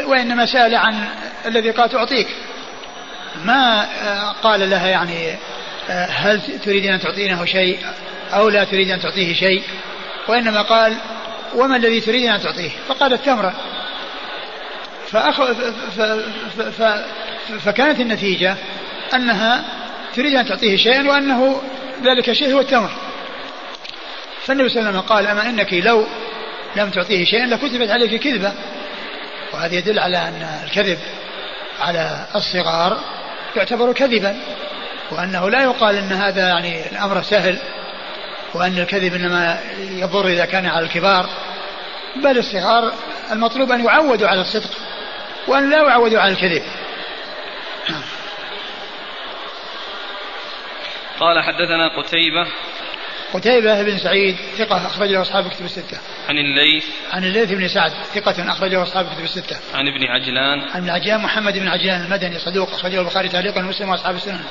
[0.06, 1.08] وإنما سأل عن
[1.46, 2.28] الذي قال تعطيك
[3.46, 5.36] ما آه، قال لها يعني
[5.90, 7.80] آه، هل تريد أن تعطينه شيء
[8.34, 9.64] أو لا تريد أن تعطيه شيء؟
[10.28, 10.98] وإنما قال
[11.56, 13.54] وما الذي تريد أن تعطيه؟ فقالت تمرا
[15.08, 15.44] فأخ...
[15.52, 15.62] ف...
[16.00, 16.82] ف...
[16.82, 17.04] ف...
[17.66, 18.56] فكانت النتيجة
[19.14, 19.64] أنها
[20.16, 21.62] تريد أن تعطيه شيئا وأنه
[22.04, 22.90] ذلك الشيء هو التمر.
[24.46, 26.06] فالنبي صلى الله عليه وسلم قال أما إنك لو
[26.76, 28.54] لم تعطيه شيئا لكتبت عليك كذبة.
[29.60, 31.00] وهذا يدل على أن الكذب
[31.80, 33.00] على الصغار
[33.56, 34.40] يعتبر كذبا
[35.12, 37.60] وأنه لا يقال أن هذا يعني الأمر سهل
[38.54, 41.30] وأن الكذب إنما يضر إذا كان على الكبار
[42.16, 42.94] بل الصغار
[43.32, 44.72] المطلوب أن يعودوا على الصدق
[45.48, 46.64] وأن لا يعودوا على الكذب.
[51.20, 52.48] قال حدثنا قتيبة
[53.34, 55.98] قتيبة بن سعيد ثقة أخرج له أصحاب كتب الستة.
[56.30, 59.58] عن الليث عن الليث بن سعد ثقة أخرجه أصحاب كتب الستة.
[59.74, 63.90] عن ابن عجلان عن ابن عجلان محمد بن عجلان المدني صدوق أخرجه البخاري تعليقا ومسلم
[63.90, 64.44] وأصحاب السنن.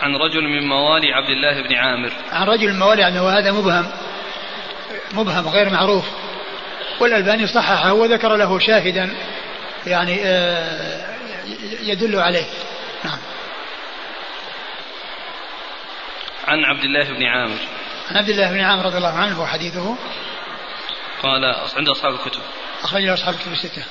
[0.00, 2.12] عن رجل من موالي عبد الله بن عامر.
[2.32, 3.86] عن رجل من موالي عبد وهذا مبهم
[5.12, 6.04] مبهم غير معروف
[7.00, 9.10] والألباني صححه وذكر له شاهدا
[9.86, 11.14] يعني آه،
[11.82, 12.44] يدل عليه.
[13.04, 13.18] نعم.
[16.48, 17.58] عن عبد الله بن عامر
[18.10, 19.96] عن عبد الله بن عامر رضي الله عنه وحديثه.
[21.22, 21.44] قال
[21.76, 22.40] عند أصحاب الكتب.
[22.82, 23.82] أخرج أصحاب الكتب الستة.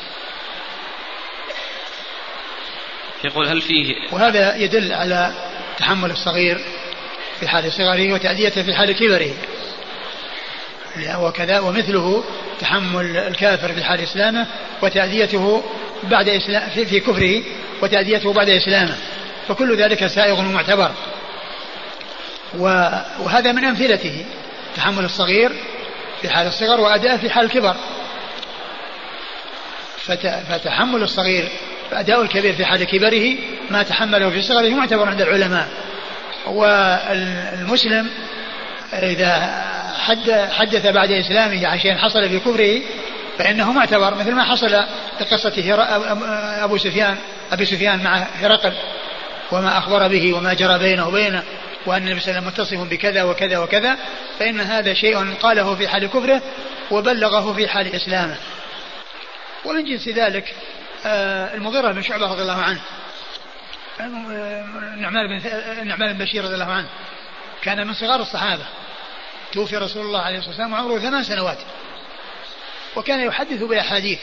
[3.23, 5.33] يقول هل فيه وهذا يدل على
[5.77, 6.61] تحمل الصغير
[7.39, 9.33] في حال صغره وتأديته في حال كبره.
[11.17, 12.23] وكذا ومثله
[12.59, 14.47] تحمل الكافر في حال إسلامه
[14.81, 15.63] وتأديته
[16.03, 17.43] بعد إسلام في, في كفره
[17.81, 18.97] وتأديته بعد إسلامه.
[19.47, 20.91] فكل ذلك سائغ ومعتبر
[22.57, 24.25] وهذا من أمثلته
[24.75, 25.51] تحمل الصغير
[26.21, 27.75] في حال الصغر وأداء في حال الكبر.
[30.49, 31.49] فتحمل الصغير
[31.93, 33.35] أداء الكبير في حال كبره
[33.69, 35.67] ما تحمله في صغره معتبر عند العلماء.
[36.45, 38.09] والمسلم
[38.93, 39.63] إذا
[40.51, 42.81] حدث بعد إسلامه عن شيء حصل في كفره
[43.37, 44.83] فإنه معتبر مثل ما حصل
[45.21, 45.75] لقصة
[46.63, 47.17] أبو سفيان
[47.51, 48.73] أبي سفيان مع هرقل
[49.51, 51.43] وما أخبر به وما جرى بينه وبينه.
[51.85, 53.97] وأن النبي صلى الله عليه وسلم متصف بكذا وكذا وكذا
[54.39, 56.41] فإن هذا شيء قاله في حال كفره
[56.91, 58.37] وبلغه في حال إسلامه.
[59.65, 60.55] ومن جنس ذلك
[61.05, 62.81] آه، المغيرة بن شعبة رضي الله عنه.
[63.99, 65.47] النعمان بن
[65.81, 66.87] النعمان بن بشير رضي الله عنه.
[67.61, 68.65] كان من صغار الصحابة.
[69.51, 71.57] توفي رسول الله عليه الصلاة والسلام وعمره ثمان سنوات.
[72.95, 74.19] وكان يحدث بأحاديث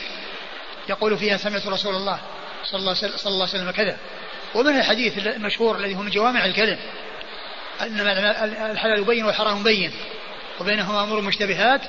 [0.89, 2.21] يقول فيها سمعت رسول الله
[2.65, 3.97] صلى الله, صلى الله عليه وسلم كذا.
[4.55, 6.79] ومن الحديث المشهور الذي هو من جوامع الكلم.
[7.83, 9.93] إنما الحلال بين والحرام بين
[10.61, 11.81] وبينهما أمور مشتبهات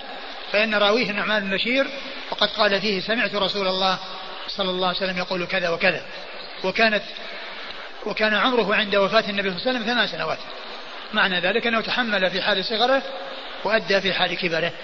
[0.51, 1.87] فإن راويه النعمان بن بشير
[2.31, 3.99] وقد قال فيه سمعت رسول الله
[4.47, 6.05] صلى الله عليه وسلم يقول كذا وكذا.
[6.63, 7.03] وكانت
[8.05, 10.39] وكان عمره عند وفاة النبي صلى الله عليه وسلم ثمان سنوات.
[11.13, 13.03] معنى ذلك أنه تحمل في حال صغره
[13.63, 14.71] وأدى في حال كبره.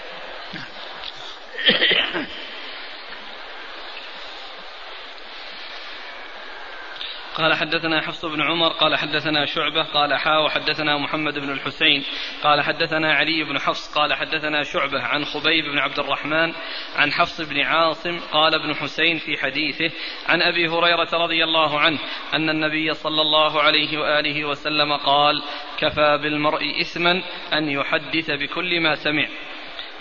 [7.35, 12.03] قال حدثنا حفص بن عمر قال حدثنا شعبة قال حا وحدثنا محمد بن الحسين
[12.43, 16.53] قال حدثنا علي بن حفص قال حدثنا شعبة عن خبيب بن عبد الرحمن
[16.95, 19.95] عن حفص بن عاصم قال ابن حسين في حديثه
[20.27, 21.99] عن أبي هريرة رضي الله عنه
[22.33, 25.41] أن النبي صلى الله عليه وآله وسلم قال
[25.77, 27.23] كفى بالمرء إثما
[27.53, 29.27] أن يحدث بكل ما سمع.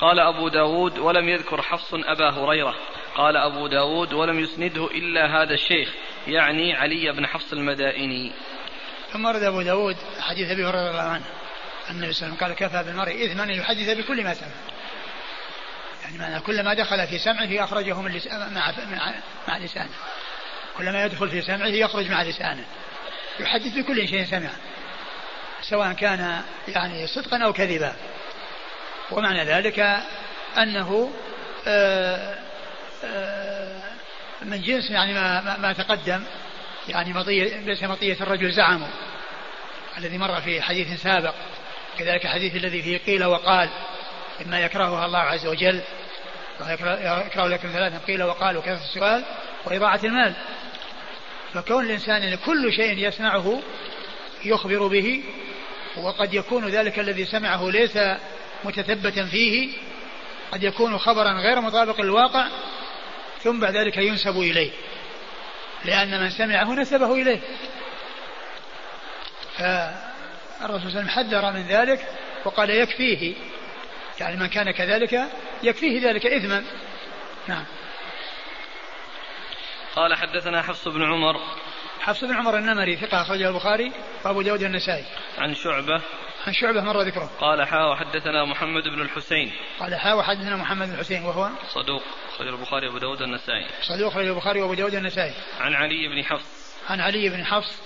[0.01, 2.75] قال أبو داود ولم يذكر حفص أبا هريرة.
[3.15, 5.95] قال أبو داود ولم يسنده إلا هذا الشيخ
[6.27, 8.33] يعني علي بن حفص المدائني.
[9.13, 11.25] ثم ورد أبو داود حديث أبي هريرة رضي الله عنه
[11.91, 14.49] النبي صلى الله عليه وسلم قال كفى بالمرء إثما أن يحدث بكل ما سمع.
[16.03, 18.21] يعني معنى كلما دخل في سمعه أخرجه من
[18.55, 19.15] مع مع,
[19.49, 19.95] مع لسانه.
[20.79, 22.65] كلما يدخل في سمعه يخرج مع لسانه.
[23.41, 24.51] يحدث بكل شيء سمع
[25.63, 27.97] سواء كان يعني صدقا أو كذبا.
[29.11, 29.81] ومعنى ذلك
[30.59, 31.11] أنه
[31.67, 32.39] آه،
[33.05, 33.83] آه،
[34.43, 36.23] من جنس يعني ما, ما تقدم
[36.89, 38.89] يعني مطية ليس مطية الرجل زعمه
[39.99, 41.35] الذي مر في حديث سابق
[41.99, 43.69] كذلك الحديث الذي فيه قيل وقال
[44.41, 45.81] مما يكرهها الله عز وجل
[47.01, 49.25] يكره لكم ثلاثا قيل وقال وكثرة السؤال؟
[49.65, 50.35] وإضاعة المال.
[51.55, 53.63] فكون الإنسان كل شيء يسمعه
[54.45, 55.23] يخبر به
[55.97, 57.99] وقد يكون ذلك الذي سمعه ليس
[58.65, 59.73] متثبتا فيه
[60.53, 62.49] قد يكون خبرا غير مطابق للواقع
[63.43, 64.71] ثم بعد ذلك ينسب إليه
[65.85, 67.41] لأن من سمعه نسبه إليه.
[69.59, 70.01] فالرسول
[70.61, 72.09] صلى الله عليه وسلم حذر من ذلك
[72.45, 73.35] وقال يكفيه
[74.21, 75.29] يعني من كان كذلك
[75.63, 76.65] يكفيه ذلك إثما.
[77.49, 77.65] نعم.
[79.97, 81.41] قال حدثنا حفص بن عمر.
[82.01, 83.93] حفص بن عمر النمري ثقة أخرجه البخاري
[84.25, 85.05] وأبو داود النسائي.
[85.39, 86.03] عن شعبة
[86.47, 87.31] عن شعبة مر ذكره.
[87.41, 89.53] قال حا وحدثنا محمد بن الحسين.
[89.81, 92.03] قال حا وحدثنا محمد بن الحسين وهو؟ صدوق
[92.35, 96.75] أخرج البخاري وأبو داود النسائي صدوق أخرج البخاري وأبو داود النسائي عن علي بن حفص.
[96.89, 97.83] عن علي بن حفص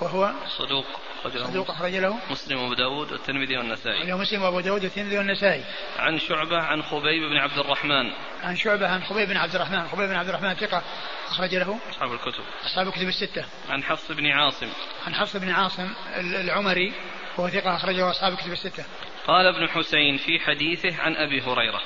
[0.00, 0.86] وهو؟ صدوق
[1.24, 2.18] صدوق أخرج له.
[2.30, 4.06] مسلم وأبو داود والترمذي والنسائي.
[4.06, 5.64] له مسلم وأبو داود والترمذي والنسائي.
[5.98, 8.12] عن شعبة عن خبيب بن عبد الرحمن.
[8.42, 9.88] عن شعبة عن خبيب بن عبد الرحمن.
[9.88, 10.82] خبيب بن عبد الرحمن ثقة
[11.30, 11.78] أخرج له.
[11.90, 12.44] أصحاب الكتب.
[12.64, 13.44] أصحاب الكتب الستة.
[13.68, 14.68] عن حفص بن عاصم.
[15.06, 16.92] عن حفص بن عاصم العمري.
[17.40, 18.84] وهو ثقة أخرجه أصحاب الكتب الستة.
[19.26, 21.80] قال ابن حسين في حديثه عن أبي هريرة.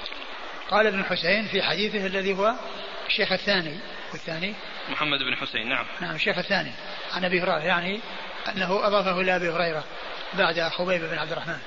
[0.70, 2.54] قال ابن حسين في حديثه الذي هو
[3.06, 3.78] الشيخ الثاني
[4.12, 4.54] والثاني
[4.88, 5.86] محمد بن حسين نعم.
[6.00, 6.72] نعم الشيخ الثاني.
[7.12, 8.00] عن أبي هريرة يعني
[8.48, 9.84] أنه أضافه إلى أبي هريرة
[10.34, 11.58] بعد خبيب بن عبد الرحمن.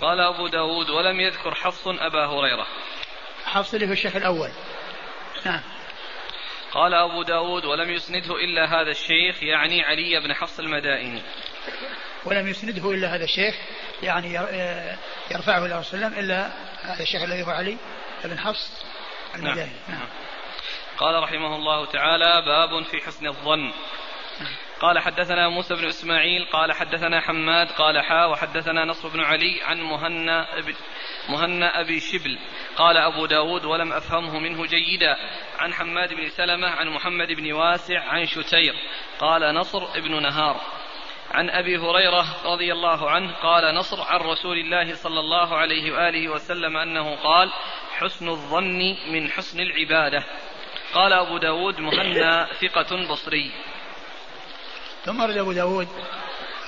[0.00, 2.66] قال أبو داود ولم يذكر حفص أبا هريرة.
[3.44, 4.50] حفص اللي هو الشيخ الأول.
[5.46, 5.60] نعم.
[6.72, 11.22] قال أبو داود ولم يسنده إلا هذا الشيخ يعني علي بن حفص المدائني.
[12.26, 13.54] ولم يسنده إلا هذا الشيخ
[14.02, 14.34] يعني
[15.30, 16.46] يرفعه إلى رسول الله إلا
[16.82, 17.76] هذا الشيخ الذي هو علي
[18.24, 18.84] بن حفص
[19.34, 19.98] المدائني نعم.
[19.98, 20.08] نعم.
[20.98, 23.72] قال رحمه الله تعالى باب في حسن الظن.
[24.80, 29.80] قال حدثنا موسى بن إسماعيل قال حدثنا حماد قال حا وحدثنا نصر بن علي عن
[29.80, 30.46] مهنا
[31.28, 32.38] مهنا أبي شبل.
[32.76, 35.16] قال أبو داود ولم أفهمه منه جيدا.
[35.58, 38.74] عن حماد بن سلمة عن محمد بن واسع عن شتير.
[39.18, 40.60] قال نصر بن نهار.
[41.30, 46.28] عن أبي هريرة رضي الله عنه قال نصر عن رسول الله صلى الله عليه وآله
[46.28, 47.52] وسلم أنه قال
[47.90, 50.24] حسن الظن من حسن العبادة.
[50.94, 53.52] قال أبو داود مهنا ثقة بصري.
[55.04, 55.88] ثم ورد أبو داود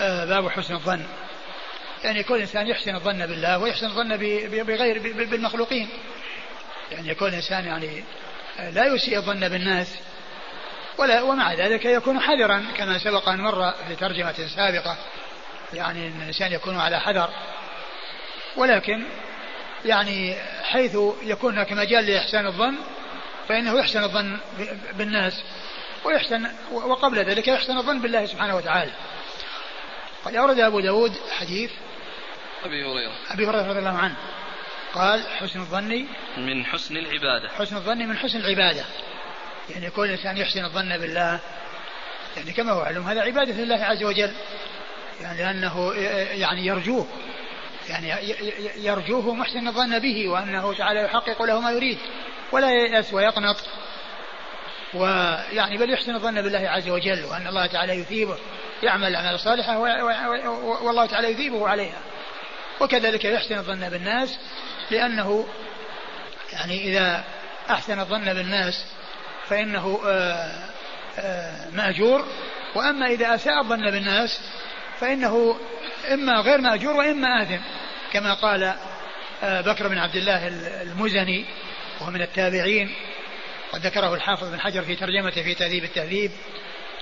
[0.01, 1.07] آه، باب حسن الظن.
[2.05, 4.17] يعني كل إنسان يحسن الظن بالله ويحسن الظن
[4.65, 5.89] بغير بالمخلوقين.
[6.93, 8.05] يعني يكون الإنسان يعني
[8.59, 9.99] آه، لا يسيء الظن بالناس.
[10.99, 14.97] ولا ومع ذلك يكون حذرا كما سبق أن مر في ترجمة سابقة
[15.73, 17.31] يعني أن الإنسان يكون على حذر.
[18.57, 19.05] ولكن
[19.85, 22.75] يعني حيث يكون هناك مجال لإحسان الظن
[23.49, 24.39] فإنه يحسن الظن
[24.93, 25.43] بالناس
[26.05, 28.93] ويحسن وقبل ذلك يحسن الظن بالله سبحانه وتعالى.
[30.25, 31.71] قد أورد أبو داود حديث
[32.65, 33.13] أبي هريرة.
[33.31, 34.17] أبي هريرة رضي الله عنه.
[34.95, 37.49] قال حسن الظن من حسن العبادة.
[37.49, 38.85] حسن الظن من حسن العبادة.
[39.71, 41.41] يعني كل إنسان يحسن الظن بالله
[42.37, 44.33] يعني كما هو علم هذا عبادة لله عز وجل.
[45.21, 45.95] يعني لأنه
[46.33, 47.07] يعني يرجوه.
[47.89, 48.35] يعني
[48.77, 51.99] يرجوه محسن الظن به وأنه تعالى يحقق له ما يريد
[52.53, 53.57] ولا ييأس ويقنط.
[54.95, 58.37] ويعني بل يحسن الظن بالله عز وجل وأن الله تعالى يثيبه
[58.83, 59.79] يعمل الأعمال الصالحة
[60.83, 62.01] والله تعالى يثيبه عليها.
[62.81, 64.39] وكذلك يحسن الظن بالناس
[64.91, 65.47] لأنه
[66.53, 67.25] يعني إذا
[67.71, 68.85] أحسن الظن بالناس
[69.49, 70.69] فإنه آه،
[71.19, 72.25] آه، مأجور.
[72.75, 74.41] وأما إذا أساء الظن بالناس
[75.01, 75.57] فإنه
[76.13, 77.63] إما غير مأجور وإما آثم
[78.13, 78.75] كما قال
[79.43, 80.49] آه، بكر بن عبد الله
[80.83, 81.45] المزني
[82.01, 82.95] وهو من التابعين.
[83.73, 86.31] قد ذكره الحافظ بن حجر في ترجمته في تهذيب التهذيب.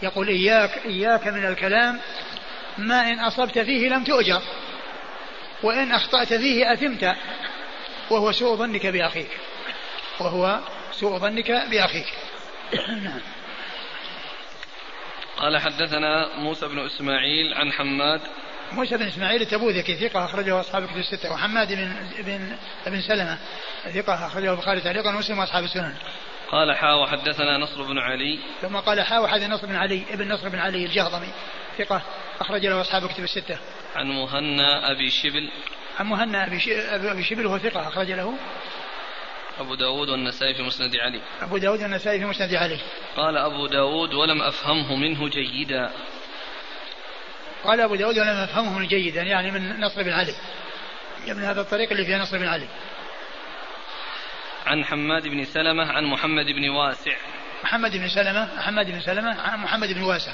[0.02, 2.00] يقول إياك إياك من الكلام
[2.78, 4.42] ما إن أصبت فيه لم تؤجر
[5.62, 7.16] وإن أخطأت فيه أثمت
[8.10, 9.30] وهو سوء ظنك بأخيك
[10.20, 10.60] وهو
[10.92, 12.06] سوء ظنك بأخيك.
[12.74, 13.20] نعم
[15.36, 18.20] قال حدثنا موسى بن إسماعيل عن حماد.
[18.72, 21.32] موسى بن إسماعيل التبوذكي ثقة أخرجه أصحاب الكتب الستة.
[21.32, 22.56] وحماد بن بن
[22.86, 23.38] بن سلمة
[23.94, 25.94] ثقة أخرجه البخاري تعليقا ومسلم وأصحاب السنن.
[26.50, 28.38] قال حا وحدثنا نصر بن علي.
[28.62, 31.28] ثم قال حا وحدثنا نصر بن علي ابن نصر بن علي الجهضمي
[31.78, 32.02] ثقة
[32.40, 33.58] أخرج له أصحاب الكتب الستة.
[33.96, 35.50] عن مهنا أبي شبل.
[35.98, 36.46] عن مهنا
[37.12, 38.34] أبي شبل وهو ثقة أخرج له.
[39.60, 41.20] أبو داود والنسائي في مسند علي.
[41.40, 42.78] أبو داود والنسائي في مسند علي.
[43.16, 45.90] قال أبو داود ولم أفهمه منه جيدا.
[47.64, 50.34] قال أبو داود ولم أفهمه من جيدا يعني من نصر بن علي.
[51.26, 52.68] من هذا الطريق اللي فيها نصر بن علي.
[54.66, 57.16] عن حماد بن سلمة عن محمد بن واسع.
[57.64, 60.32] محمد بن سلمة محمد بن سلمة عن محمد بن واسع.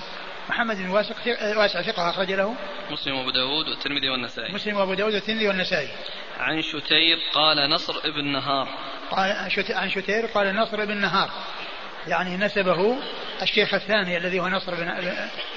[0.48, 1.14] محمد بن واسع
[1.56, 2.54] واسع ثقة أخرج له.
[2.90, 4.52] مسلم وأبو داود والترمذي والنسائي.
[4.52, 5.88] مسلم وأبو داود والترمذي والنسائي.
[6.38, 8.68] عن شتير قال نصر ابن نهار.
[9.10, 11.30] قال عن شتير قال نصر بن نهار.
[12.06, 12.98] يعني نسبه
[13.42, 14.88] الشيخ الثاني الذي هو نصر بن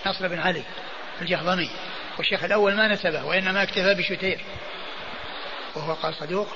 [0.08, 0.64] نصر بن علي
[1.22, 1.70] الجهضمي.
[2.18, 4.40] والشيخ الأول ما نسبه وإنما اكتفى بشتير.
[5.76, 6.48] وهو قال صدوق.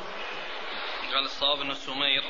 [1.14, 2.24] قال الصواب أنه سمير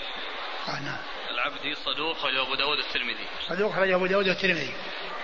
[0.67, 0.97] قال نعم.
[1.33, 4.73] العبدي صدوق خرجه أبو داود الترمذي صدوق خرجه أبو داود الترمذي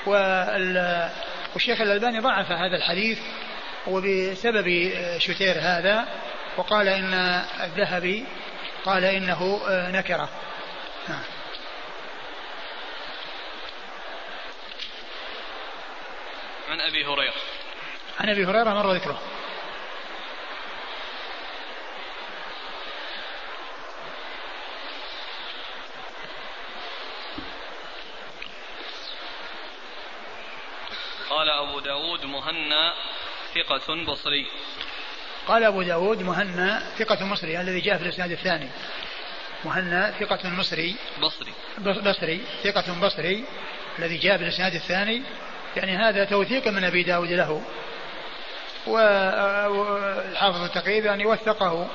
[0.07, 3.19] والشيخ الألباني ضعف هذا الحديث
[3.87, 6.07] وبسبب شتير هذا
[6.57, 7.13] وقال إن
[7.63, 8.25] الذهبي
[8.85, 10.29] قال إنه نكرة.
[16.69, 17.33] عن أبي هريرة.
[18.19, 19.21] عن أبي هريرة مر ذكره
[31.29, 32.93] قال أبو داود مهنا
[33.55, 34.47] ثقة بصري.
[35.47, 38.69] قال أبو داود مهنا ثقة مصري الذي جاء في الإسناد الثاني.
[39.65, 41.53] مهنا ثقة مصري بصري.
[41.77, 42.41] بصري.
[42.63, 43.45] ثقة بصري
[43.99, 45.21] الذي جاء في الإسناد الثاني.
[45.75, 47.61] يعني هذا توثيق من أبي داود له.
[48.87, 51.87] والحافظ التقريب يعني وثقه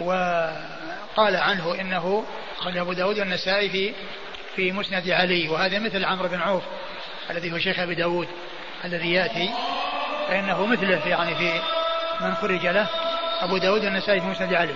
[0.00, 2.24] وقال عنه إنه
[2.58, 3.94] أخرج أبو داود والنسائي في
[4.56, 6.62] في مسند علي وهذا مثل عمرو بن عوف
[7.30, 8.28] الذي هو شيخ أبي داود.
[8.84, 9.50] الذي يأتي
[10.28, 11.60] فإنه مثله يعني في
[12.20, 12.88] من خرج له.
[13.40, 14.74] أبو داود والنسائي في مسند علي.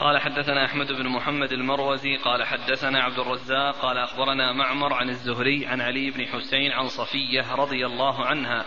[0.00, 5.66] قال حدثنا أحمد بن محمد المروزي قال حدثنا عبد الرزاق قال أخبرنا معمر عن الزهري
[5.66, 8.64] عن علي بن حسين عن صفية رضي الله عنها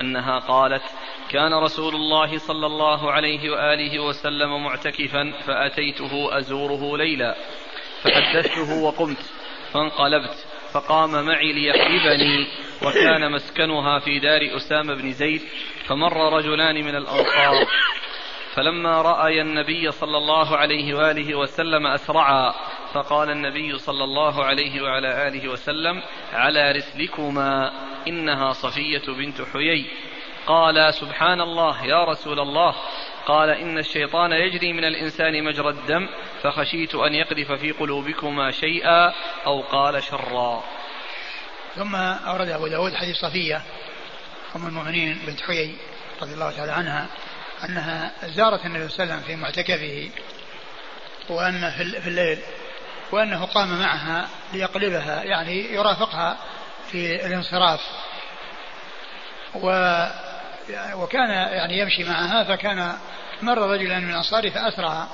[0.00, 0.82] أنها قالت
[1.30, 7.36] كان رسول الله صلى الله عليه وآله وسلم معتكفا فأتيته أزوره ليلا.
[8.02, 9.30] فحدثته وقمت
[9.72, 12.46] فانقلبت فقام معي ليقلبني
[12.82, 15.42] وكان مسكنها في دار أسامة بن زيد
[15.86, 17.66] فمر رجلان من الأنصار.
[18.54, 22.54] فلما رأي النبي صلى الله عليه وآله وسلم أسرعا
[22.92, 27.72] فقال النبي صلى الله عليه وعلى آله وسلم على رسلكما
[28.08, 29.86] إنها صفية بنت حيي.
[30.46, 32.74] قال سبحان الله يا رسول الله.
[33.26, 36.08] قال إن الشيطان يجري من الإنسان مجرى الدم
[36.42, 39.12] فخشيت أن يقذف في قلوبكما شيئا
[39.46, 40.64] أو قال شرا.
[41.76, 43.62] ثم أورد أبو داود حديث صفية
[44.56, 45.76] أم المؤمنين بنت حيي
[46.22, 47.06] رضي الله تعالى عنها
[47.64, 50.10] أنها زارت النبي صلى الله عليه وسلم في معتكفه
[51.28, 51.70] وأن
[52.00, 52.38] في الليل
[53.12, 56.38] وأنه قام معها ليقلبها يعني يرافقها
[56.90, 57.80] في الانصراف.
[59.54, 59.70] و
[60.94, 62.96] وكان يعني يمشي معها فكان
[63.42, 65.06] مر رجلا من الأنصار فأسرع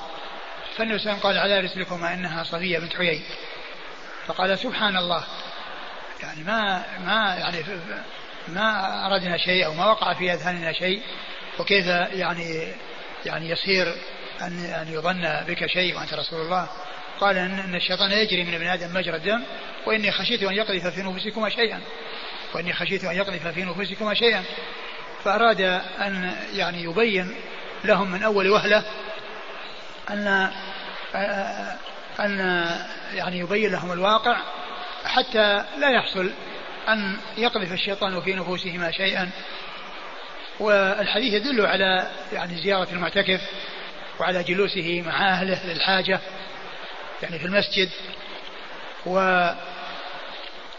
[0.76, 3.22] فالنبي صلى قال على رسلكما إنها صفية بنت حيي
[4.26, 5.24] فقال سبحان الله.
[6.22, 7.64] يعني ما ما يعني
[8.48, 11.02] ما أردنا شيء أو ما وقع في أذهاننا شيء.
[11.58, 12.72] وكيف يعني
[13.26, 13.94] يعني يصير
[14.40, 16.68] أن أن يظن بك شيء وأنت رسول الله؟
[17.20, 19.42] قال إن الشيطان يجري من ابن آدم مجرى الدم
[19.86, 21.80] وإني خشيت أن يقذف في نفوسكما شيئا.
[22.54, 24.44] وإني خشيت أن يقذف في نفوسكما شيئا.
[25.24, 25.60] فأراد
[26.00, 27.34] أن يعني يبين
[27.84, 28.84] لهم من أول وهلة
[30.10, 30.50] أن
[32.20, 32.66] أن
[33.14, 34.36] يعني يبين لهم الواقع
[35.04, 36.30] حتى لا يحصل
[36.88, 39.30] أن يقذف الشيطان في نفوسهما شيئا.
[40.60, 43.40] والحديث يدل على يعني زيارة المعتكف
[44.20, 46.20] وعلى جلوسه مع أهله للحاجة
[47.22, 47.90] يعني في المسجد.
[49.06, 49.48] و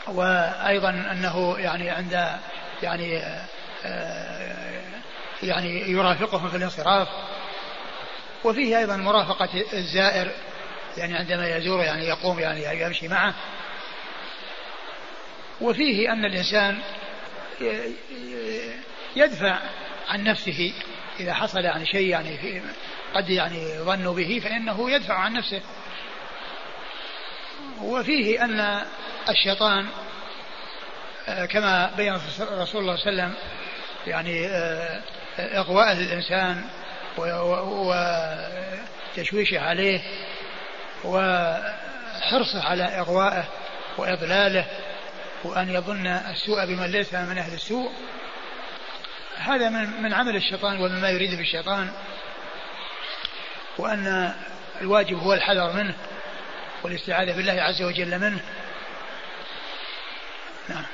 [0.07, 2.39] وأيضا أنه يعني عند
[2.83, 3.21] يعني
[5.43, 7.07] يعني يرافقهم في الانصراف.
[8.43, 10.31] وفيه أيضا مرافقة الزائر
[10.97, 13.33] يعني عندما يزور يعني يقوم يعني يمشي معه.
[15.61, 16.79] وفيه أن الإنسان
[19.15, 19.59] يدفع
[20.09, 20.73] عن نفسه
[21.19, 22.61] إذا حصل يعني شيء يعني
[23.15, 25.61] قد يعني ظنوا به فإنه يدفع عن نفسه.
[27.81, 28.85] وفيه أن
[29.29, 29.87] الشيطان
[31.27, 33.33] آه، كما بين رسول الله صلى الله عليه وسلم
[34.09, 35.01] يعني آه،
[35.39, 36.63] إغواء الإنسان
[39.17, 40.01] وتشويشه عليه
[41.03, 43.43] وحرصه على إغوائه
[43.97, 44.65] وإضلاله
[45.43, 47.91] وأن يظن السوء بمن ليس من أهل السوء.
[49.37, 51.91] هذا من من عمل الشيطان ومما يريده الشيطان
[53.77, 54.33] وأن
[54.81, 55.95] الواجب هو الحذر منه
[56.83, 58.39] والاستعاذة بالله عز وجل منه.
[60.69, 60.85] نعم.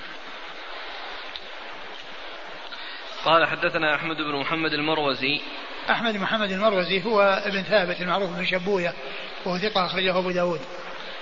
[3.26, 5.42] قال حدثنا أحمد بن محمد المروزي.
[5.90, 8.94] أحمد بن محمد المروزي هو ابن ثابت المعروف بن شبوية
[9.46, 10.62] وهو ثقة أخرجه أبو داود.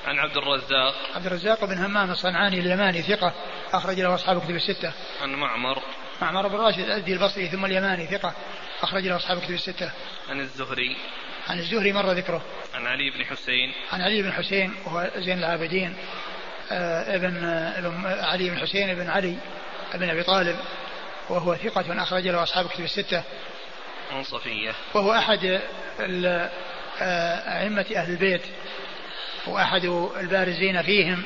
[0.06, 0.96] عن عبد الرزاق.
[1.16, 3.34] عبد الرزاق بن همام الصنعاني اليماني ثقة
[3.74, 4.92] أخرج له أصحاب كتب الستة.
[5.22, 5.82] عن معمر.
[6.22, 8.34] معمر بن راشد الأزدي البصري ثم اليماني ثقة
[8.82, 9.92] أخرج له أصحاب كتب الستة.
[10.30, 10.96] عن الزهري.
[11.48, 12.42] عن الزهري مر ذكره.
[12.74, 13.74] عن علي بن حسين.
[13.92, 15.96] عن علي بن حسين وهو زين العابدين
[16.72, 19.38] آه ابن ابن علي بن حسين بن علي
[19.94, 20.56] بن أبي طالب
[21.30, 23.24] وهو ثقة أخرج له أصحاب كتب الستة.
[24.12, 24.72] عن صفية.
[24.94, 25.62] وهو أحد
[26.00, 28.42] آه، أئمة أهل البيت.
[29.48, 29.86] وأحد
[30.20, 31.24] البارزين فيهم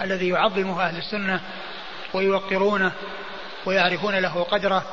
[0.00, 1.40] الذي يعظمه أهل السنة
[2.14, 2.92] ويوقرونه
[3.66, 4.84] ويعرفون له قدره.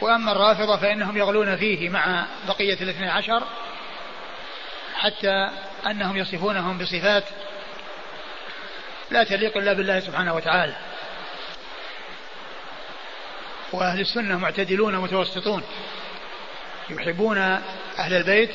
[0.00, 3.42] وأما الرافضة فإنهم يغلون فيه مع بقية الاثني عشر
[4.94, 5.50] حتى
[5.86, 7.24] أنهم يصفونهم بصفات
[9.10, 10.76] لا تليق إلا بالله سبحانه وتعالى.
[13.72, 15.62] وأهل السنة معتدلون متوسطون
[16.90, 17.38] يحبون
[17.98, 18.50] أهل البيت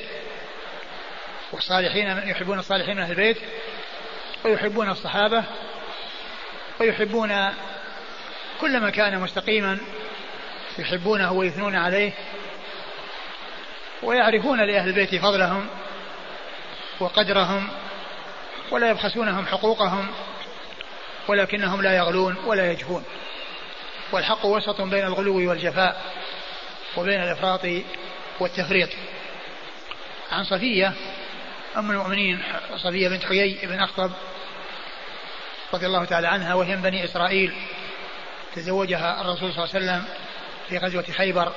[1.51, 3.38] والصالحين يحبون الصالحين من أهل البيت
[4.45, 5.43] ويحبون الصحابة
[6.80, 7.49] ويحبون
[8.62, 9.78] كل ما كان مستقيما
[10.80, 12.12] يحبونه ويثنون عليه
[14.03, 15.68] ويعرفون لأهل البيت فضلهم
[16.99, 17.70] وقدرهم
[18.72, 20.07] ولا يبخسونهم حقوقهم
[21.28, 23.03] ولكنهم لا يغلون ولا يجفون
[24.12, 26.01] والحق وسط بين الغلو والجفاء
[26.97, 27.62] وبين الإفراط
[28.39, 28.89] والتفريط.
[30.32, 30.93] عن صفية
[31.78, 32.43] أم المؤمنين
[32.78, 34.12] صفية بنت حيي بن أخطب
[35.74, 37.53] رضي الله تعالى عنها وهي من بني إسرائيل.
[38.55, 40.05] تزوجها الرسول صلى الله عليه وسلم
[40.70, 41.53] في غزوة خيبر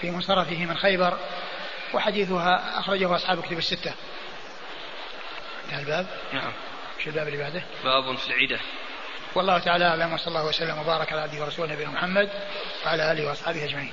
[0.00, 1.18] في منصرفه من خيبر
[1.94, 3.94] وحديثها أخرجه أصحاب كتب الستة.
[5.64, 6.52] انتهى الباب؟ نعم.
[7.04, 8.60] شو الباب اللي بعده؟ باب في العدة
[9.34, 12.30] والله تعالى أعلم وصلى الله وسلم وبارك على عبده ورسوله نبينا محمد
[12.86, 13.92] وعلى آله وأصحابه أجمعين.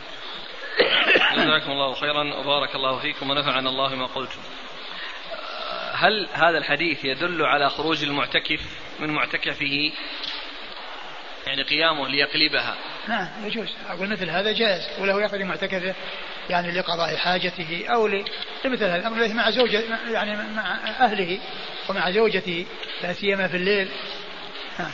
[1.35, 4.39] جزاكم الله خيرا وبارك الله فيكم ونفعنا الله ما قلتم.
[5.93, 8.61] هل هذا الحديث يدل على خروج المعتكف
[8.99, 9.91] من معتكفه؟
[11.47, 12.75] يعني قيامه ليقلبها.
[13.07, 13.69] نعم يجوز.
[13.89, 14.89] أقول مثل هذا جائز.
[14.99, 15.95] وله يقضي معتكفه
[16.49, 18.95] يعني لقضاء حاجته أو لمثل هذا.
[18.95, 21.39] الأمر مع زوجة يعني مع أهله
[21.89, 22.65] ومع زوجته
[23.03, 23.89] لا سيما في الليل.
[24.79, 24.91] نعم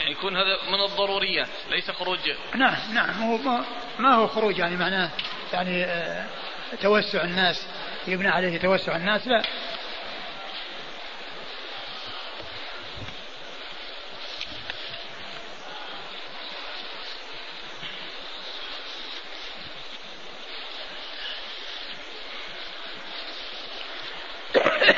[0.00, 2.18] يعني يكون هذا من الضروريات ليس خروج.
[2.54, 3.38] نعم نعم هو
[3.98, 5.10] ما هو خروج يعني معناه
[5.52, 6.26] يعني آه،
[6.82, 7.66] توسع الناس
[8.06, 9.42] يبنى عليه توسع الناس لا.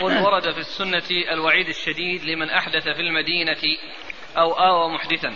[0.02, 3.56] ورد في السنة الوعيد الشديد لمن أحدث في المدينة
[4.38, 5.34] أو آوى محدثا.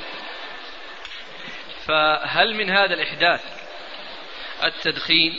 [1.86, 3.40] فهل من هذا الإحداث
[4.64, 5.32] التدخين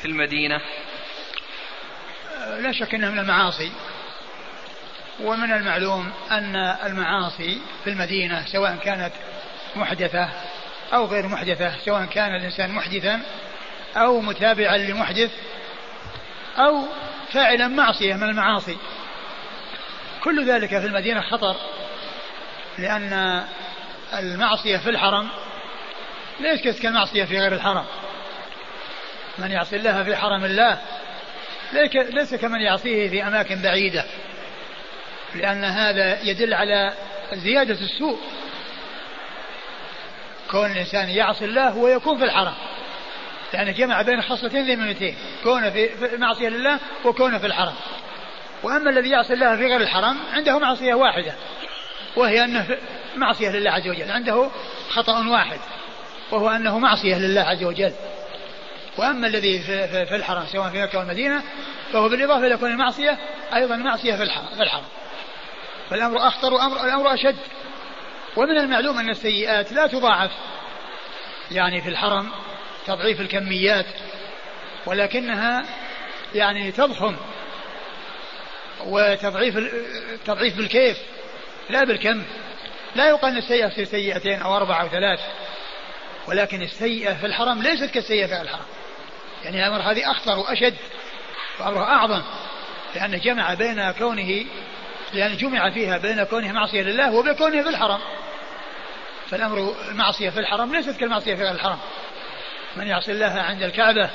[0.00, 0.60] في المدينة؟
[2.58, 3.72] لا شك أنه من المعاصي.
[5.20, 9.12] ومن المعلوم أن المعاصي في المدينة سواء كانت
[9.76, 10.28] محدثة
[10.92, 13.20] أو غير محدثة سواء كان الإنسان محدثا
[13.96, 15.30] أو متابعا لمحدث
[16.58, 16.86] أو
[17.32, 18.76] فاعلا معصية من المعاصي.
[20.24, 21.56] كل ذلك في المدينة خطر.
[22.78, 23.44] لأن
[24.18, 25.28] المعصية في الحرم
[26.40, 27.84] ليست كالمعصية في غير الحرم؟
[29.38, 30.78] من يعصي الله في حرم الله
[31.92, 34.04] ليس كمن يعصيه في أماكن بعيدة
[35.34, 36.92] لأن هذا يدل على
[37.32, 38.18] زيادة السوء.
[40.50, 42.54] كون الإنسان يعصي الله ويكون في الحرم
[43.52, 47.74] يعني جمع بين خصلتين ذميمتين كونه في معصية لله وكونه في الحرم.
[48.62, 51.34] وأما الذي يعصي الله في غير الحرم عنده معصية واحدة
[52.16, 52.78] وهي أنه
[53.16, 54.50] معصية لله عز وجل عنده
[54.90, 55.58] خطأ واحد
[56.30, 57.92] وهو أنه معصية لله عز وجل.
[58.98, 59.58] وأما الذي
[60.06, 61.42] في, الحرم سواء في مكة والمدينة
[61.92, 63.18] فهو بالإضافة إلى كون المعصية
[63.54, 64.84] أيضا معصية في الحرم, في الحرم.
[65.90, 67.36] فالأمر أخطر وأمر الأمر أشد.
[68.36, 70.30] ومن المعلوم أن السيئات لا تضاعف
[71.50, 72.30] يعني في الحرم
[72.86, 73.86] تضعيف الكميات
[74.86, 75.64] ولكنها
[76.34, 77.16] يعني تضخم
[78.86, 79.58] وتضعيف
[80.24, 80.98] تضعيف بالكيف.
[81.72, 82.22] لا بالكم.
[82.94, 85.20] لا يقال إن السيئة تصير سيئتين أو أربعة أو ثلاث
[86.28, 88.66] ولكن السيئة في الحرم ليست كالسيئة في الحرم
[89.44, 90.74] يعني الأمر هذه أخطر وأشد
[91.60, 92.22] وأمرها أعظم
[92.94, 94.44] لأن جمع بين كونه
[95.12, 98.00] لأن جمع فيها بين كونه معصية لله وبين كونه في الحرم
[99.30, 101.78] فالأمر المعصيه في الحرم ليست كالمعصية في الحرم
[102.76, 104.10] من يعصي الله عند الكعبة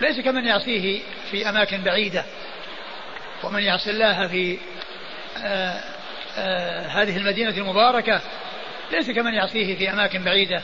[0.00, 2.24] ليس كمن يعصيه في أماكن بعيدة
[3.42, 4.58] ومن يعصي الله في
[6.86, 8.20] هذه المدينة المباركة
[8.92, 10.62] ليس كمن يعصيه في أماكن بعيدة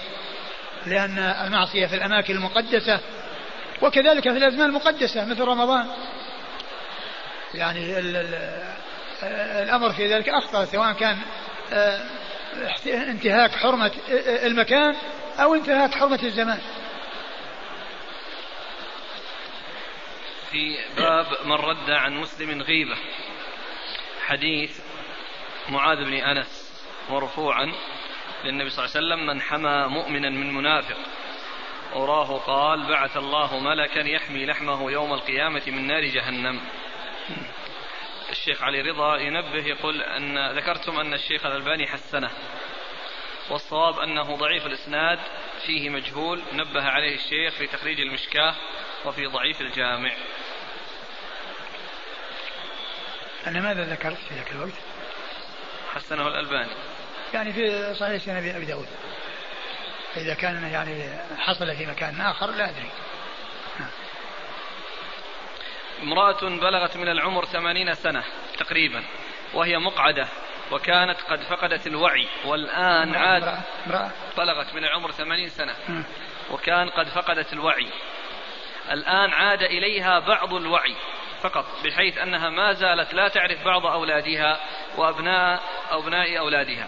[0.87, 3.01] لأن المعصية في الأماكن المقدسة
[3.83, 5.87] وكذلك في الأزمان المقدسة مثل رمضان.
[7.55, 8.35] يعني ال ال
[9.63, 11.19] الأمر في ذلك أخطر سواء كان
[12.87, 13.93] انتهاك حرمة
[14.27, 14.97] المكان
[15.39, 16.59] أو انتهاك حرمة الزمان.
[20.51, 22.97] في باب من رد عن مسلم غيبة.
[24.27, 24.81] حديث
[25.69, 27.73] معاذ بن أنس مرفوعا
[28.45, 30.97] للنبي صلى الله عليه وسلم من حمى مؤمنا من منافق
[31.95, 36.61] أراه قال بعث الله ملكا يحمي لحمه يوم القيامة من نار جهنم.
[38.31, 42.31] الشيخ علي رضا ينبه يقول أن ذكرتم أن الشيخ الألباني حسنه
[43.51, 45.19] والصواب أنه ضعيف الإسناد
[45.67, 48.55] فيه مجهول نبه عليه الشيخ في تخريج المشكاة
[49.05, 50.13] وفي ضعيف الجامع.
[53.47, 54.73] أنا ماذا ذكرت في ذاك الوقت؟
[55.95, 56.73] حسنه الألباني.
[57.35, 58.89] يعني في صحيح سنة أبي داود.
[60.17, 62.91] إذا كان يعني حصل في مكان آخر لا أدري.
[66.03, 68.25] امرأة بلغت من العمر ثمانين سنة
[68.59, 69.05] تقريبا
[69.55, 70.29] وهي مقعدة
[70.71, 75.75] وكانت قد فقدت الوعي والآن عاد امرأة بلغت من العمر ثمانين سنة
[76.51, 77.89] وكان قد فقدت الوعي.
[78.91, 80.97] الآن عاد إليها بعض الوعي.
[81.43, 84.61] فقط بحيث أنها ما زالت لا تعرف بعض أولادها
[84.97, 86.87] وأبناء أبناء أولادها.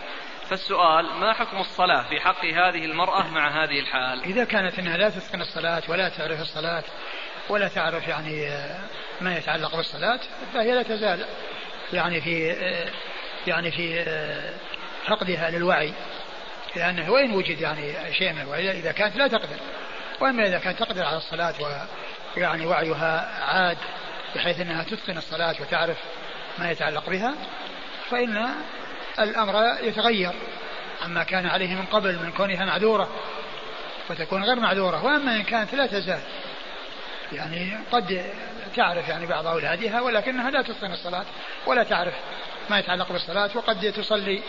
[0.50, 5.10] فالسؤال ما حكم الصلاة في حق هذه المرأة مع هذه الحال؟ إذا كانت أنها لا
[5.10, 6.84] تتقن الصلاة ولا تعرف الصلاة
[7.48, 8.48] ولا تعرف يعني
[9.20, 10.20] ما يتعلق بالصلاة
[10.54, 11.26] فهي لا تزال
[11.92, 12.56] يعني في
[13.46, 14.04] يعني في
[15.06, 15.92] فقدها للوعي.
[16.76, 19.56] لأنه وإن وجد يعني شيء من الوعي إذا كانت لا تقدر.
[20.20, 21.54] وأما إذا كانت تقدر على الصلاة
[22.36, 23.78] ويعني وعيها عاد
[24.34, 25.96] بحيث أنها تتقن الصلاة وتعرف
[26.58, 27.34] ما يتعلق بها
[28.10, 28.48] فإن
[29.18, 30.32] الأمر يتغير.
[31.02, 33.08] عما كان عليه من قبل من كونها معذورة
[34.10, 35.04] وتكون غير معذورة.
[35.04, 36.20] وأما إن كانت لا تزال
[37.32, 38.24] يعني قد
[38.76, 41.24] تعرف يعني بعض أولادها ولكنها لا تتقن الصلاة
[41.66, 42.14] ولا تعرف
[42.70, 44.42] ما يتعلق بالصلاة وقد تصلي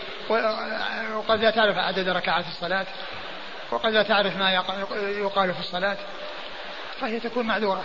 [1.14, 2.86] وقد لا تعرف عدد ركعات الصلاة
[3.70, 4.52] وقد لا تعرف ما
[5.18, 5.96] يقال في الصلاة
[7.00, 7.84] فهي تكون معذورة.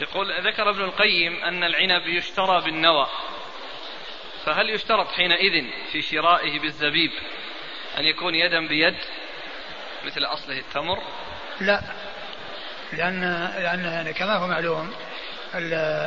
[0.00, 3.06] يقول ذكر ابن القيم أن العنب يشترى بالنوى.
[4.44, 7.10] فهل يشترط حينئذ في شرائه بالزبيب
[7.98, 8.96] أن يكون يدا بيد
[10.04, 10.98] مثل أصله التمر؟
[11.60, 11.82] لا
[12.92, 13.20] لأن
[13.58, 14.92] لأن يعني كما هو معلوم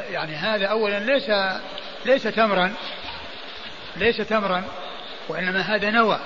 [0.10, 1.32] يعني هذا أولا ليس
[2.06, 2.74] ليس تمرا
[3.96, 4.64] ليس تمرا
[5.28, 6.20] وإنما هذا نوى.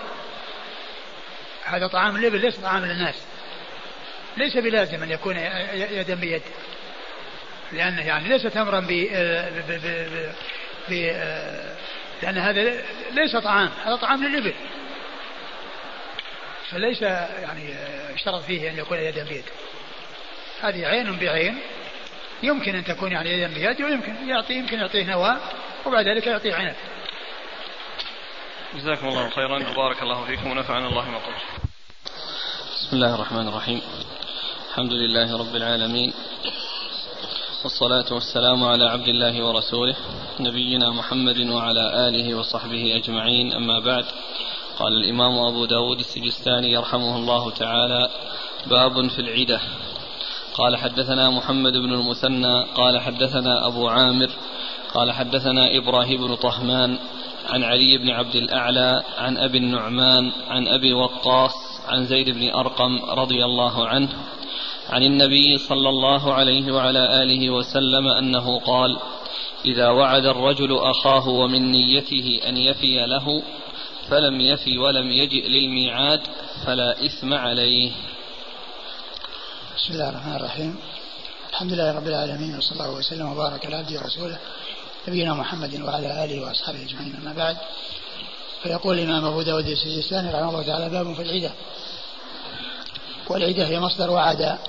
[1.64, 3.28] هذا طعام الإبل ليس طعام للناس
[4.38, 5.38] ليس بلازم أن يكون
[5.74, 6.41] يدا بيد.
[7.74, 8.91] لأنه يعني ليس تمرا ب
[10.90, 10.94] ب
[12.24, 12.82] لأن هذا
[13.12, 14.54] ليس طعام هذا طعام للإبل.
[16.70, 17.74] فليس يعني
[18.14, 19.44] اشترط فيه أن يكون يدا بيد.
[20.62, 21.58] هذه عين بعين.
[22.44, 25.38] يمكن أن تكون يعني يدا بيد ويمكن يعطي يمكن يعطيه نواة
[25.86, 26.76] وبعد ذلك يعطيه عنب.
[28.76, 29.70] جزاكم الله خيرا.
[29.70, 31.44] وبارك الله فيكم ونفعنا الله ما قلت
[32.76, 33.82] بسم الله الرحمن الرحيم.
[34.70, 36.14] الحمد لله رب العالمين.
[37.64, 39.95] والصلاة والسلام على عبد الله ورسوله
[40.40, 43.53] نبينا محمد وعلى آله وصحبه أجمعين.
[43.53, 44.06] أما بعد
[44.80, 48.10] قال الإمام أبو داود السجستاني يرحمه الله تعالى
[48.68, 49.61] باب في العدة.
[50.53, 54.30] قال حدثنا محمد بن المثنى قال حدثنا أبو عامر
[54.94, 56.98] قال حدثنا إبراهيم بن طهمان
[57.49, 61.53] عن علي بن عبد الأعلى عن أبي النعمان عن أبي وقاص
[61.88, 64.10] عن زيد بن أرقم رضي الله عنه
[64.94, 68.99] عن النبي صلى الله عليه وعلى آله وسلم أنه قال
[69.65, 73.44] إذا وعد الرجل أخاه ومن نيته أن يفي له
[74.10, 76.22] فلم يفي ولم يجئ للميعاد
[76.65, 77.91] فلا إثم عليه.
[79.78, 80.76] بسم الله الرحمن الرحيم.
[81.49, 84.38] الحمد لله رب العالمين وصلى الله وسلم وبارك على عبده ورسوله
[85.07, 87.57] نبينا محمد وعلى آله وأصحابه أجمعين أما بعد.
[88.64, 91.52] فيقول الإمام أبو داود السجستاني رحمه الله تعالى باب في العدة.
[93.30, 94.60] والعدة هي مصدر وعد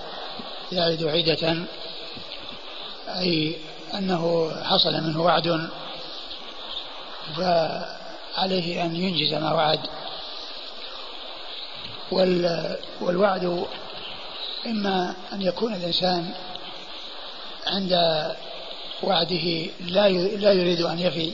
[0.74, 1.56] يعد عدة
[3.09, 3.56] أي
[3.94, 5.68] أنه حصل منه وعد
[7.36, 9.80] فعليه أن ينجز ما وعد.
[13.01, 13.66] والوعد
[14.66, 16.34] إما أن يكون الإنسان
[17.66, 17.92] عند
[19.02, 21.32] وعده لا لا يريد أن يفي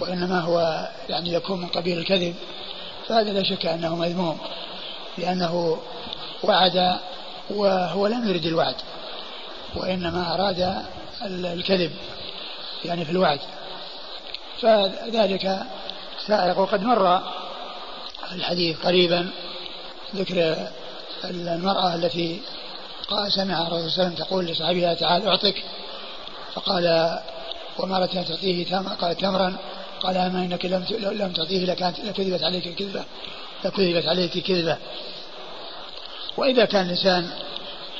[0.00, 2.34] وإنما هو يعني يكون من قبيل الكذب
[3.08, 4.38] فهذا لا شك أنه مذموم
[5.18, 5.78] لأنه
[6.42, 6.98] وعد
[7.50, 8.74] وهو لم يرد الوعد
[9.76, 10.82] وإنما أراد
[11.22, 11.92] الكذب
[12.84, 13.40] يعني في الوعد.
[14.60, 15.58] فذلك
[16.26, 17.20] سائق وقد مر
[18.32, 19.30] الحديث قريبا
[20.14, 20.68] ذكر
[21.24, 22.40] المرأة التي
[23.08, 25.62] قال سمع الرسول صلى الله عليه وسلم تقول لصاحبها تعال أعطك.
[26.54, 27.18] فقال
[27.78, 29.56] وما أردت أن تعطيه تمرا قال تمرا
[30.00, 33.04] قال أما إنك لم لم تعطيه لكانت لكذبت عليك الكذبة
[33.64, 34.76] لكذبت عليك كذبة
[36.36, 37.30] وإذا كان الإنسان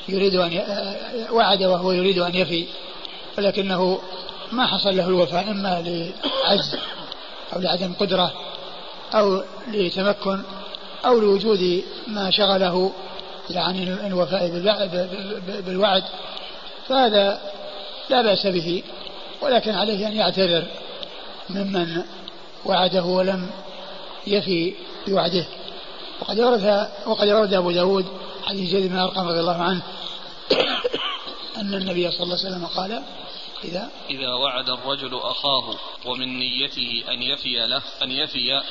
[0.09, 0.61] يريد أن
[1.31, 2.65] وعد وهو يريد أن يفي
[3.37, 3.99] ولكنه
[4.51, 6.77] ما حصل له الوفاء إما لعجز
[7.55, 8.33] أو لعدم قدرة
[9.13, 10.43] أو لتمكن
[11.05, 12.91] أو لوجود ما شغله
[13.49, 14.49] يعني الوفاء
[15.65, 16.03] بالوعد
[16.87, 17.41] فهذا
[18.09, 18.83] لا بأس به
[19.41, 20.65] ولكن عليه أن يعتذر
[21.49, 22.03] ممن
[22.65, 23.49] وعده ولم
[24.27, 24.73] يفي
[25.07, 25.45] بوعده.
[26.21, 28.05] وقد ورد وقد ورد أبو داود
[28.43, 29.81] حديث زيد بن أرقم رضي الله عنه
[31.57, 33.03] أن النبي صلى الله عليه وسلم قال
[33.63, 35.75] إذا إذا وعد الرجل أخاه
[36.05, 38.61] ومن نيته أن يفي له أن يفي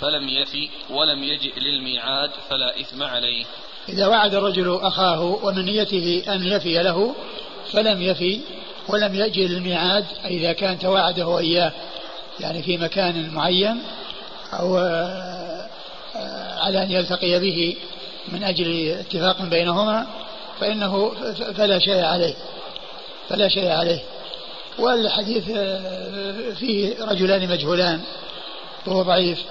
[0.00, 3.44] فلم يفي ولم يجئ للميعاد فلا إثم عليه.
[3.88, 7.14] إذا وعد الرجل أخاه ومن نيته أن يفي له
[7.72, 8.40] فلم يفي
[8.88, 11.72] ولم يجئ للميعاد إذا كان تواعده إياه
[12.40, 13.82] يعني في مكان معين
[14.52, 14.78] أو
[16.58, 17.76] على أن يلتقي به
[18.28, 20.06] من أجل اتفاق بينهما
[20.60, 21.12] فإنه
[21.56, 22.34] فلا شيء عليه
[23.28, 24.00] فلا شيء عليه.
[24.78, 28.00] والحديث آه، فيه رجلان مجهولان
[28.86, 29.44] وهو ضعيف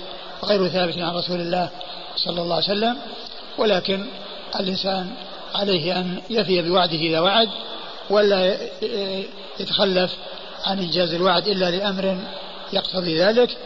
[0.43, 1.69] غير ثابت عن رسول الله
[2.15, 2.97] صلى الله عليه وسلم
[3.57, 4.05] ولكن
[4.59, 5.07] الإنسان
[5.55, 7.49] عليه أن يفي بوعده إذا وعد
[8.09, 8.57] ولا
[9.59, 10.15] يتخلف
[10.65, 12.17] عن إنجاز الوعد إلا لأمر
[12.73, 13.57] يقتضي ذلك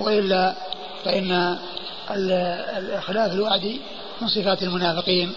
[0.00, 0.54] وإلا
[1.04, 1.58] فإن
[2.10, 3.80] الإخلاف الوعد
[4.20, 5.34] من صفات المنافقين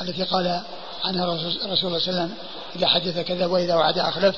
[0.00, 0.62] التي قال
[1.04, 2.34] عنها الرسول صلى الله عليه وسلم
[2.76, 4.36] إذا حدث كذب وإذا وعد أخلف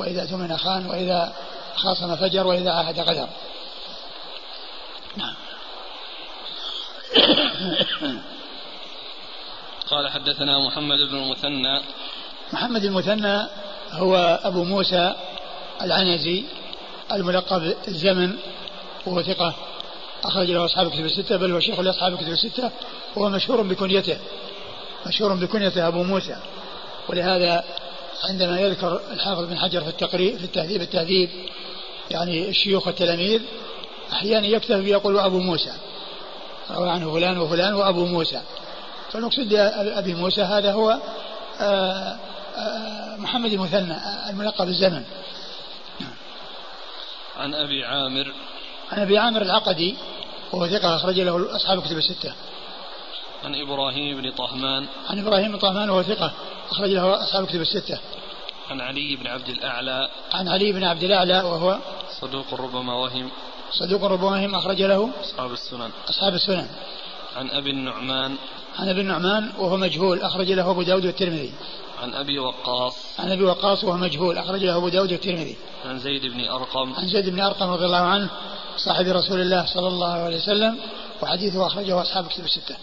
[0.00, 1.32] وإذا ثمن خان وإذا
[1.76, 3.28] خاصم فجر وإذا عاهد غدر
[5.16, 5.34] نعم.
[9.90, 11.80] قال حدثنا محمد بن المثنى.
[12.52, 13.46] محمد المثنى
[13.90, 15.14] هو أبو موسى
[15.82, 16.44] العنزي
[17.12, 18.38] الملقب الزمن
[19.06, 19.54] وهو ثقة.
[20.24, 22.70] أخرج له أصحاب الكتب الستة بل هو شيخ لأصحاب الكتب الستة
[23.16, 24.18] وهو مشهور بكنيته
[25.06, 26.36] مشهور بكنيته أبو موسى.
[27.08, 27.64] ولهذا
[28.24, 31.30] عندما يذكر الحافظ بن حجر في التقريب في التهذيب التهذيب
[32.10, 33.42] يعني الشيوخ التلاميذ
[34.12, 35.72] أحيانا يكتفي يقول أبو موسى
[36.70, 38.40] روى عنه فلان وفلان وأبو موسى.
[39.12, 40.98] فالمقصود بأبي موسى هذا هو
[41.60, 42.16] آه،
[42.56, 43.96] آه، محمد المثنى
[44.30, 45.04] الملقب بالزمن
[47.36, 48.32] عن أبي عامر.
[48.92, 49.96] عن أبي عامر العقدي.
[50.52, 52.32] وهو ثقة أخرج له أصحاب الكتب الستة.
[53.44, 54.86] عن إبراهيم بن طهمان.
[55.10, 56.32] عن إبراهيم بن طهمان وهو ثقة
[56.70, 57.98] أخرج له أصحاب الكتب الستة.
[58.70, 60.08] عن علي بن عبد الأعلى.
[60.32, 61.78] عن علي بن عبد الأعلى وهو
[62.20, 63.30] صدوق ربما وهم.
[63.72, 65.90] صدوق ربما وهم أخرج له أصحاب السنن.
[66.08, 66.68] أصحاب السنن.
[67.36, 68.36] عن أبي النعمان.
[68.78, 71.52] عن أبي النعمان وهو مجهول أخرج له أبو داود والترمذي.
[72.00, 72.94] عن أبي وقاص.
[73.18, 75.56] عن أبي وقاص وهو مجهول أخرج له أبو داود والترمذي.
[75.84, 76.94] عن زيد بن أرقم.
[76.94, 78.30] عن زيد بن أرقم رضي الله عنه
[78.76, 80.78] صاحب رسول الله صلى الله عليه وسلم
[81.22, 82.76] وحديثه أخرجه أصحاب كتب الستة.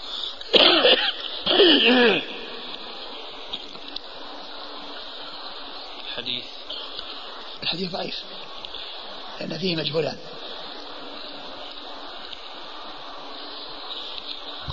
[6.18, 6.44] الحديث
[7.64, 8.24] الحديث ضعيف
[9.40, 10.18] لأن فيه مجهولان.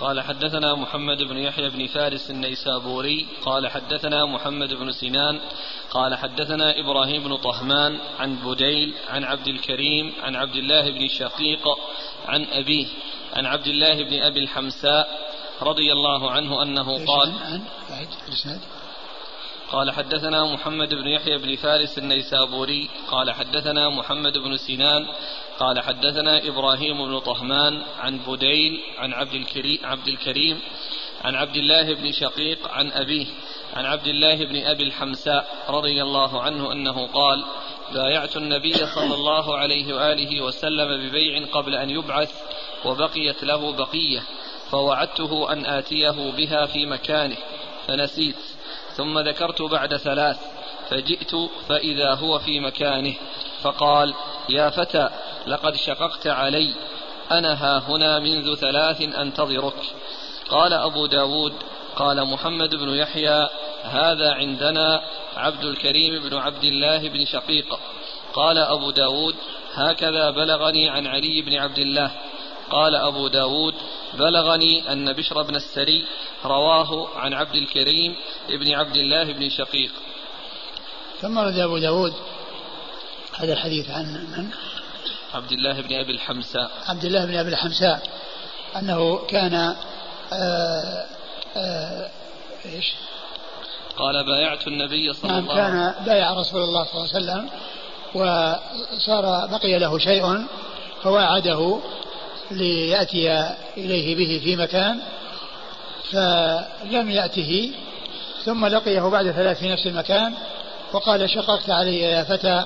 [0.00, 5.40] قال حدثنا محمد بن يحيى بن فارس النيسابوري قال حدثنا محمد بن سنان
[5.90, 11.68] قال حدثنا إبراهيم بن طهمان عن بديل عن عبد الكريم عن عبد الله بن شقيق
[12.26, 12.86] عن أبيه
[13.32, 15.08] عن عبد الله بن أبي الحمساء
[15.62, 17.32] رضي الله عنه أنه قال
[19.74, 25.06] قال حدثنا محمد بن يحيى بن فارس النيسابوري قال حدثنا محمد بن سنان
[25.58, 30.60] قال حدثنا إبراهيم بن طهمان عن بديل عن عبد الكريم عبد الكريم
[31.24, 33.26] عن عبد الله بن شقيق عن أبيه
[33.74, 37.44] عن عبد الله بن أبي الحمساء رضي الله عنه أنه قال
[37.94, 42.32] بايعت النبي صلى الله عليه وآله وسلم ببيع قبل أن يبعث
[42.84, 44.22] وبقيت له بقية
[44.70, 47.36] فوعدته أن آتيه بها في مكانه
[47.86, 48.53] فنسيت.
[48.96, 50.40] ثم ذكرت بعد ثلاث
[50.88, 51.34] فجئت
[51.68, 53.14] فإذا هو في مكانه
[53.62, 54.14] فقال
[54.48, 55.08] يا فتى
[55.46, 56.74] لقد شققت علي
[57.30, 59.74] أنا ها هنا منذ ثلاث أنتظرك.
[60.48, 61.52] قال أبو داود
[61.96, 63.48] قال محمد بن يحيى
[63.82, 65.02] هذا عندنا
[65.36, 67.78] عبد الكريم بن عبد الله بن شقيق.
[68.34, 69.34] قال أبو داود
[69.74, 72.10] هكذا بلغني عن علي بن عبد الله
[72.70, 73.74] قال أبو داود
[74.14, 76.04] بلغني أن بشر بن السري
[76.44, 78.16] رواه عن عبد الكريم
[78.48, 79.92] بن عبد الله بن شقيق.
[81.20, 82.14] ثم رد أبو داود
[83.38, 84.50] هذا الحديث عن من؟
[85.34, 86.70] عبد الله بن أبي الحمساء.
[86.86, 88.02] عبد الله بن أبي الحمساء
[88.76, 89.76] أنه كان آآ
[90.32, 91.06] آه،
[91.56, 92.10] آآ آه،
[92.64, 92.94] إيش؟
[93.96, 95.92] قال بايعت النبي صلى نعم الله عليه وسلم.
[95.92, 97.50] كان بايع رسول الله صلى الله عليه وسلم
[98.14, 100.46] وصار بقي له شيء
[101.02, 101.80] فواعده
[102.50, 104.98] ليأتي إليه به في مكان
[106.10, 107.72] فلم يأته
[108.44, 110.34] ثم لقيه بعد ثلاث في نفس المكان
[110.92, 112.64] وقال شققت علي يا فتى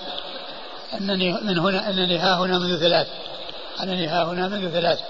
[1.00, 3.06] أنني من هنا أنني ها هنا منذ ثلاث
[3.82, 5.00] أنني ها هنا منذ ثلاث.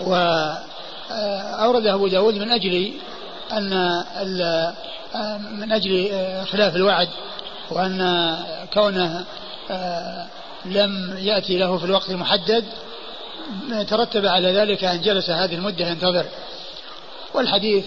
[0.00, 2.92] وأورد أبو داود من أجل
[3.52, 4.04] أن
[5.52, 6.10] من أجل
[6.46, 7.08] خلاف الوعد
[7.70, 8.36] وأن
[8.74, 9.24] كونه
[10.64, 12.64] لم يأتي له في الوقت المحدد
[13.88, 16.26] ترتب على ذلك أن جلس هذه المدة ينتظر.
[17.34, 17.84] والحديث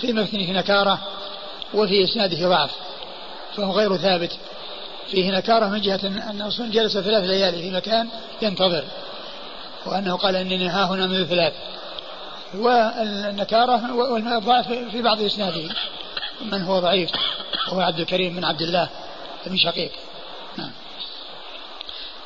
[0.00, 0.98] في متنه نكارة
[1.74, 2.70] وفي إسناده ضعف
[3.56, 4.32] فهو غير ثابت.
[5.10, 6.00] فيه نكارة من جهة
[6.30, 8.08] أنه جلس ثلاث ليالي في مكان
[8.42, 8.84] ينتظر
[9.86, 11.52] وأنه قال إنني ها هنا منذ ثلاث.
[12.54, 15.74] والنكارة والضعف في بعض إسناده
[16.52, 17.10] من هو ضعيف؟
[17.68, 18.88] وهو عبد الكريم بن عبد الله
[19.46, 19.90] بن شقيق.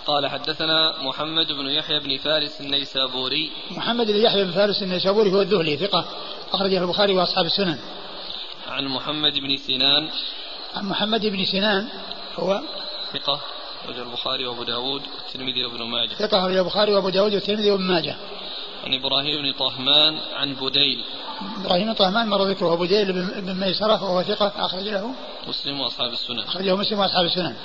[0.06, 3.50] قال حدثنا محمد بن يحيى بن فارس النيسابوري.
[3.70, 6.04] محمد بن يحيى بن فارس النيسابوري هو الذهلي ثقة
[6.52, 7.78] أخرجه البخاري وأصحاب السنن.
[8.68, 10.08] عن محمد بن سنان.
[10.74, 11.88] عن محمد بن سنان
[12.38, 12.60] هو
[13.12, 13.40] ثقة
[13.84, 16.14] أخرج البخاري وأبو داود والترمذي وابن ماجه.
[16.14, 18.16] ثقة أخرج البخاري وأبو داود والترمذي وابن ماجه.
[18.84, 21.04] عن إبراهيم بن طهمان عن بديل.
[21.64, 25.14] إبراهيم بن طهمان مر ذكره بديل بن ميسرة وهو ثقة أخرج له
[25.48, 26.40] مسلم وأصحاب السنن.
[26.40, 27.56] أخرجه مسلم وأصحاب السنن.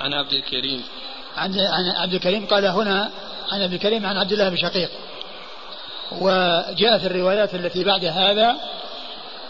[0.00, 0.84] عن عبد الكريم.
[1.38, 3.10] عن عن عبد الكريم قال هنا
[3.52, 4.90] عن عبد الكريم عن عبد الله بن شقيق.
[6.12, 8.56] وجاء في الروايات التي بعد هذا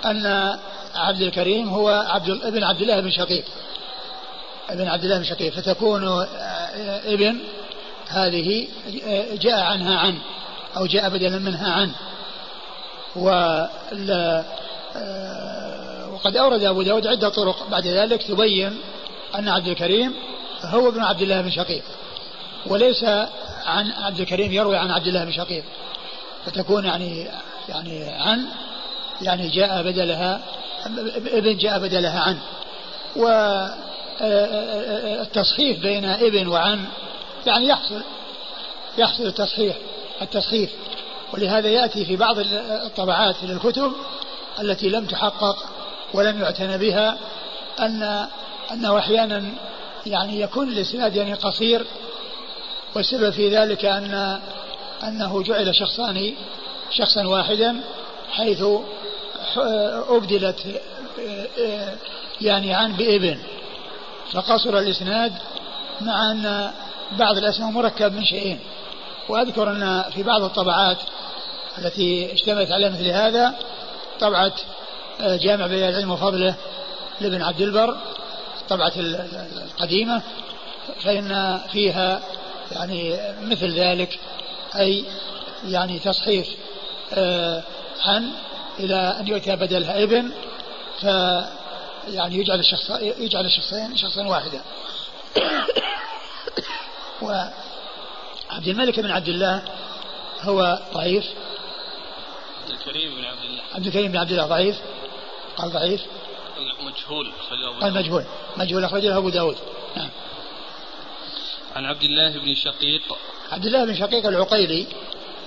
[0.05, 0.57] أن
[0.95, 3.45] عبد الكريم هو عبد ابن عبد الله بن شقيق.
[4.71, 5.53] ابن عبد الله بن شقيق.
[5.53, 7.39] فتكون آه، ابن
[8.09, 8.69] هذه
[9.07, 10.19] آه، جاء عنها عن
[10.77, 11.93] أو جاء بدلا منها عن.
[13.17, 13.69] آه،
[16.13, 17.69] وقد أورد أبو داود عدة طرق.
[17.71, 18.81] بعد ذلك تبين
[19.35, 20.15] أن عبد الكريم
[20.63, 21.83] هو ابن عبد الله بن شقيق.
[22.67, 23.05] وليس
[23.65, 25.65] عن عبد الكريم يروي عن عبد الله بن شقيق.
[26.47, 27.29] فتكون يعني
[27.69, 28.47] يعني عن
[29.23, 30.41] يعني جاء بدلها
[31.27, 32.39] ابن جاء بدلها عن.
[34.21, 36.85] والتصحيف بين ابن وعن
[37.47, 38.03] يعني يحصل
[38.99, 39.77] يحصل التصحيح
[40.23, 40.71] التصحيف
[41.33, 43.93] ولهذا يأتي في بعض الطبعات للكتب
[44.61, 45.57] التي لم تحقق
[46.15, 47.19] ولم يعتنى بها
[47.81, 48.29] أن
[48.73, 49.45] أنه أحيانا
[50.07, 51.87] يعني يكون الإسناد يعني قصير
[52.95, 54.41] والسبب في ذلك أن
[55.05, 56.35] أنه جعل شخصان
[56.91, 57.81] شخصا واحدا
[58.31, 58.65] حيث
[60.09, 60.81] أبدلت
[62.41, 63.39] يعني عن بابن
[64.33, 65.33] فقصر الإسناد
[66.01, 66.73] مع أن
[67.19, 68.59] بعض الأسماء مركب من شيئين.
[69.29, 70.99] وأذكر أن في بعض الطبعات
[71.79, 73.55] التي اشتملت على مثل هذا
[74.21, 74.53] طبعة
[75.21, 76.55] جامع بيان العلم وفضله
[77.21, 77.97] لابن عبد البر
[78.71, 80.23] الطبعة القديمة
[81.01, 82.21] فإن فيها
[82.73, 84.19] يعني مثل ذلك
[84.77, 85.05] أي
[85.65, 86.49] يعني تصحيف
[87.13, 87.63] آه،
[88.07, 88.31] عن
[88.79, 90.31] إلى أن يؤتى بدلها ابن
[91.01, 91.05] ف
[92.09, 94.61] يعني يجعل الشخص يجعل الشخصين شخصا واحدا
[97.23, 99.63] وعبد الملك بن عبد الله
[100.41, 101.25] هو ضعيف.
[102.63, 103.63] عبد الكريم بن عبد الله.
[103.75, 104.77] عبد الكريم بن عبد الله ضعيف
[105.57, 106.01] قال ضعيف.
[106.81, 107.33] مجهول
[107.81, 108.25] قال مجهول.
[108.57, 109.57] مجهول أخرجه أبو داود.
[109.97, 110.09] نعم.
[111.77, 113.03] عن عبد الله بن شقيق.
[113.53, 114.87] عبد الله بن شقيق العقيلي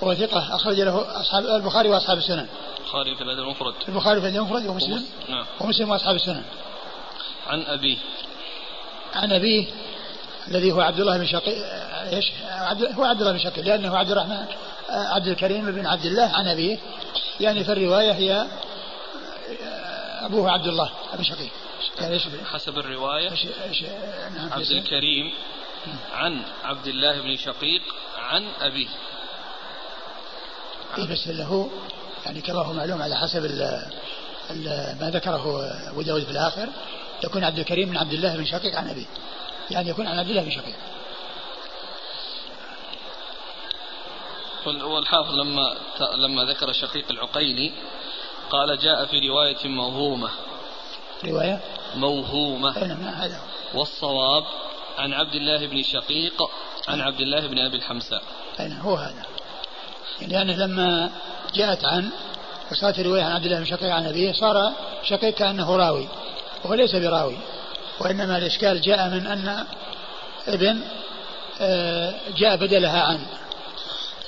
[0.02, 2.48] هو ثقة أخرج له أصحاب البخاري وأصحاب السنن.
[2.78, 3.74] البخاري في الأدب المفرد.
[3.88, 5.46] البخاري في الأدب المفرد ومسلم؟ نعم.
[5.60, 6.44] ومسلم وأصحاب السنن.
[7.46, 7.98] عن أبيه.
[9.14, 9.66] عن أبيه
[10.48, 11.56] الذي هو عبد الله بن شقيق
[12.12, 14.44] إيش؟ عبد هو عبد الله بن شقيق لأنه عبد الرحمن
[14.90, 16.78] عبد الكريم بن عبد الله عن أبيه.
[17.40, 18.46] يعني في الرواية هي
[20.22, 21.50] أبوه عبد الله أبو شقيق.
[22.00, 22.18] يعني
[22.52, 23.30] حسب الرواية.
[24.34, 25.32] نعم عبد الكريم
[26.12, 27.82] عن عبد الله بن شقيق
[28.18, 28.88] عن أبيه.
[30.98, 31.70] إيه بس له
[32.26, 33.62] يعني كما هو معلوم على حسب ال
[34.50, 36.68] ال ما ذكره أبو داود في الآخر
[37.24, 39.06] يكون عبد الكريم من عبد الله بن شقيق عن أبيه.
[39.70, 40.76] يعني يكون عن عبد الله بن شقيق.
[44.66, 45.76] والحافظ لما
[46.16, 47.72] لما ذكر شقيق العقيلي
[48.52, 50.30] قال جاء في رواية موهومة.
[51.24, 51.60] رواية؟
[51.94, 52.78] موهومة.
[52.78, 53.40] نعم هذا
[53.74, 54.44] والصواب
[54.98, 56.42] عن عبد الله بن شقيق
[56.88, 58.22] عن عبد الله بن أبي الحمساء.
[58.60, 59.22] أين هو هذا.
[60.20, 61.10] لأنه لما
[61.54, 62.10] جاءت عن
[62.72, 64.72] وصارت الرواية عن عبد الله بن شقيق عن أبيه صار
[65.02, 66.08] شقيق كأنه راوي
[66.64, 67.36] وهو ليس براوي.
[68.00, 69.66] وإنما الإشكال جاء من أن
[70.48, 70.80] ابن
[71.60, 73.26] آه، جاء بدلها عن.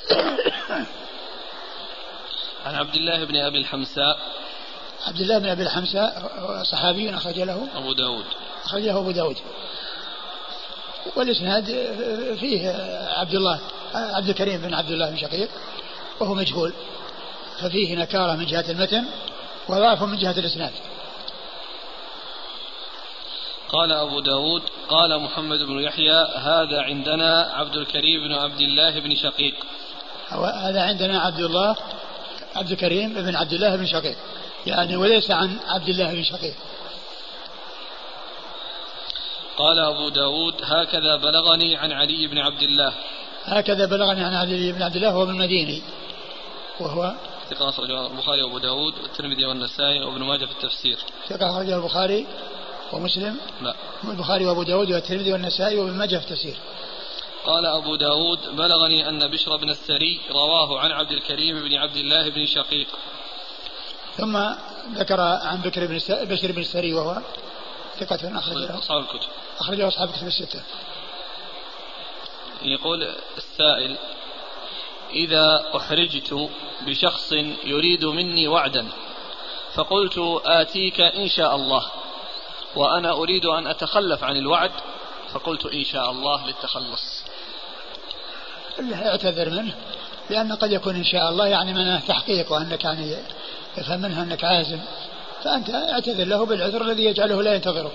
[2.65, 4.19] عن عبد الله بن أبي الحمساء.
[5.07, 6.31] عبد الله بن أبي الحمساء
[6.63, 8.25] صحابي أخرج له أبو داود.
[8.65, 9.37] أخرج له أبو داود.
[11.15, 11.65] والإسناد
[12.39, 12.69] فيه
[13.17, 13.59] عبد الله
[13.93, 15.49] عبد الكريم بن عبد الله بن شقيق
[16.19, 16.73] وهو مجهول.
[17.61, 19.05] ففيه نكارة من جهة المتن
[19.69, 20.71] وضعف من جهة الإسناد.
[23.69, 29.15] قال أبو داود قال محمد بن يحيى هذا عندنا عبد الكريم بن عبد الله بن
[29.15, 29.55] شقيق.
[30.31, 31.75] هذا عندنا عبد الله
[32.55, 34.17] عبد الكريم بن عبد الله بن شقيق.
[34.65, 36.53] يعني وليس عن عبد الله بن شقيق.
[39.57, 42.93] قال أبو داود هكذا بلغني عن علي بن عبد الله.
[43.45, 45.81] هكذا بلغني عن علي بن عبد الله هو المديني
[46.79, 47.13] وهو
[47.49, 50.97] ثقة أخرجه البخاري وأبو داود والترمذي والنسائي وابن ماجه في التفسير.
[51.29, 52.27] ثقة أخرجه البخاري
[52.93, 53.75] ومسلم لا.
[54.03, 56.57] البخاري وأبو داود والترمذي والنسائي وابن ماجه في التفسير.
[57.45, 62.29] قال أبو داود بلغني أن بشر بن السري رواه عن عبد الكريم بن عبد الله
[62.29, 62.87] بن شقيق.
[64.17, 64.37] ثم
[64.93, 67.21] ذكر عن بكر بن بشر بن السري وهو
[67.99, 69.29] ثقة أخرجه أصحاب الكتب.
[69.59, 70.63] أخرجه أصحاب الكتب الستة.
[72.61, 73.97] يقول السائل
[75.13, 76.49] إذا أحرجت
[76.81, 77.31] بشخص
[77.63, 78.87] يريد مني وعدا
[79.73, 81.91] فقلت آتيك إن شاء الله
[82.75, 84.71] وأنا أريد أن أتخلف عن الوعد
[85.33, 87.14] فقلت إن شاء الله للتخلص.
[88.93, 89.73] اعتذر منه
[90.29, 93.17] لأن قد يكون إن شاء الله يعني من تحقيق وأنك يعني
[93.77, 94.79] يفهم منها أنك عازم.
[95.43, 97.91] فأنت اعتذر له بالعذر الذي يجعله لا ينتظرك.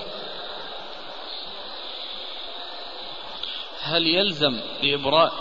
[3.83, 4.61] هل يلزم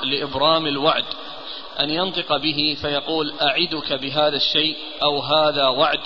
[0.03, 1.05] لإبرام الوعد
[1.79, 5.99] أن ينطق به فيقول أعدك بهذا الشيء أو هذا وعد؟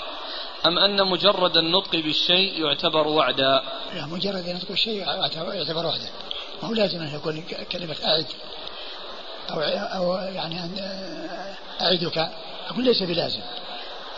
[0.65, 6.11] أم أن مجرد النطق بالشيء يعتبر وعدا؟ لا مجرد النطق بالشيء يعتبر وعدا.
[6.63, 8.25] ما هو لازم أن يكون كلمة أعد.
[9.51, 10.77] أو, أو يعني أن
[11.81, 12.29] أعدك.
[12.69, 13.41] أقول ليس بلازم.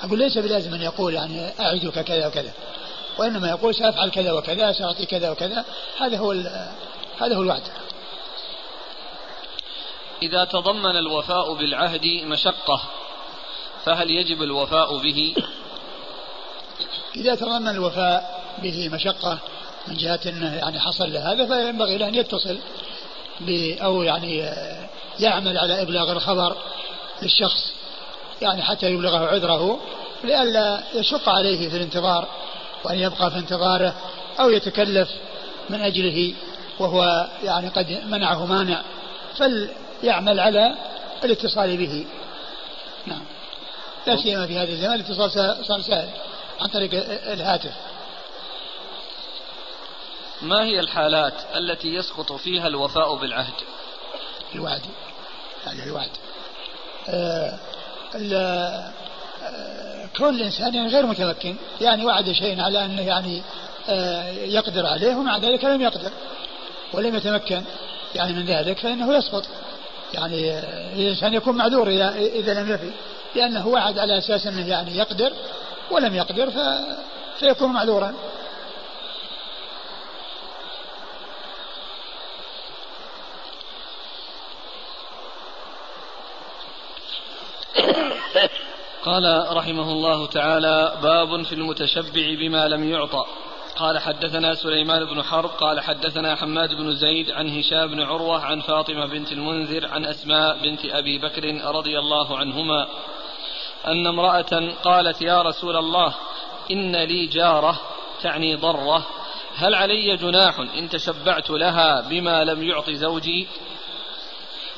[0.04, 2.52] أقول ليس بلازم أن يقول يعني أعدك كذا وكذا.
[3.18, 5.66] وإنما يقول سأفعل كذا وكذا سأعطي كذا وكذا.
[6.00, 6.32] هذا هو
[7.18, 7.64] هذا هو الوعد.
[10.22, 12.82] إذا تضمن الوفاء بالعهد مشقة
[13.86, 15.36] فهل يجب الوفاء به؟
[17.16, 19.40] إذا تضمن الوفاء به مشقة
[19.88, 22.58] من جهة أنه يعني حصل له هذا فينبغي له أن يتصل
[23.82, 24.50] أو يعني
[25.20, 26.58] يعمل على إبلاغ الخبر
[27.22, 27.74] للشخص
[28.42, 29.80] يعني حتى يبلغه عذره
[30.24, 32.28] لئلا يشق عليه في الانتظار
[32.84, 33.96] وأن يبقى في انتظاره
[34.40, 35.10] أو يتكلف
[35.70, 36.34] من أجله
[36.80, 38.82] وهو يعني قد منعه مانع
[39.36, 40.76] فليعمل على
[41.24, 42.06] الاتصال به.
[43.06, 43.24] نعم.
[44.08, 45.32] لا سيما في هذا الزمان الاتصال
[45.66, 46.10] صار سهل
[46.62, 46.92] عن طريق
[47.32, 47.74] الهاتف.
[50.42, 53.54] ما هي الحالات التي يسقط فيها الوفاء بالعهد؟
[54.56, 54.82] الوعد.
[55.66, 56.10] هذا الوعد
[57.10, 57.54] آه
[58.16, 58.92] آه
[60.18, 63.42] كون الإنسان يعني غير متمكن يعني وعد شيء على أنه يعني
[63.90, 66.12] آه يقدر عليه ومع ذلك لم يقدر
[66.94, 67.62] ولم يتمكن
[68.16, 69.46] يعني من ذلك فإنه يسقط.
[70.14, 72.92] يعني آه، الإنسان يكون معذور إذا, إذا لم يفي
[73.36, 75.34] لأنه وعد على أساس أنه يعني يقدر
[75.92, 76.58] ولم يقدر ف...
[77.40, 78.14] فيكون معذورا.
[89.06, 93.26] قال رحمه الله تعالى باب في المتشبع بما لم يعطى.
[93.76, 98.62] قال حدثنا سليمان بن حرب قال حدثنا حماد بن زيد عن هشام بن عروة عن
[98.62, 102.88] فاطمة بنت المنذر عن أسماء بنت أبي بكر رضي الله عنهما
[103.88, 106.16] أن امرأة قالت يا رسول الله
[106.72, 107.80] إن لي جارة
[108.22, 109.06] تعني ضرة
[109.56, 113.48] هل علي جناح إن تشبعت لها بما لم يعط زوجي؟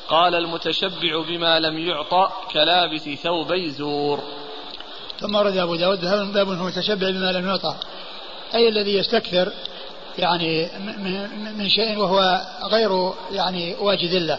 [0.08, 4.22] قال المتشبع بما لم يعط كلابس ثوبي زور.
[5.20, 6.00] ثم ورد أبو داود
[6.32, 7.74] باب هو متشبع بما لم يعطى
[8.54, 9.52] أي الذي يستكثر
[10.18, 10.68] يعني
[11.56, 14.38] من شيء وهو غير يعني واجد له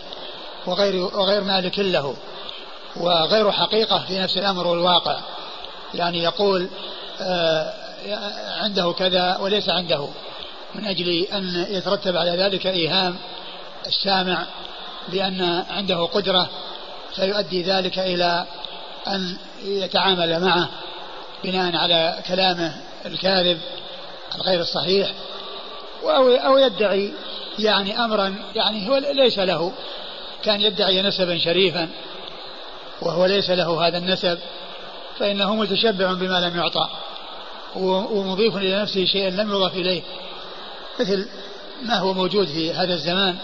[0.67, 2.15] وغير وغير مالك له
[2.95, 5.19] وغير حقيقة في نفس الأمر والواقع.
[5.93, 6.69] يعني يقول
[7.21, 7.73] آه،
[8.63, 10.07] عنده كذا وليس عنده
[10.75, 13.15] من أجل أن يترتب على ذلك إيهام
[13.87, 14.45] السامع
[15.09, 16.49] بأن عنده قدرة
[17.15, 18.45] فيؤدي ذلك إلى
[19.07, 20.69] أن يتعامل معه
[21.43, 22.75] بناء على كلامه
[23.05, 23.59] الكاذب
[24.35, 25.11] الغير الصحيح
[26.03, 27.13] أو أو يدعي
[27.59, 29.71] يعني أمرا يعني هو ليس له
[30.43, 31.89] كان يدعي نسبا شريفا
[33.01, 34.39] وهو ليس له هذا النسب
[35.19, 36.89] فإنه متشبع بما لم يعطى
[37.75, 40.01] ومضيف إلى نفسه شيئا لم يضاف إليه
[40.99, 41.27] مثل
[41.81, 43.37] ما هو موجود في هذا الزمان.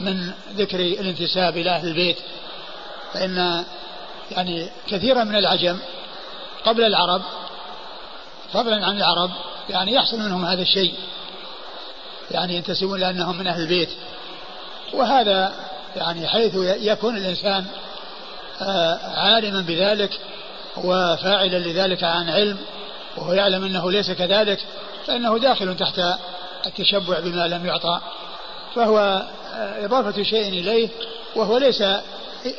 [0.00, 2.16] من ذكر الانتساب إلى أهل البيت
[3.12, 3.64] فإن
[4.30, 5.78] يعني كثيرا من العجم
[6.64, 7.22] قبل العرب
[8.52, 9.30] فضلا عن العرب
[9.70, 10.94] يعني يحصل منهم هذا الشيء
[12.30, 13.88] يعني ينتسبون لأنهم من أهل البيت.
[14.92, 15.52] وهذا
[15.96, 17.64] يعني حيث يكون الإنسان
[18.60, 20.10] آه، عالما بذلك
[20.76, 22.58] وفاعلا لذلك عن علم
[23.16, 24.60] وهو يعلم أنه ليس كذلك
[25.06, 26.00] فإنه داخل تحت
[26.66, 28.00] التشبع بما لم يعطى.
[28.74, 29.22] فهو
[29.84, 30.88] إضافة شيء إليه
[31.36, 31.82] وهو ليس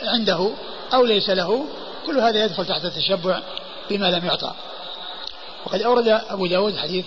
[0.03, 0.49] عنده
[0.93, 1.65] أو ليس له
[2.05, 3.39] كل هذا يدخل تحت التشبع
[3.89, 4.53] بما لم يعطى.
[5.65, 7.05] وقد أورد أبو داود حديث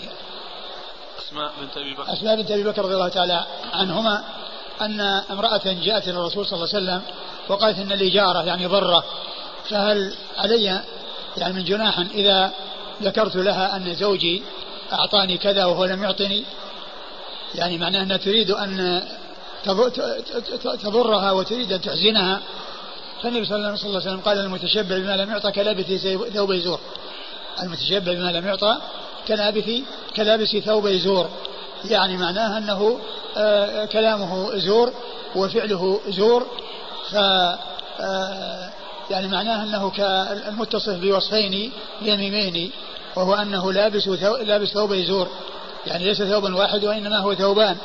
[1.19, 2.13] أسماء بنت أبي بكر.
[2.13, 4.25] أسماء بنت أبي بكر رضي الله تعالى عنهما
[4.81, 5.01] أن
[5.31, 7.03] امرأة جاءت إلى الرسول صلى الله عليه وسلم
[7.49, 9.05] وقالت إن لي جارة يعني ضرة.
[9.71, 10.83] فهل علي
[11.37, 12.53] يعني من جناح إذا
[13.03, 14.43] ذكرت لها أن زوجي
[14.93, 16.45] أعطاني كذا وهو لم يعطني؟
[17.55, 19.03] يعني معناه أنها تريد أن
[20.83, 22.41] تضرها وتريد أن تحزنها.
[23.23, 26.81] فالنبي صلى الله عليه وسلم قال المتشبع بما لم يعطى كلابث ثوب زور
[27.63, 28.79] المتشبع بما لم يعطى
[29.29, 29.71] كلابث
[30.17, 31.29] كلابس ثوب زور
[31.85, 32.99] يعني معناها أنه
[33.37, 34.93] آه، كلامه زور
[35.37, 36.47] وفعله زور.
[37.11, 37.17] ف
[38.01, 38.71] آه،
[39.11, 41.73] يعني معناه أنه كالمتصف بوصفين
[42.03, 42.71] يميمين
[43.17, 44.37] وهو أنه لابس ثو...
[44.37, 45.29] لابس ثوب زور
[45.87, 47.77] يعني ليس ثوبا واحد وإنما هو ثوبان.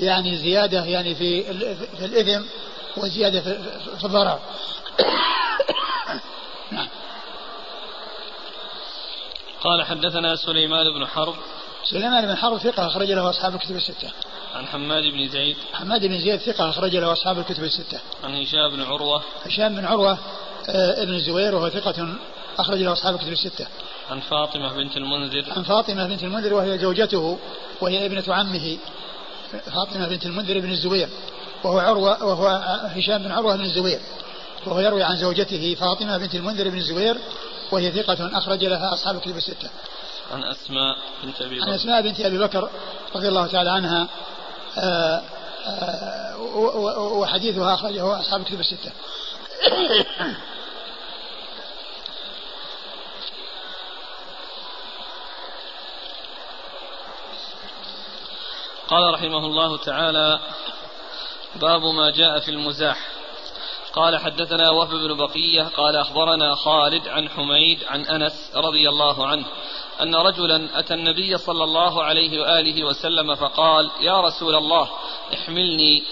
[0.00, 1.42] يعني زيادة يعني في
[1.98, 2.42] في الإثم
[2.96, 3.58] وزيادة في,
[3.98, 4.38] في الضرر
[9.60, 11.34] قال حدثنا سليمان بن حرب
[11.84, 14.08] سليمان بن حرب ثقة أخرج له أصحاب الكتب الستة.
[14.54, 18.00] عن حماد بن زيد حماد بن زيد ثقة أخرج له أصحاب الكتب الستة.
[18.24, 20.18] عن هشام بن عروة هشام بن عروة
[20.68, 22.08] آه، ابن الزبير وهو ثقة
[22.58, 23.66] أخرج له أصحاب الكتب الستة.
[24.10, 27.38] عن فاطمة بنت المنذر عن فاطمة بنت المنذر وهي زوجته
[27.80, 28.78] وهي ابنة عمه
[29.58, 31.08] فاطمة بنت المنذر بن الزبير
[31.64, 32.46] وهو عروة وهو
[32.96, 34.00] هشام بن عروة بن الزبير
[34.66, 37.16] وهو يروي عن زوجته فاطمة بنت المنذر بن الزبير
[37.72, 39.70] وهي ثقة أخرج لها أصحاب الكتب الستة.
[40.32, 42.70] عن أسماء بنت أبي بكر عن أسماء بنت أبي بكر
[43.14, 44.08] رضي الله تعالى عنها
[44.78, 45.22] آه،
[45.66, 46.38] آه،
[46.98, 48.92] وحديثها أخرجه أصحاب الكتب الستة.
[58.90, 60.40] قال رحمه الله تعالى
[61.56, 62.98] باب ما جاء في المزاح.
[63.92, 69.46] قال حدثنا وهب بن بقية قال أخبرنا خالد عن حميد عن أنس رضي الله عنه
[70.02, 74.88] أن رجلا أتى النبي صلى الله عليه وآله وسلم فقال يا رسول الله
[75.34, 76.02] احملني.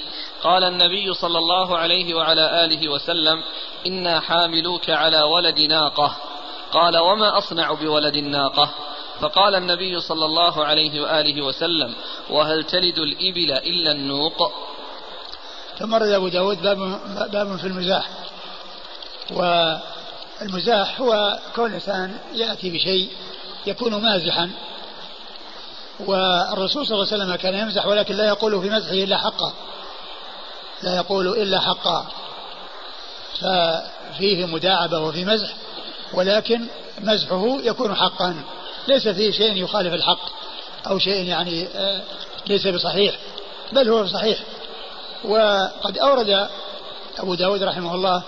[0.42, 3.42] قال النبي صلى الله عليه وعلى آله وسلم
[3.86, 6.16] إنا حاملوك على ولد ناقة.
[6.72, 8.70] قال وما أصنع بولد الناقة؟
[9.20, 11.94] فقال النبي صلى الله عليه وآله وسلم
[12.30, 14.52] وهل تلد الإبل إلا النوق؟
[15.78, 16.78] ثم رد أبو داود باب,
[17.32, 18.08] باب في المزاح.
[19.30, 23.10] والمزاح هو كون الإنسان يأتي بشيء
[23.66, 24.50] يكون مازحا.
[26.00, 29.52] والرسول صلى الله عليه وسلم كان يمزح ولكن لا يقول في مزحه إلا حقا.
[30.82, 32.06] لا يقول إلا حقا.
[33.40, 35.54] ففيه مداعبة وفي مزح
[36.12, 36.66] ولكن
[37.00, 38.42] مزحه يكون حقا.
[38.88, 40.30] ليس فيه شيء يخالف الحق
[40.86, 42.02] أو شيء يعني آه،
[42.46, 43.14] ليس بصحيح
[43.72, 44.38] بل هو صحيح.
[45.24, 46.48] وقد أورد
[47.18, 48.22] أبو داود رحمه الله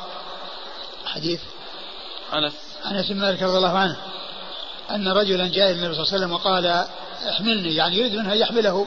[1.06, 1.40] حديث
[2.34, 2.52] أنس.
[2.90, 3.96] أنس بن مالك رضي الله عنه
[4.90, 6.86] أن رجلا جاء النبي صلى الله عليه وسلم وقال
[7.28, 8.86] احملني يعني يريد منه أن يحمله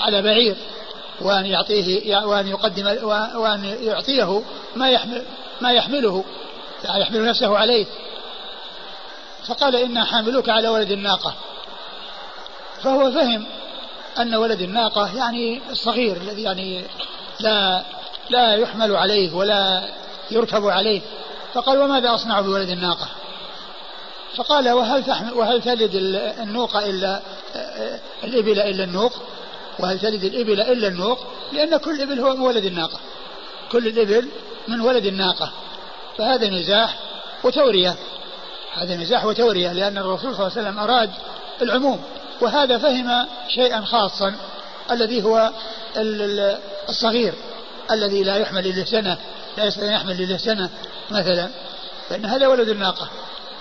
[0.00, 0.56] على بعير
[1.20, 2.86] وأن يعطيه وأن يقدم
[3.36, 4.42] وأن يعطيه
[4.76, 5.24] ما يحمل
[5.60, 6.24] ما يحمله
[6.84, 7.86] يعني يحمل نفسه عليه.
[9.46, 11.34] فقال إنا حاملوك على ولد الناقة.
[12.82, 13.46] فهو فهم
[14.18, 16.84] أن ولد الناقة يعني الصغير الذي يعني
[17.40, 17.84] لا
[18.30, 19.88] لا يحمل عليه ولا
[20.30, 21.00] يركب عليه.
[21.54, 23.08] فقال وماذا أصنع بولد الناقة؟
[24.36, 25.90] فقال وهل تحمل وهل تلد
[26.40, 27.22] النوق إلا
[28.24, 29.12] الإبل إلا النوق؟
[29.78, 31.18] وهل تلد الإبل إلا النوق؟
[31.52, 33.00] لأن كل إبل هو من ولد الناقة.
[33.72, 34.28] كل الإبل
[34.68, 35.52] من ولد الناقة.
[36.18, 36.98] فهذا نزاح
[37.44, 37.96] وتورية.
[38.74, 41.10] هذا نزاح وتورية لأن الرسول صلى الله عليه وسلم أراد
[41.62, 42.02] العموم
[42.40, 44.34] وهذا فهم شيئا خاصا
[44.90, 45.50] الذي هو
[46.88, 47.34] الصغير
[47.90, 49.18] الذي لا يحمل إلا سنه
[49.58, 50.70] لا يستطيع أن يحمل إلا سنه
[51.10, 51.48] مثلا
[52.08, 53.08] فإن هذا ولد الناقة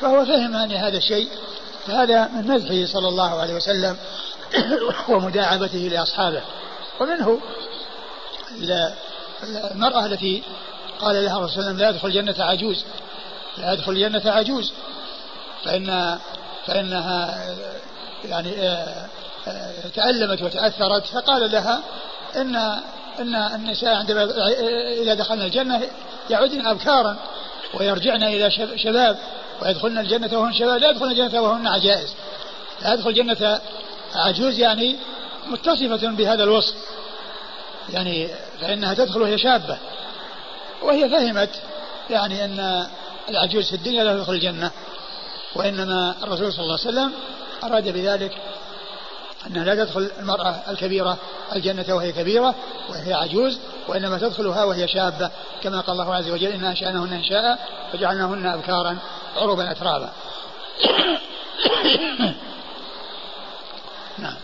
[0.01, 1.29] فهو فهم أن هذا الشيء
[1.87, 3.97] فهذا من مزحه صلى الله عليه وسلم
[5.09, 6.41] ومداعبته لأصحابه.
[6.99, 7.39] ومنه
[9.71, 10.43] المرأة التي
[11.01, 12.85] قال لها الرسول لا يدخل الجنة عجوز
[13.57, 14.73] لا يدخل الجنة عجوز.
[15.65, 16.19] فإن
[16.67, 17.45] فإنها
[18.25, 19.07] يعني آه،
[19.47, 21.81] آه، تألمت وتأثرت فقال لها
[22.35, 22.55] إن
[23.19, 24.23] إن النساء عندما
[25.01, 25.81] إذا دخلن الجنة
[26.29, 27.17] يعودن أبكارا
[27.73, 29.17] ويرجعن إلى شباب
[29.61, 32.13] ويدخلن الجنة وهن شباب لا يدخلن الجنة وهن عجائز.
[32.81, 33.61] لا يدخل الجنة
[34.15, 34.95] عجوز يعني
[35.47, 36.75] متصفة بهذا الوصف.
[37.89, 38.27] يعني
[38.61, 39.77] فإنها تدخل وهي شابة.
[40.81, 41.61] وهي فهمت
[42.09, 42.87] يعني أن
[43.29, 44.71] العجوز في الدنيا لا تدخل الجنة.
[45.55, 47.13] وإنما الرسول صلى الله عليه وسلم
[47.63, 48.37] أراد بذلك
[49.47, 51.17] أنها لا تدخل المرأة الكبيرة
[51.55, 52.55] الجنة وهي كبيرة
[52.89, 55.31] وهي عجوز وإنما تدخلها وهي شابة
[55.63, 58.97] كما قال الله عز وجل إنا أنشأناهن إنشاء فجعلناهن أبكارا
[59.37, 60.09] عربا أترابا.
[64.17, 64.35] نعم.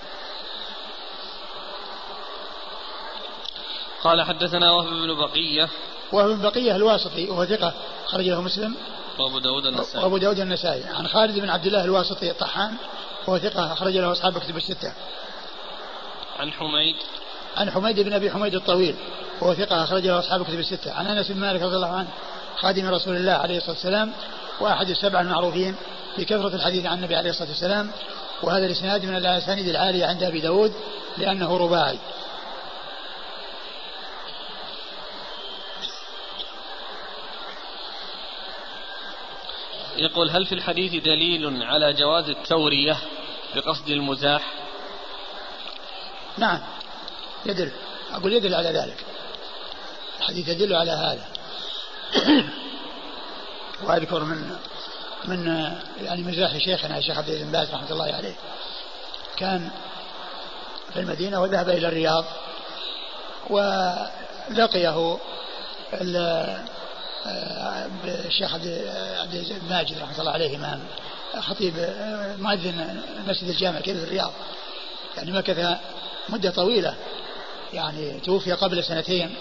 [4.03, 5.69] قال حدثنا وهب بن بقية.
[6.11, 7.73] وهب بن بقية الواسطي وهو ثقة
[8.07, 8.75] خرج له مسلم.
[9.19, 10.03] وأبو داود النسائي.
[10.03, 10.83] وأبو داود النسائي.
[10.83, 12.73] عن خالد بن عبد الله الواسطي الطحان
[13.27, 14.93] وهو ثقة أخرج له أصحاب كتب الستة.
[16.39, 16.95] عن حميد.
[17.57, 18.95] عن حميد بن أبي حميد الطويل
[19.41, 20.93] وهو ثقة أخرج له أصحاب كتب الستة.
[20.93, 22.07] عن أنس بن مالك رضي الله عنه
[22.57, 24.11] خادم رسول الله عليه الصلاة والسلام
[24.59, 25.75] وأحد السبع المعروفين
[26.17, 27.91] بكثرة الحديث عن النبي عليه الصلاة والسلام.
[28.43, 30.73] وهذا الإسناد من الأسانيد العالية عند أبي داود
[31.17, 31.99] لأنه رباعي.
[39.97, 42.97] يقول هل في الحديث دليل على جواز التورية
[43.55, 44.53] بقصد المزاح؟
[46.37, 46.59] نعم
[47.45, 47.71] يدل
[48.11, 48.97] أقول يدل على ذلك.
[50.19, 51.27] الحديث يدل على هذا.
[53.83, 54.55] وأذكر من
[55.25, 58.35] من يعني مزاح شيخنا الشيخ عبد العزيز باز رحمة الله عليه.
[59.37, 59.71] كان
[60.93, 62.25] في المدينة وذهب إلى الرياض
[63.49, 65.17] ولقيه
[68.05, 70.79] الشيخ عبد العزيز بن ماجد رحمة الله عليه إمام
[71.39, 71.73] خطيب
[72.39, 74.31] مؤذن مسجد الجامع في الرياض.
[75.17, 75.77] يعني مكث
[76.29, 76.95] مدة طويلة
[77.73, 79.35] يعني توفي قبل سنتين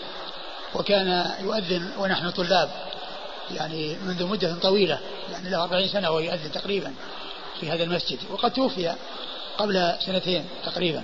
[0.74, 2.70] وكان يؤذن ونحن طلاب.
[3.50, 5.00] يعني منذ مدة طويلة
[5.32, 6.94] يعني له 40 سنة وهو يؤذن تقريبا
[7.60, 8.18] في هذا المسجد.
[8.30, 8.94] وقد توفي
[9.58, 11.02] قبل سنتين تقريبا.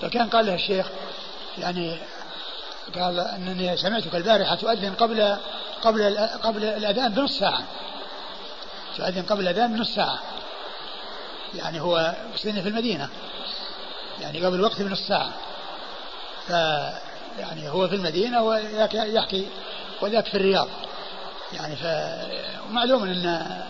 [0.00, 0.86] فكان قال له الشيخ
[1.58, 1.98] يعني
[2.98, 5.36] قال أنني سمعتك البارحه تؤذن قبل
[5.82, 7.64] قبل قبل الأذان بنص ساعة.
[8.96, 10.18] تؤذن قبل الأذان بنص ساعة.
[11.54, 13.08] يعني هو مسكين في المدينة.
[14.20, 15.32] يعني قبل وقت بنص ساعة.
[16.46, 16.50] ف
[17.38, 19.46] يعني هو في المدينة ويحكي
[20.00, 20.68] وذاك في الرياض.
[21.52, 23.62] يعني فمعلوم أن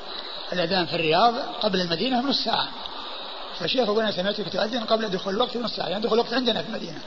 [0.53, 2.69] الأذان في الرياض قبل المدينة بنص ساعة.
[3.59, 5.89] فالشيخ يقول أنا سمعتك تؤذن قبل دخول الوقت بنص ساعة.
[5.89, 6.99] يعني دخول الوقت عندنا في المدينة.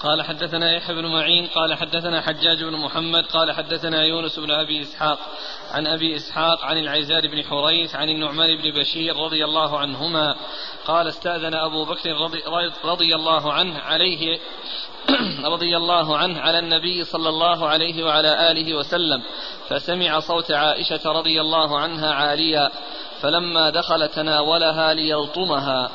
[0.00, 4.82] قال حدثنا يحيى بن معين قال حدثنا حجاج بن محمد قال حدثنا يونس بن أبي
[4.82, 5.18] إسحاق
[5.70, 10.36] عن أبي إسحاق عن العزار بن حريث عن النعمان بن بشير رضي الله عنهما
[10.86, 12.42] قال استأذن أبو بكر رضي,
[12.84, 14.38] رضي الله عنه عليه
[15.54, 19.22] رضي الله عنه على النبي صلى الله عليه وعلى آله وسلم
[19.68, 22.70] فسمع صوت عائشة رضي الله عنها عاليا
[23.20, 25.90] فلما دخل تناولها ليلطمها.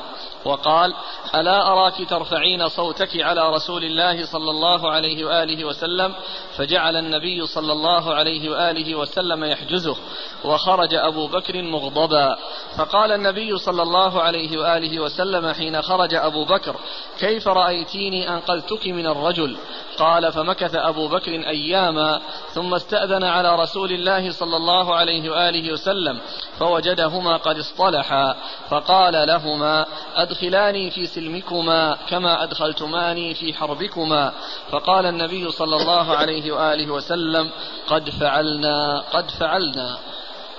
[0.46, 0.94] وقال
[1.34, 6.14] ألا أراك ترفعين صوتك على رسول الله صلى الله عليه وآله وسلم
[6.56, 9.96] فجعل النبي صلى الله عليه وآله وسلم يحجزه
[10.44, 12.36] وخرج أبو بكر مغضبا
[12.76, 16.76] فقال النبي صلى الله عليه وآله وسلم حين خرج أبو بكر
[17.18, 19.56] كيف رأيتيني أنقذتك من الرجل؟
[19.98, 22.20] قال فمكث أبو بكر أياما
[22.54, 26.18] ثم استأذن على رسول الله صلى الله عليه وآله وسلم
[26.58, 28.36] فوجدهما قد اصطلحا
[28.70, 29.86] فقال لهما
[30.16, 34.32] أدخلاني في سلمكما كما أدخلتماني في حربكما.
[34.70, 37.50] فقال النبي صلى الله عليه وآله وسلم
[37.86, 39.98] قد فعلنا قد فعلنا.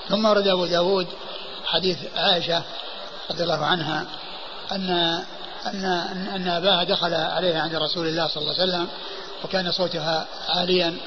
[0.10, 1.07] ثم ورد أبو داود
[1.68, 2.64] حديث عائشة
[3.31, 4.06] رضي الله عنها
[4.72, 4.89] أن
[5.65, 5.85] أن
[6.35, 8.88] أن أباها دخل عليها عند رسول الله صلى الله عليه وسلم
[9.44, 10.98] وكان صوتها عاليا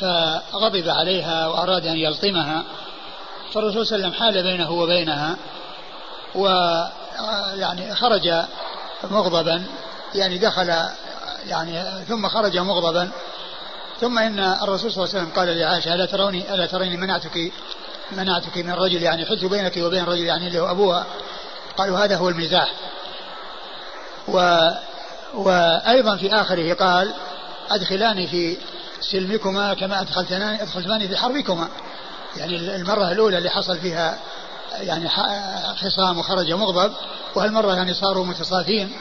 [0.00, 2.64] فغضب عليها وأراد أن يلطمها.
[3.52, 5.36] فالرسول صلى الله عليه وسلم حال بينه وبينها
[6.34, 6.46] و
[7.54, 8.44] يعني خرج
[9.10, 9.64] مغضبا
[10.14, 10.68] يعني دخل
[11.46, 13.10] يعني ثم خرج مغضبا.
[14.00, 17.52] ثم إن الرسول صلى الله عليه وسلم قال لعائشة ألا تروني ألا تريني منعتك
[18.12, 21.06] منعتك من الرجل يعني حلت بينك وبين الرجل يعني اللي هو أبوها.
[21.76, 22.72] قالوا هذا هو المزاح
[24.28, 24.70] و
[25.34, 27.14] وأيضا في آخره قال
[27.70, 28.56] أدخلاني في
[29.00, 31.68] سلمكما كما ادخلتناني أدخلتماني في حربكما.
[32.36, 34.18] يعني المرة الأولى اللي حصل فيها
[34.80, 35.08] يعني
[35.76, 36.92] خصام وخرج مغضب
[37.34, 38.92] وهالمرة يعني صاروا متصافين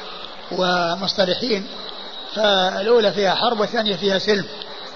[0.51, 1.67] ومصطلحين.
[2.35, 4.45] فالأولى فيها حرب والثانية فيها سلم.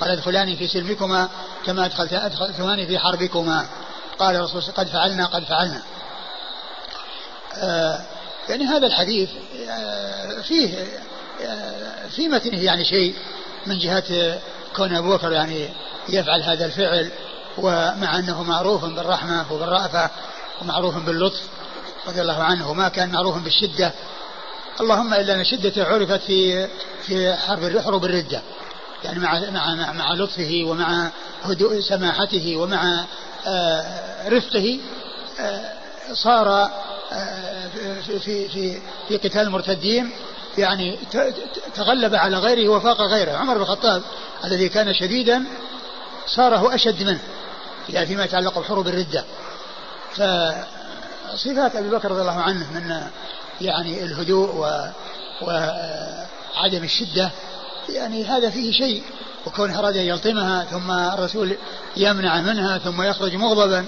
[0.01, 1.29] قال أدخلاني في سلمكما
[1.65, 3.65] كما ادخلت أدخلتماني في حربكما.
[4.19, 5.81] قال الرسول قد فعلنا قد فعلنا.
[7.55, 7.99] آه
[8.49, 9.29] يعني هذا الحديث
[9.69, 10.87] آه فيه
[11.45, 13.15] آه في متنه يعني شيء
[13.65, 14.39] من جهة
[14.75, 15.69] كون أبو بكر يعني
[16.09, 17.11] يفعل هذا الفعل
[17.57, 20.09] ومع أنه معروف بالرحمة وبالرأفة
[20.61, 21.41] ومعروف باللطف
[22.07, 23.91] رضي الله عنه وما كان معروفا بالشدة.
[24.81, 26.67] اللهم إلا أن شدته عرفت في
[27.01, 28.41] في حرب حروب الردة
[29.03, 31.11] يعني مع مع مع, لطفه ومع
[31.43, 33.05] هدوء سماحته ومع
[34.27, 34.79] رفقه
[36.13, 36.47] صار
[37.11, 37.67] آه
[38.05, 40.11] في في في, في قتال المرتدين
[40.57, 40.99] يعني
[41.75, 43.31] تغلب على غيره وفاق غيره.
[43.31, 44.01] عمر بن الخطاب
[44.43, 45.43] الذي كان شديدا
[46.27, 47.19] صار هو أشد منه
[47.89, 49.23] يعني فيما يتعلق بحروب الردة.
[50.11, 53.01] فصفات أبي بكر رضي الله عنه من
[53.61, 54.89] يعني الهدوء و
[55.41, 57.31] وعدم الشدة
[57.89, 59.03] يعني هذا فيه شيء
[59.49, 61.57] وكونه أراد أن يلطمها ثم الرسول
[61.97, 63.85] يمنع منها ثم يخرج مغضبا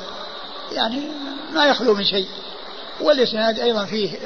[0.71, 1.07] يعني
[1.53, 2.27] ما يخلو من شيء.
[3.01, 4.17] والإسناد أيضا فيه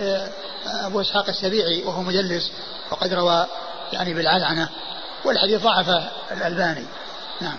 [0.65, 2.51] أبو إسحاق السبيعي وهو مدلس
[2.91, 3.45] وقد روى
[3.93, 4.69] يعني بالعلعنة
[5.25, 6.85] والحديث ضعفه الألباني.
[7.41, 7.57] نعم.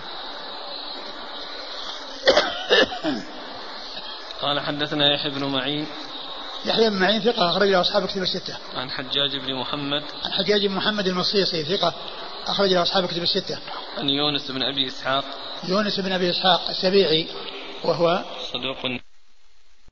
[4.43, 5.86] قال حدثنا يحيى بن معين.
[6.65, 8.57] يحيى بن معين ثقة أخرج له أصحاب كتب الستة.
[8.74, 10.03] عن حجاج بن محمد.
[10.24, 11.94] عن حجاج بن محمد المصيصي ثقة.
[12.47, 13.59] أخرج له أصحاب كتب الستة.
[13.98, 15.24] عن يونس بن أبي إسحاق.
[15.68, 17.27] يونس بن أبي إسحاق السبيعي
[17.85, 18.86] وهو صدوق